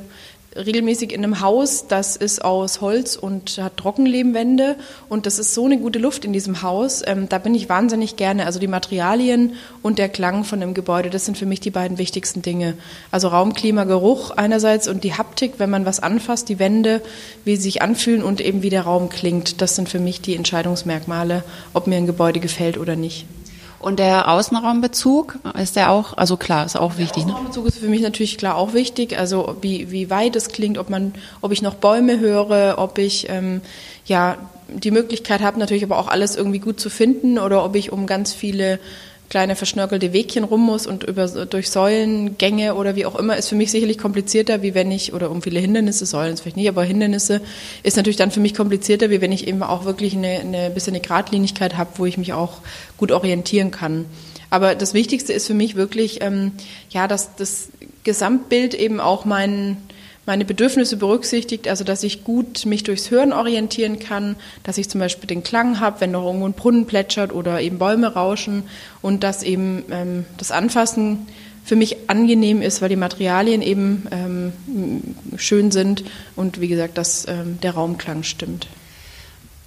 regelmäßig 0.55 1.11
in 1.11 1.23
einem 1.23 1.41
Haus, 1.41 1.85
das 1.87 2.15
ist 2.15 2.43
aus 2.43 2.81
Holz 2.81 3.15
und 3.15 3.57
hat 3.59 3.77
Trockenlehmwände 3.77 4.75
und 5.07 5.25
das 5.25 5.39
ist 5.39 5.53
so 5.53 5.65
eine 5.65 5.77
gute 5.77 5.99
Luft 5.99 6.25
in 6.25 6.33
diesem 6.33 6.61
Haus. 6.61 7.01
Ähm, 7.05 7.29
da 7.29 7.37
bin 7.37 7.53
ich 7.53 7.69
wahnsinnig 7.69 8.15
gerne. 8.15 8.45
Also 8.45 8.59
die 8.59 8.67
Materialien 8.67 9.53
und 9.81 9.99
der 9.99 10.09
Klang 10.09 10.43
von 10.43 10.59
dem 10.59 10.73
Gebäude, 10.73 11.09
das 11.09 11.25
sind 11.25 11.37
für 11.37 11.45
mich 11.45 11.59
die 11.59 11.69
beiden 11.69 11.97
wichtigsten 11.97 12.41
Dinge. 12.41 12.75
Also 13.11 13.27
Raumklima, 13.27 13.83
Geruch 13.83 14.31
einerseits 14.31 14.87
und 14.87 15.03
die 15.03 15.13
Haptik, 15.13 15.53
wenn 15.57 15.69
man 15.69 15.85
was 15.85 15.99
anfasst, 15.99 16.49
die 16.49 16.59
Wände, 16.59 17.01
wie 17.45 17.55
sie 17.55 17.63
sich 17.63 17.81
anfühlen 17.81 18.23
und 18.23 18.41
eben 18.41 18.63
wie 18.63 18.69
der 18.69 18.83
Raum 18.83 19.09
klingt. 19.09 19.61
Das 19.61 19.75
sind 19.75 19.89
für 19.89 19.99
mich 19.99 20.21
die 20.21 20.35
Entscheidungsmerkmale, 20.35 21.43
ob 21.73 21.87
mir 21.87 21.97
ein 21.97 22.07
Gebäude 22.07 22.39
gefällt 22.39 22.77
oder 22.77 22.95
nicht. 22.95 23.25
Und 23.79 23.99
der 23.99 24.29
Außenraumbezug 24.29 25.39
ist 25.57 25.77
der 25.77 25.91
auch, 25.91 26.17
also 26.17 26.35
klar, 26.35 26.65
ist 26.65 26.75
auch 26.75 26.97
wichtig. 26.97 27.23
Der 27.23 27.27
ne? 27.27 27.33
Außenraumbezug 27.33 27.65
ist 27.67 27.77
für 27.79 27.87
mich 27.87 28.01
natürlich 28.01 28.37
klar 28.37 28.55
auch 28.55 28.73
wichtig. 28.73 29.17
Also 29.17 29.55
wie, 29.61 29.89
wie 29.91 30.09
weit 30.09 30.35
es 30.35 30.49
klingt, 30.49 30.77
ob 30.77 30.89
man, 30.89 31.13
ob 31.41 31.51
ich 31.51 31.61
noch 31.61 31.75
Bäume 31.75 32.19
höre, 32.19 32.75
ob 32.77 32.97
ich 32.97 33.29
ähm, 33.29 33.61
ja 34.05 34.37
die 34.67 34.91
Möglichkeit 34.91 35.41
habe, 35.41 35.59
natürlich 35.59 35.83
aber 35.83 35.97
auch 35.97 36.07
alles 36.07 36.35
irgendwie 36.35 36.59
gut 36.59 36.79
zu 36.79 36.89
finden 36.89 37.39
oder 37.39 37.63
ob 37.63 37.75
ich 37.75 37.91
um 37.91 38.05
ganz 38.05 38.33
viele 38.33 38.79
kleine 39.29 39.55
verschnörkelte 39.55 40.11
Wegchen 40.11 40.43
rum 40.43 40.65
muss 40.65 40.87
und 40.87 41.03
über, 41.03 41.27
durch 41.27 41.69
Säulengänge 41.69 42.73
oder 42.75 42.95
wie 42.95 43.05
auch 43.05 43.15
immer, 43.15 43.37
ist 43.37 43.49
für 43.49 43.55
mich 43.55 43.71
sicherlich 43.71 43.99
komplizierter, 43.99 44.61
wie 44.63 44.73
wenn 44.73 44.91
ich, 44.91 45.13
oder 45.13 45.29
um 45.29 45.41
viele 45.41 45.59
Hindernisse, 45.59 46.05
Säulen 46.05 46.33
ist 46.33 46.41
vielleicht 46.41 46.57
nicht, 46.57 46.67
aber 46.67 46.83
Hindernisse 46.83 47.41
ist 47.83 47.95
natürlich 47.95 48.17
dann 48.17 48.31
für 48.31 48.39
mich 48.39 48.55
komplizierter, 48.55 49.09
wie 49.11 49.21
wenn 49.21 49.31
ich 49.31 49.47
eben 49.47 49.61
auch 49.61 49.85
wirklich 49.85 50.15
eine, 50.15 50.39
eine 50.39 50.69
bisschen 50.71 50.95
eine 50.95 51.01
Gradlinigkeit 51.01 51.77
habe, 51.77 51.91
wo 51.97 52.05
ich 52.05 52.17
mich 52.17 52.33
auch 52.33 52.57
gut 52.97 53.11
orientieren 53.11 53.69
kann. 53.71 54.05
Aber 54.49 54.73
das 54.73 54.95
Wichtigste 54.95 55.31
ist 55.31 55.45
für 55.45 55.53
mich 55.53 55.75
wirklich, 55.75 56.21
ähm, 56.21 56.53
ja, 56.89 57.07
dass 57.07 57.35
das 57.35 57.69
Gesamtbild 58.03 58.73
eben 58.73 58.99
auch 58.99 59.25
meinen 59.25 59.77
meine 60.29 60.45
Bedürfnisse 60.45 60.95
berücksichtigt, 60.95 61.67
also 61.67 61.83
dass 61.83 62.03
ich 62.03 62.23
gut 62.23 62.67
mich 62.67 62.83
durchs 62.83 63.09
Hören 63.09 63.33
orientieren 63.33 63.97
kann, 63.97 64.35
dass 64.61 64.77
ich 64.77 64.87
zum 64.87 64.99
Beispiel 64.99 65.25
den 65.25 65.41
Klang 65.41 65.79
habe, 65.79 66.01
wenn 66.01 66.11
noch 66.11 66.23
irgendwo 66.23 66.45
ein 66.45 66.53
Brunnen 66.53 66.85
plätschert 66.85 67.33
oder 67.33 67.59
eben 67.61 67.79
Bäume 67.79 68.13
rauschen 68.13 68.61
und 69.01 69.23
dass 69.23 69.41
eben 69.41 69.85
ähm, 69.89 70.25
das 70.37 70.51
Anfassen 70.51 71.25
für 71.65 71.75
mich 71.75 71.97
angenehm 72.11 72.61
ist, 72.61 72.79
weil 72.79 72.89
die 72.89 72.95
Materialien 72.95 73.63
eben 73.63 74.05
ähm, 74.11 74.53
schön 75.35 75.71
sind 75.71 76.03
und 76.35 76.61
wie 76.61 76.67
gesagt, 76.67 76.99
dass 76.99 77.27
ähm, 77.27 77.57
der 77.63 77.71
Raumklang 77.71 78.21
stimmt. 78.21 78.67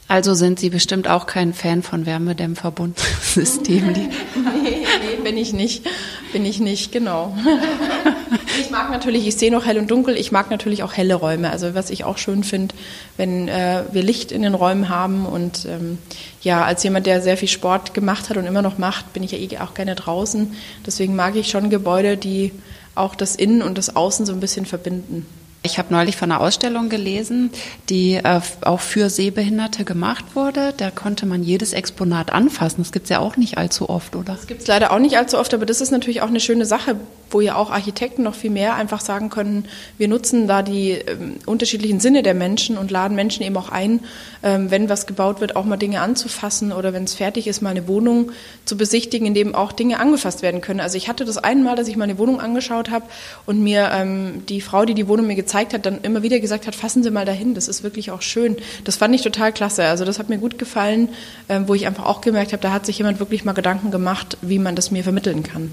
Also 0.07 0.35
sind 0.35 0.61
Sie 0.61 0.70
bestimmt 0.70 1.09
auch 1.09 1.27
kein 1.27 1.55
Fan 1.55 1.83
von 1.83 2.07
Wärmedämmverbundsystemen? 2.07 3.94
nee, 3.94 4.11
nee, 4.62 5.22
bin 5.25 5.37
ich 5.37 5.55
nicht. 5.55 5.87
Bin 6.33 6.44
ich 6.44 6.61
nicht, 6.61 6.92
genau. 6.92 7.37
Ich 8.72 8.78
mag 8.78 8.90
natürlich, 8.90 9.26
ich 9.26 9.37
sehe 9.37 9.50
noch 9.50 9.66
hell 9.66 9.76
und 9.76 9.90
dunkel, 9.90 10.16
ich 10.16 10.32
mag 10.32 10.50
natürlich 10.50 10.82
auch 10.82 10.94
helle 10.94 11.14
Räume. 11.14 11.50
Also 11.50 11.74
was 11.74 11.90
ich 11.90 12.04
auch 12.04 12.16
schön 12.16 12.42
finde, 12.42 12.74
wenn 13.18 13.46
äh, 13.46 13.82
wir 13.92 14.02
Licht 14.02 14.32
in 14.32 14.40
den 14.40 14.54
Räumen 14.54 14.88
haben. 14.88 15.26
Und 15.26 15.66
ähm, 15.66 15.98
ja, 16.40 16.64
als 16.64 16.82
jemand, 16.82 17.04
der 17.04 17.20
sehr 17.20 17.37
viel 17.37 17.48
Sport 17.48 17.92
gemacht 17.92 18.30
hat 18.30 18.38
und 18.38 18.46
immer 18.46 18.62
noch 18.62 18.78
macht, 18.78 19.12
bin 19.12 19.22
ich 19.22 19.32
ja 19.32 19.38
eh 19.38 19.58
auch 19.58 19.74
gerne 19.74 19.94
draußen. 19.94 20.54
Deswegen 20.87 21.14
mag 21.14 21.37
ich 21.37 21.50
schon 21.50 21.68
Gebäude, 21.68 22.16
die 22.16 22.50
auch 22.94 23.14
das 23.14 23.37
Innen 23.37 23.61
und 23.61 23.76
das 23.76 23.94
Außen 23.94 24.24
so 24.24 24.32
ein 24.32 24.40
bisschen 24.40 24.64
verbinden. 24.64 25.26
Ich 25.64 25.79
habe 25.79 25.94
neulich 25.94 26.16
von 26.16 26.33
einer 26.33 26.40
Ausstellung 26.40 26.88
gelesen, 26.88 27.51
die 27.89 28.14
äh, 28.14 28.41
auch 28.62 28.80
für 28.80 29.09
Sehbehinderte 29.09 29.84
gemacht 29.84 30.24
wurde. 30.34 30.74
Da 30.76 30.91
konnte 30.91 31.24
man 31.24 31.45
jedes 31.45 31.72
Exponat 31.72 32.32
anfassen. 32.32 32.82
Das 32.82 32.91
gibt 32.91 33.05
es 33.05 33.11
ja 33.11 33.20
auch 33.20 33.36
nicht 33.36 33.59
allzu 33.59 33.89
oft, 33.89 34.16
oder? 34.16 34.34
Das 34.34 34.49
gibt 34.49 34.62
es 34.62 34.66
leider 34.66 34.93
auch 34.93 34.99
nicht 34.99 35.16
allzu 35.16 35.39
oft, 35.39 35.55
aber 35.55 35.64
das 35.64 35.80
ist 35.80 35.93
natürlich 35.93 36.20
auch 36.20 36.26
eine 36.26 36.41
schöne 36.41 36.66
Sache, 36.66 36.97
wo 37.30 37.41
ja 37.41 37.55
auch 37.55 37.70
Architekten 37.70 38.24
noch 38.24 38.34
viel 38.34 38.51
mehr 38.51 38.74
einfach 38.74 39.01
sagen 39.01 39.30
können, 39.30 39.66
wir 39.99 40.09
nutzen 40.09 40.47
da 40.47 40.62
die 40.62 40.91
ähm, 40.91 41.36
unterschiedlichen 41.47 42.01
Sinne 42.01 42.22
der 42.22 42.34
Menschen 42.34 42.76
und 42.76 42.91
laden 42.91 43.14
Menschen 43.14 43.43
eben 43.43 43.57
auch 43.57 43.70
ein, 43.70 44.01
ähm, 44.43 44.70
wenn 44.70 44.89
was 44.89 45.07
gebaut 45.07 45.41
wird, 45.41 45.57
auch 45.57 45.64
mal 45.64 45.76
Dinge 45.76 46.01
anzufassen 46.01 46.72
oder 46.72 46.93
wenn 46.93 47.05
es 47.05 47.14
fertig 47.14 47.47
ist, 47.47 47.62
mal 47.62 47.70
eine 47.70 47.89
Wohnung 47.89 48.32
zu 48.64 48.76
besichtigen, 48.76 49.26
in 49.26 49.34
dem 49.34 49.55
auch 49.55 49.72
Dinge 49.72 49.99
angefasst 49.99 50.43
werden 50.43 50.61
können. 50.61 50.80
Also 50.80 50.97
ich 50.99 51.09
hatte 51.09 51.24
das 51.24 51.39
einmal, 51.39 51.76
dass 51.76 51.89
ich 51.89 51.97
mal 51.97 52.05
eine 52.05 52.18
Wohnung 52.18 52.41
angeschaut 52.41 52.91
habe 52.91 53.07
und 53.47 53.62
mir 53.62 53.91
ähm, 53.93 54.45
die 54.49 54.61
Frau, 54.61 54.84
die 54.84 54.95
die 54.95 55.09
Wohnung 55.09 55.26
mir 55.26 55.36
gezeigt 55.36 55.51
gezeigt 55.53 55.74
hat, 55.74 55.84
dann 55.84 56.00
immer 56.00 56.22
wieder 56.22 56.40
gesagt 56.40 56.66
hat, 56.66 56.74
fassen 56.74 57.03
Sie 57.03 57.11
mal 57.11 57.26
dahin, 57.26 57.53
das 57.53 57.68
ist 57.68 57.82
wirklich 57.82 58.11
auch 58.11 58.22
schön. 58.22 58.57
Das 58.84 58.96
fand 58.96 59.14
ich 59.14 59.20
total 59.20 59.53
klasse. 59.53 59.84
Also 59.84 60.07
das 60.07 60.18
hat 60.18 60.30
mir 60.30 60.38
gut 60.38 60.59
gefallen, 60.59 61.11
ähm, 61.50 61.68
wo 61.68 61.74
ich 61.74 61.86
einfach 61.86 62.07
auch 62.07 62.22
gemerkt 62.22 62.53
habe, 62.53 62.62
da 62.62 62.72
hat 62.72 62.86
sich 62.86 62.96
jemand 62.96 63.20
wirklich 63.20 63.44
mal 63.44 63.53
Gedanken 63.53 63.90
gemacht, 63.90 64.38
wie 64.40 64.59
man 64.59 64.76
das 64.76 64.90
mir 64.90 65.03
vermitteln 65.03 65.42
kann. 65.42 65.70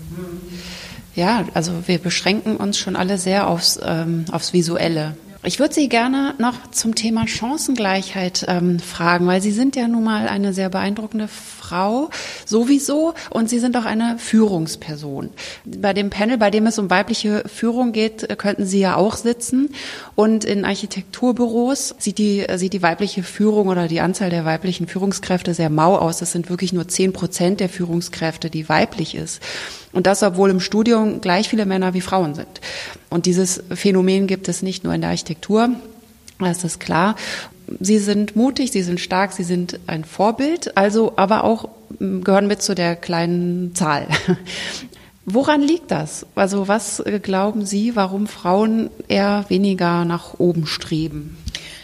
Ja, 1.15 1.45
also 1.53 1.71
wir 1.86 1.97
beschränken 1.97 2.57
uns 2.57 2.77
schon 2.77 2.97
alle 2.97 3.17
sehr 3.17 3.47
aufs, 3.47 3.80
ähm, 3.82 4.25
aufs 4.34 4.51
Visuelle. 4.51 5.15
Ich 5.41 5.57
würde 5.57 5.73
Sie 5.73 5.87
gerne 5.87 6.35
noch 6.37 6.69
zum 6.71 6.95
Thema 6.95 7.25
Chancengleichheit 7.25 8.45
ähm, 8.49 8.77
fragen, 8.77 9.25
weil 9.25 9.41
Sie 9.41 9.53
sind 9.53 9.77
ja 9.77 9.87
nun 9.87 10.03
mal 10.03 10.27
eine 10.27 10.51
sehr 10.51 10.69
beeindruckende 10.69 11.29
Frau 11.29 12.09
sowieso 12.45 13.13
und 13.29 13.49
Sie 13.49 13.59
sind 13.59 13.77
auch 13.77 13.85
eine 13.85 14.17
Führungsperson. 14.19 15.29
Bei 15.63 15.93
dem 15.93 16.09
Panel, 16.09 16.37
bei 16.37 16.51
dem 16.51 16.67
es 16.67 16.77
um 16.77 16.89
weibliche 16.89 17.43
Führung 17.47 17.93
geht, 17.93 18.37
könnten 18.37 18.65
Sie 18.65 18.81
ja 18.81 18.97
auch 18.97 19.15
sitzen 19.15 19.69
und 20.15 20.43
in 20.43 20.65
Architekturbüros 20.65 21.95
sieht 21.99 22.17
die, 22.17 22.45
sieht 22.55 22.73
die 22.73 22.81
weibliche 22.81 23.23
Führung 23.23 23.69
oder 23.69 23.87
die 23.87 24.01
Anzahl 24.01 24.29
der 24.29 24.43
weiblichen 24.43 24.87
Führungskräfte 24.87 25.53
sehr 25.53 25.69
mau 25.69 25.95
aus. 25.95 26.17
Das 26.17 26.33
sind 26.33 26.49
wirklich 26.49 26.73
nur 26.73 26.89
zehn 26.89 27.13
Prozent 27.13 27.61
der 27.61 27.69
Führungskräfte, 27.69 28.49
die 28.49 28.67
weiblich 28.67 29.15
ist. 29.15 29.41
Und 29.91 30.07
das, 30.07 30.21
obwohl 30.23 30.49
im 30.49 30.59
Studium 30.59 31.21
gleich 31.21 31.49
viele 31.49 31.65
Männer 31.65 31.93
wie 31.93 32.01
Frauen 32.01 32.35
sind. 32.35 32.61
Und 33.09 33.25
dieses 33.25 33.63
Phänomen 33.73 34.27
gibt 34.27 34.47
es 34.47 34.61
nicht 34.61 34.83
nur 34.83 34.93
in 34.93 35.01
der 35.01 35.09
Architektur, 35.09 35.69
das 36.39 36.63
ist 36.63 36.79
klar. 36.79 37.15
Sie 37.79 37.99
sind 37.99 38.35
mutig, 38.35 38.71
sie 38.71 38.81
sind 38.81 38.99
stark, 38.99 39.33
sie 39.33 39.43
sind 39.43 39.79
ein 39.87 40.03
Vorbild, 40.03 40.75
also 40.77 41.13
aber 41.17 41.43
auch 41.43 41.69
mm, 41.99 42.21
gehören 42.21 42.47
mit 42.47 42.61
zu 42.61 42.73
der 42.73 42.95
kleinen 42.95 43.75
Zahl. 43.75 44.07
Woran 45.25 45.61
liegt 45.61 45.91
das? 45.91 46.25
Also 46.33 46.67
was 46.67 46.99
äh, 47.01 47.19
glauben 47.19 47.65
Sie, 47.65 47.95
warum 47.95 48.25
Frauen 48.25 48.89
eher 49.07 49.45
weniger 49.49 50.05
nach 50.05 50.39
oben 50.39 50.65
streben? 50.65 51.37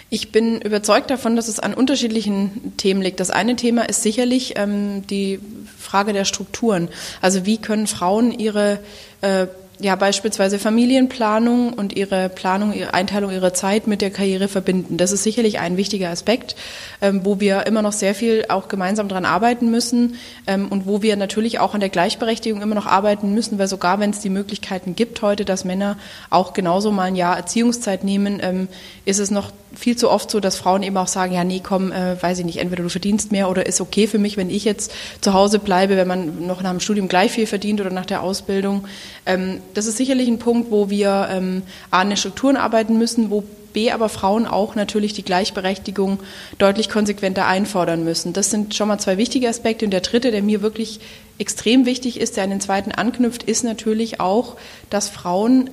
Ich 0.09 0.31
bin 0.31 0.61
überzeugt 0.61 1.09
davon, 1.09 1.35
dass 1.35 1.47
es 1.47 1.59
an 1.59 1.73
unterschiedlichen 1.73 2.73
Themen 2.77 3.01
liegt. 3.01 3.19
Das 3.19 3.31
eine 3.31 3.55
Thema 3.55 3.83
ist 3.89 4.03
sicherlich 4.03 4.53
ähm, 4.57 5.05
die 5.07 5.39
Frage 5.77 6.13
der 6.13 6.25
Strukturen. 6.25 6.89
Also 7.21 7.45
wie 7.45 7.57
können 7.57 7.87
Frauen 7.87 8.31
ihre 8.31 8.79
äh, 9.21 9.47
ja 9.79 9.95
beispielsweise 9.95 10.57
Familienplanung 10.57 11.73
und 11.73 11.95
ihre 11.95 12.29
Planung, 12.29 12.73
ihre 12.73 12.93
Einteilung 12.93 13.31
ihrer 13.31 13.53
Zeit 13.53 13.87
mit 13.87 14.01
der 14.01 14.09
Karriere 14.09 14.47
verbinden. 14.47 14.97
Das 14.97 15.11
ist 15.11 15.23
sicherlich 15.23 15.59
ein 15.59 15.77
wichtiger 15.77 16.09
Aspekt, 16.09 16.55
ähm, 17.01 17.21
wo 17.23 17.39
wir 17.39 17.65
immer 17.65 17.81
noch 17.81 17.91
sehr 17.91 18.15
viel 18.15 18.45
auch 18.49 18.67
gemeinsam 18.67 19.09
daran 19.09 19.25
arbeiten 19.25 19.69
müssen 19.69 20.15
ähm, 20.47 20.69
und 20.69 20.87
wo 20.87 21.01
wir 21.01 21.17
natürlich 21.17 21.59
auch 21.59 21.73
an 21.73 21.81
der 21.81 21.89
Gleichberechtigung 21.89 22.61
immer 22.61 22.75
noch 22.75 22.85
arbeiten 22.85 23.33
müssen, 23.33 23.59
weil 23.59 23.67
sogar 23.67 23.99
wenn 23.99 24.11
es 24.11 24.19
die 24.19 24.29
Möglichkeiten 24.29 24.95
gibt 24.95 25.21
heute, 25.21 25.45
dass 25.45 25.65
Männer 25.65 25.97
auch 26.29 26.53
genauso 26.53 26.91
mal 26.91 27.03
ein 27.03 27.15
Jahr 27.15 27.35
Erziehungszeit 27.35 28.03
nehmen, 28.03 28.39
ähm, 28.41 28.67
ist 29.03 29.19
es 29.19 29.29
noch 29.29 29.51
viel 29.75 29.97
zu 29.97 30.09
oft 30.09 30.31
so, 30.31 30.39
dass 30.39 30.55
Frauen 30.55 30.83
eben 30.83 30.97
auch 30.97 31.07
sagen, 31.07 31.33
ja, 31.33 31.43
nee, 31.43 31.61
komm, 31.63 31.91
äh, 31.91 32.21
weiß 32.21 32.39
ich 32.39 32.45
nicht, 32.45 32.57
entweder 32.57 32.83
du 32.83 32.89
verdienst 32.89 33.31
mehr 33.31 33.49
oder 33.49 33.65
ist 33.65 33.81
okay 33.81 34.07
für 34.07 34.19
mich, 34.19 34.37
wenn 34.37 34.49
ich 34.49 34.65
jetzt 34.65 34.91
zu 35.21 35.33
Hause 35.33 35.59
bleibe, 35.59 35.97
wenn 35.97 36.07
man 36.07 36.47
noch 36.47 36.61
nach 36.61 36.71
dem 36.71 36.79
Studium 36.79 37.07
gleich 37.07 37.31
viel 37.31 37.47
verdient 37.47 37.81
oder 37.81 37.91
nach 37.91 38.05
der 38.05 38.21
Ausbildung. 38.21 38.85
Ähm, 39.25 39.61
das 39.73 39.85
ist 39.85 39.97
sicherlich 39.97 40.27
ein 40.27 40.39
Punkt, 40.39 40.71
wo 40.71 40.89
wir 40.89 41.27
ähm, 41.31 41.63
A, 41.91 42.01
an 42.01 42.09
den 42.09 42.17
Strukturen 42.17 42.57
arbeiten 42.57 42.97
müssen, 42.97 43.29
wo 43.29 43.43
B, 43.75 43.91
aber 43.91 44.07
Frauen 44.07 44.47
auch 44.47 44.75
natürlich 44.75 45.11
die 45.11 45.25
Gleichberechtigung 45.25 46.19
deutlich 46.57 46.89
konsequenter 46.89 47.45
einfordern 47.45 48.05
müssen. 48.05 48.31
Das 48.31 48.49
sind 48.49 48.73
schon 48.73 48.87
mal 48.87 48.99
zwei 48.99 49.17
wichtige 49.17 49.49
Aspekte. 49.49 49.83
Und 49.83 49.91
der 49.91 49.99
dritte, 49.99 50.31
der 50.31 50.41
mir 50.41 50.61
wirklich 50.61 51.01
extrem 51.39 51.85
wichtig 51.85 52.19
ist, 52.21 52.37
der 52.37 52.45
an 52.45 52.51
den 52.51 52.61
zweiten 52.61 52.93
anknüpft, 52.93 53.43
ist 53.43 53.65
natürlich 53.65 54.21
auch, 54.21 54.55
dass 54.89 55.09
Frauen 55.09 55.69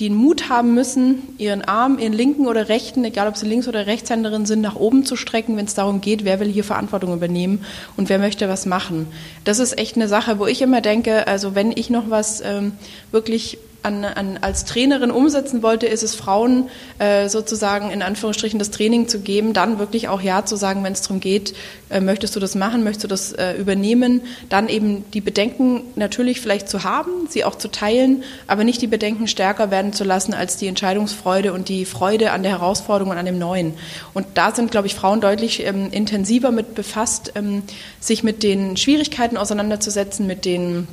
den 0.00 0.14
Mut 0.14 0.48
haben 0.48 0.74
müssen, 0.74 1.22
ihren 1.38 1.62
Arm, 1.62 1.98
ihren 1.98 2.12
linken 2.12 2.46
oder 2.46 2.68
rechten, 2.68 3.04
egal 3.04 3.26
ob 3.26 3.36
sie 3.36 3.46
Links- 3.46 3.66
oder 3.66 3.86
Rechtshänderin 3.86 4.46
sind, 4.46 4.60
nach 4.60 4.76
oben 4.76 5.04
zu 5.04 5.16
strecken, 5.16 5.56
wenn 5.56 5.64
es 5.64 5.74
darum 5.74 6.00
geht, 6.00 6.24
wer 6.24 6.38
will 6.38 6.48
hier 6.48 6.62
Verantwortung 6.62 7.12
übernehmen 7.12 7.64
und 7.96 8.08
wer 8.08 8.18
möchte 8.18 8.48
was 8.48 8.64
machen. 8.64 9.06
Das 9.44 9.58
ist 9.58 9.76
echt 9.76 9.96
eine 9.96 10.06
Sache, 10.06 10.38
wo 10.38 10.46
ich 10.46 10.62
immer 10.62 10.80
denke, 10.80 11.26
also 11.26 11.54
wenn 11.54 11.72
ich 11.72 11.90
noch 11.90 12.10
was 12.10 12.40
ähm, 12.44 12.72
wirklich 13.10 13.58
an, 13.82 14.04
an, 14.04 14.38
als 14.40 14.64
Trainerin 14.64 15.10
umsetzen 15.10 15.62
wollte, 15.62 15.86
ist 15.86 16.02
es 16.02 16.14
Frauen 16.14 16.68
äh, 16.98 17.28
sozusagen 17.28 17.90
in 17.90 18.02
Anführungsstrichen 18.02 18.58
das 18.58 18.70
Training 18.70 19.08
zu 19.08 19.20
geben, 19.20 19.52
dann 19.52 19.78
wirklich 19.78 20.08
auch 20.08 20.20
Ja 20.20 20.44
zu 20.44 20.56
sagen, 20.56 20.82
wenn 20.82 20.92
es 20.92 21.02
darum 21.02 21.20
geht, 21.20 21.54
äh, 21.88 22.00
möchtest 22.00 22.34
du 22.34 22.40
das 22.40 22.54
machen, 22.54 22.82
möchtest 22.82 23.04
du 23.04 23.08
das 23.08 23.32
äh, 23.32 23.52
übernehmen, 23.54 24.22
dann 24.48 24.68
eben 24.68 25.04
die 25.12 25.20
Bedenken 25.20 25.82
natürlich 25.94 26.40
vielleicht 26.40 26.68
zu 26.68 26.82
haben, 26.82 27.28
sie 27.28 27.44
auch 27.44 27.54
zu 27.54 27.70
teilen, 27.70 28.24
aber 28.46 28.64
nicht 28.64 28.82
die 28.82 28.88
Bedenken 28.88 29.28
stärker 29.28 29.70
werden 29.70 29.92
zu 29.92 30.04
lassen 30.04 30.34
als 30.34 30.56
die 30.56 30.66
Entscheidungsfreude 30.66 31.52
und 31.52 31.68
die 31.68 31.84
Freude 31.84 32.32
an 32.32 32.42
der 32.42 32.52
Herausforderung 32.52 33.12
und 33.12 33.18
an 33.18 33.26
dem 33.26 33.38
Neuen. 33.38 33.74
Und 34.12 34.26
da 34.34 34.54
sind, 34.54 34.70
glaube 34.70 34.88
ich, 34.88 34.94
Frauen 34.94 35.20
deutlich 35.20 35.64
ähm, 35.64 35.88
intensiver 35.92 36.50
mit 36.50 36.74
befasst, 36.74 37.32
ähm, 37.36 37.62
sich 38.00 38.24
mit 38.24 38.42
den 38.42 38.76
Schwierigkeiten 38.76 39.36
auseinanderzusetzen, 39.36 40.26
mit 40.26 40.44
den 40.44 40.88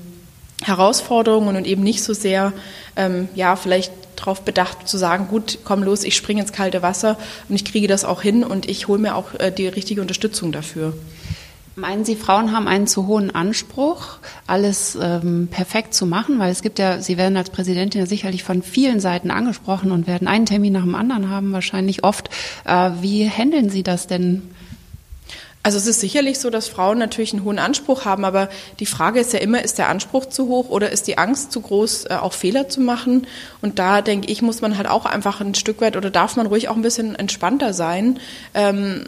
Herausforderungen 0.64 1.56
und 1.56 1.68
eben 1.68 1.84
nicht 1.84 2.04
so 2.04 2.14
sehr, 2.14 2.54
ähm, 2.96 3.28
ja, 3.36 3.56
vielleicht 3.56 3.92
darauf 4.16 4.42
bedacht 4.42 4.88
zu 4.88 4.98
sagen, 4.98 5.28
gut, 5.28 5.60
komm 5.64 5.84
los, 5.84 6.04
ich 6.04 6.16
springe 6.16 6.42
ins 6.42 6.54
kalte 6.54 6.82
Wasser 6.82 7.18
und 7.50 7.56
ich 7.56 7.66
kriege 7.66 7.88
das 7.88 8.06
auch 8.06 8.22
hin 8.22 8.44
und 8.44 8.68
ich 8.70 8.88
hole 8.88 9.00
mir 9.00 9.16
auch 9.16 9.34
äh, 9.40 9.52
die 9.52 9.68
richtige 9.68 10.02
Unterstützung 10.02 10.52
dafür. 10.52 10.94
Meinen 11.78 12.06
Sie, 12.06 12.16
Frauen 12.16 12.54
haben 12.54 12.70
einen 12.70 12.88
zu 12.88 13.06
hohen 13.06 13.36
Anspruch, 13.36 14.20
alles 14.48 14.98
ähm, 15.02 15.50
perfekt 15.52 15.94
zu 15.94 16.06
machen? 16.06 16.40
Weil 16.40 16.50
es 16.50 16.62
gibt 16.62 16.80
ja, 16.80 17.02
Sie 17.02 17.18
werden 17.18 17.36
als 17.36 17.50
Präsidentin 17.50 18.00
ja 18.00 18.08
sicherlich 18.08 18.46
von 18.46 18.64
vielen 18.64 19.02
Seiten 19.02 19.30
angesprochen 19.30 19.92
und 19.92 20.08
werden 20.08 20.30
einen 20.30 20.46
Termin 20.46 20.72
nach 20.72 20.84
dem 20.84 20.96
anderen 20.96 21.30
haben, 21.30 21.52
wahrscheinlich 21.52 22.06
oft. 22.06 22.30
Äh, 22.64 22.92
wie 23.02 23.30
handeln 23.30 23.70
Sie 23.70 23.84
das 23.84 24.08
denn? 24.08 24.44
Also 25.66 25.80
es 25.80 25.88
ist 25.88 26.00
sicherlich 26.00 26.38
so, 26.38 26.52
dass 26.52 26.68
Frauen 26.68 27.00
natürlich 27.00 27.34
einen 27.34 27.44
hohen 27.44 27.58
Anspruch 27.58 28.06
haben, 28.06 28.24
aber 28.24 28.50
die 28.80 28.86
Frage 28.86 29.20
ist 29.20 29.34
ja 29.34 29.40
immer, 29.40 29.64
ist 29.64 29.80
der 29.80 29.90
Anspruch 29.90 30.28
zu 30.28 30.48
hoch 30.48 30.70
oder 30.70 30.92
ist 30.92 31.08
die 31.08 31.18
Angst 31.18 31.52
zu 31.52 31.60
groß, 31.60 32.06
äh, 32.06 32.14
auch 32.22 32.34
Fehler 32.34 32.70
zu 32.70 32.82
machen? 32.82 33.26
Und 33.64 33.80
da 33.80 34.04
denke 34.04 34.32
ich, 34.32 34.44
muss 34.44 34.62
man 34.62 34.78
halt 34.78 34.88
auch 34.88 35.08
einfach 35.08 35.42
ein 35.42 35.56
Stück 35.56 35.82
weit 35.82 35.98
oder 35.98 36.12
darf 36.12 36.36
man 36.36 36.46
ruhig 36.46 36.70
auch 36.70 36.76
ein 36.76 36.84
bisschen 36.84 37.16
entspannter 37.16 37.74
sein. 37.74 38.20
Ähm, 38.54 39.06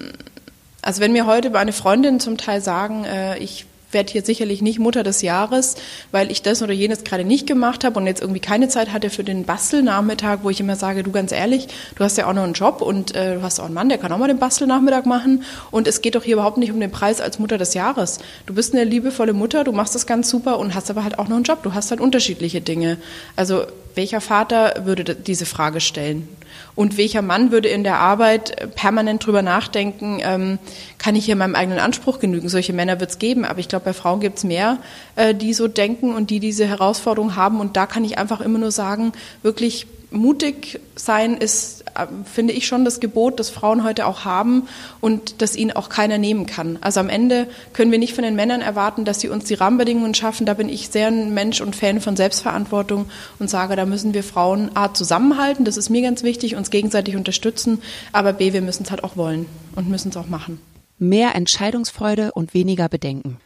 also 0.81 0.99
wenn 0.99 1.11
mir 1.11 1.27
heute 1.27 1.51
meine 1.51 1.73
Freundin 1.73 2.19
zum 2.19 2.39
Teil 2.39 2.59
sagen, 2.59 3.05
äh, 3.05 3.37
ich 3.37 3.67
werde 3.91 4.11
hier 4.11 4.23
sicherlich 4.23 4.61
nicht 4.61 4.79
Mutter 4.79 5.03
des 5.03 5.21
Jahres, 5.21 5.75
weil 6.11 6.31
ich 6.31 6.41
das 6.41 6.61
oder 6.61 6.73
jenes 6.73 7.03
gerade 7.03 7.23
nicht 7.23 7.47
gemacht 7.47 7.83
habe 7.83 7.99
und 7.99 8.07
jetzt 8.07 8.21
irgendwie 8.21 8.39
keine 8.39 8.67
Zeit 8.67 8.91
hatte 8.91 9.09
für 9.09 9.23
den 9.23 9.45
Bastelnachmittag, 9.45 10.39
wo 10.43 10.49
ich 10.49 10.59
immer 10.59 10.75
sage, 10.75 11.03
du 11.03 11.11
ganz 11.11 11.31
ehrlich, 11.31 11.67
du 11.95 12.03
hast 12.03 12.17
ja 12.17 12.27
auch 12.27 12.33
noch 12.33 12.43
einen 12.43 12.53
Job 12.53 12.81
und 12.81 13.15
äh, 13.15 13.35
du 13.35 13.41
hast 13.41 13.59
auch 13.59 13.65
einen 13.65 13.73
Mann, 13.73 13.89
der 13.89 13.97
kann 13.97 14.11
auch 14.11 14.17
mal 14.17 14.27
den 14.27 14.39
Bastelnachmittag 14.39 15.05
machen 15.05 15.43
und 15.71 15.88
es 15.88 16.01
geht 16.01 16.15
doch 16.15 16.23
hier 16.23 16.33
überhaupt 16.33 16.57
nicht 16.57 16.71
um 16.71 16.79
den 16.79 16.91
Preis 16.91 17.21
als 17.21 17.39
Mutter 17.39 17.57
des 17.57 17.73
Jahres. 17.73 18.19
Du 18.45 18.53
bist 18.53 18.73
eine 18.73 18.83
liebevolle 18.83 19.33
Mutter, 19.33 19.63
du 19.63 19.71
machst 19.71 19.95
das 19.95 20.05
ganz 20.05 20.29
super 20.29 20.59
und 20.59 20.75
hast 20.75 20.89
aber 20.89 21.03
halt 21.03 21.19
auch 21.19 21.27
noch 21.27 21.38
einen 21.38 21.45
Job, 21.45 21.63
du 21.63 21.73
hast 21.73 21.91
halt 21.91 22.01
unterschiedliche 22.01 22.61
Dinge. 22.61 22.97
Also 23.35 23.63
welcher 23.95 24.21
Vater 24.21 24.85
würde 24.85 25.15
diese 25.15 25.45
Frage 25.45 25.81
stellen? 25.81 26.27
Und 26.75 26.97
welcher 26.97 27.21
Mann 27.21 27.51
würde 27.51 27.69
in 27.69 27.83
der 27.83 27.99
Arbeit 27.99 28.73
permanent 28.75 29.25
drüber 29.25 29.41
nachdenken, 29.41 30.19
ähm, 30.21 30.59
kann 30.97 31.15
ich 31.15 31.25
hier 31.25 31.35
meinem 31.35 31.55
eigenen 31.55 31.79
Anspruch 31.79 32.19
genügen? 32.19 32.49
Solche 32.49 32.73
Männer 32.73 32.99
wird 32.99 33.11
es 33.11 33.19
geben, 33.19 33.45
aber 33.45 33.59
ich 33.59 33.67
glaube, 33.67 33.85
bei 33.85 33.93
Frauen 33.93 34.19
gibt 34.19 34.37
es 34.37 34.43
mehr, 34.43 34.77
äh, 35.15 35.33
die 35.33 35.53
so 35.53 35.67
denken 35.67 36.13
und 36.13 36.29
die 36.29 36.39
diese 36.39 36.67
Herausforderung 36.67 37.35
haben. 37.35 37.59
Und 37.59 37.77
da 37.77 37.85
kann 37.85 38.03
ich 38.03 38.17
einfach 38.17 38.41
immer 38.41 38.59
nur 38.59 38.71
sagen, 38.71 39.13
wirklich 39.41 39.87
mutig 40.11 40.79
sein 40.95 41.35
ist, 41.37 41.76
äh, 41.76 41.76
finde 42.25 42.53
ich 42.53 42.67
schon 42.67 42.85
das 42.85 42.99
Gebot, 42.99 43.39
das 43.39 43.49
Frauen 43.49 43.83
heute 43.83 44.05
auch 44.05 44.25
haben 44.25 44.67
und 45.01 45.41
das 45.41 45.55
ihnen 45.55 45.71
auch 45.71 45.89
keiner 45.89 46.17
nehmen 46.17 46.45
kann. 46.45 46.77
Also 46.81 46.99
am 46.99 47.09
Ende 47.09 47.47
können 47.73 47.91
wir 47.91 47.99
nicht 47.99 48.13
von 48.13 48.23
den 48.23 48.35
Männern 48.35 48.61
erwarten, 48.61 49.05
dass 49.05 49.19
sie 49.19 49.29
uns 49.29 49.45
die 49.45 49.55
Rahmenbedingungen 49.55 50.13
schaffen. 50.13 50.45
Da 50.45 50.53
bin 50.53 50.69
ich 50.69 50.89
sehr 50.89 51.07
ein 51.07 51.33
Mensch 51.33 51.61
und 51.61 51.75
Fan 51.75 52.01
von 52.01 52.15
Selbstverantwortung 52.15 53.05
und 53.39 53.49
sage, 53.49 53.75
da 53.75 53.85
müssen 53.85 54.13
wir 54.13 54.23
Frauen 54.23 54.71
A 54.75 54.93
zusammenhalten, 54.93 55.65
das 55.65 55.77
ist 55.77 55.89
mir 55.89 56.01
ganz 56.01 56.23
wichtig, 56.23 56.55
uns 56.55 56.69
gegenseitig 56.69 57.15
unterstützen, 57.15 57.81
aber 58.11 58.33
B, 58.33 58.53
wir 58.53 58.61
müssen 58.61 58.83
es 58.83 58.91
halt 58.91 59.03
auch 59.03 59.17
wollen 59.17 59.45
und 59.75 59.89
müssen 59.89 60.09
es 60.09 60.17
auch 60.17 60.27
machen. 60.27 60.59
Mehr 60.99 61.35
Entscheidungsfreude 61.35 62.31
und 62.31 62.53
weniger 62.53 62.89
Bedenken. 62.89 63.37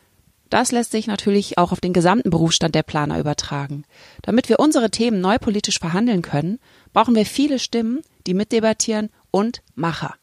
Das 0.51 0.73
lässt 0.73 0.91
sich 0.91 1.07
natürlich 1.07 1.57
auch 1.57 1.71
auf 1.71 1.79
den 1.79 1.93
gesamten 1.93 2.29
Berufsstand 2.29 2.75
der 2.75 2.83
Planer 2.83 3.17
übertragen. 3.19 3.85
Damit 4.21 4.49
wir 4.49 4.59
unsere 4.59 4.91
Themen 4.91 5.21
neu 5.21 5.37
politisch 5.37 5.79
verhandeln 5.79 6.21
können, 6.21 6.59
brauchen 6.93 7.15
wir 7.15 7.25
viele 7.25 7.57
Stimmen 7.57 8.01
die 8.27 8.33
mitdebattieren 8.33 9.09
und 9.31 9.61
Macher. 9.75 10.15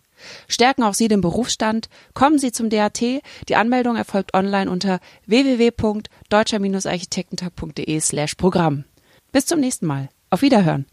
Stärken 0.49 0.83
auch 0.83 0.95
Sie 0.95 1.07
den 1.09 1.21
Berufsstand? 1.21 1.91
Kommen 2.15 2.39
Sie 2.39 2.53
zum 2.53 2.71
DAT. 2.71 3.01
Die 3.01 3.57
Anmeldung 3.57 3.97
erfolgt 3.97 4.33
online 4.35 4.71
unter 4.71 5.01
www.deutscher-architektentag.de 5.27 8.01
slash 8.01 8.35
Programm. 8.35 8.85
Bis 9.33 9.47
zum 9.47 9.61
nächsten 9.61 9.87
Mal. 9.87 10.09
Auf 10.31 10.43
Wiederhören. 10.43 10.87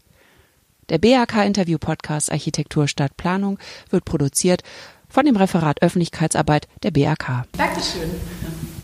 Der 0.88 0.98
BAK 0.98 1.44
Interview 1.44 1.78
Podcast 1.78 2.30
Architektur 2.30 2.86
statt 2.86 3.16
Planung 3.16 3.58
wird 3.90 4.04
produziert 4.04 4.62
von 5.08 5.26
dem 5.26 5.36
Referat 5.36 5.82
Öffentlichkeitsarbeit 5.82 6.68
der 6.82 6.92
BAK. 6.92 7.44
Dankeschön. 7.52 8.10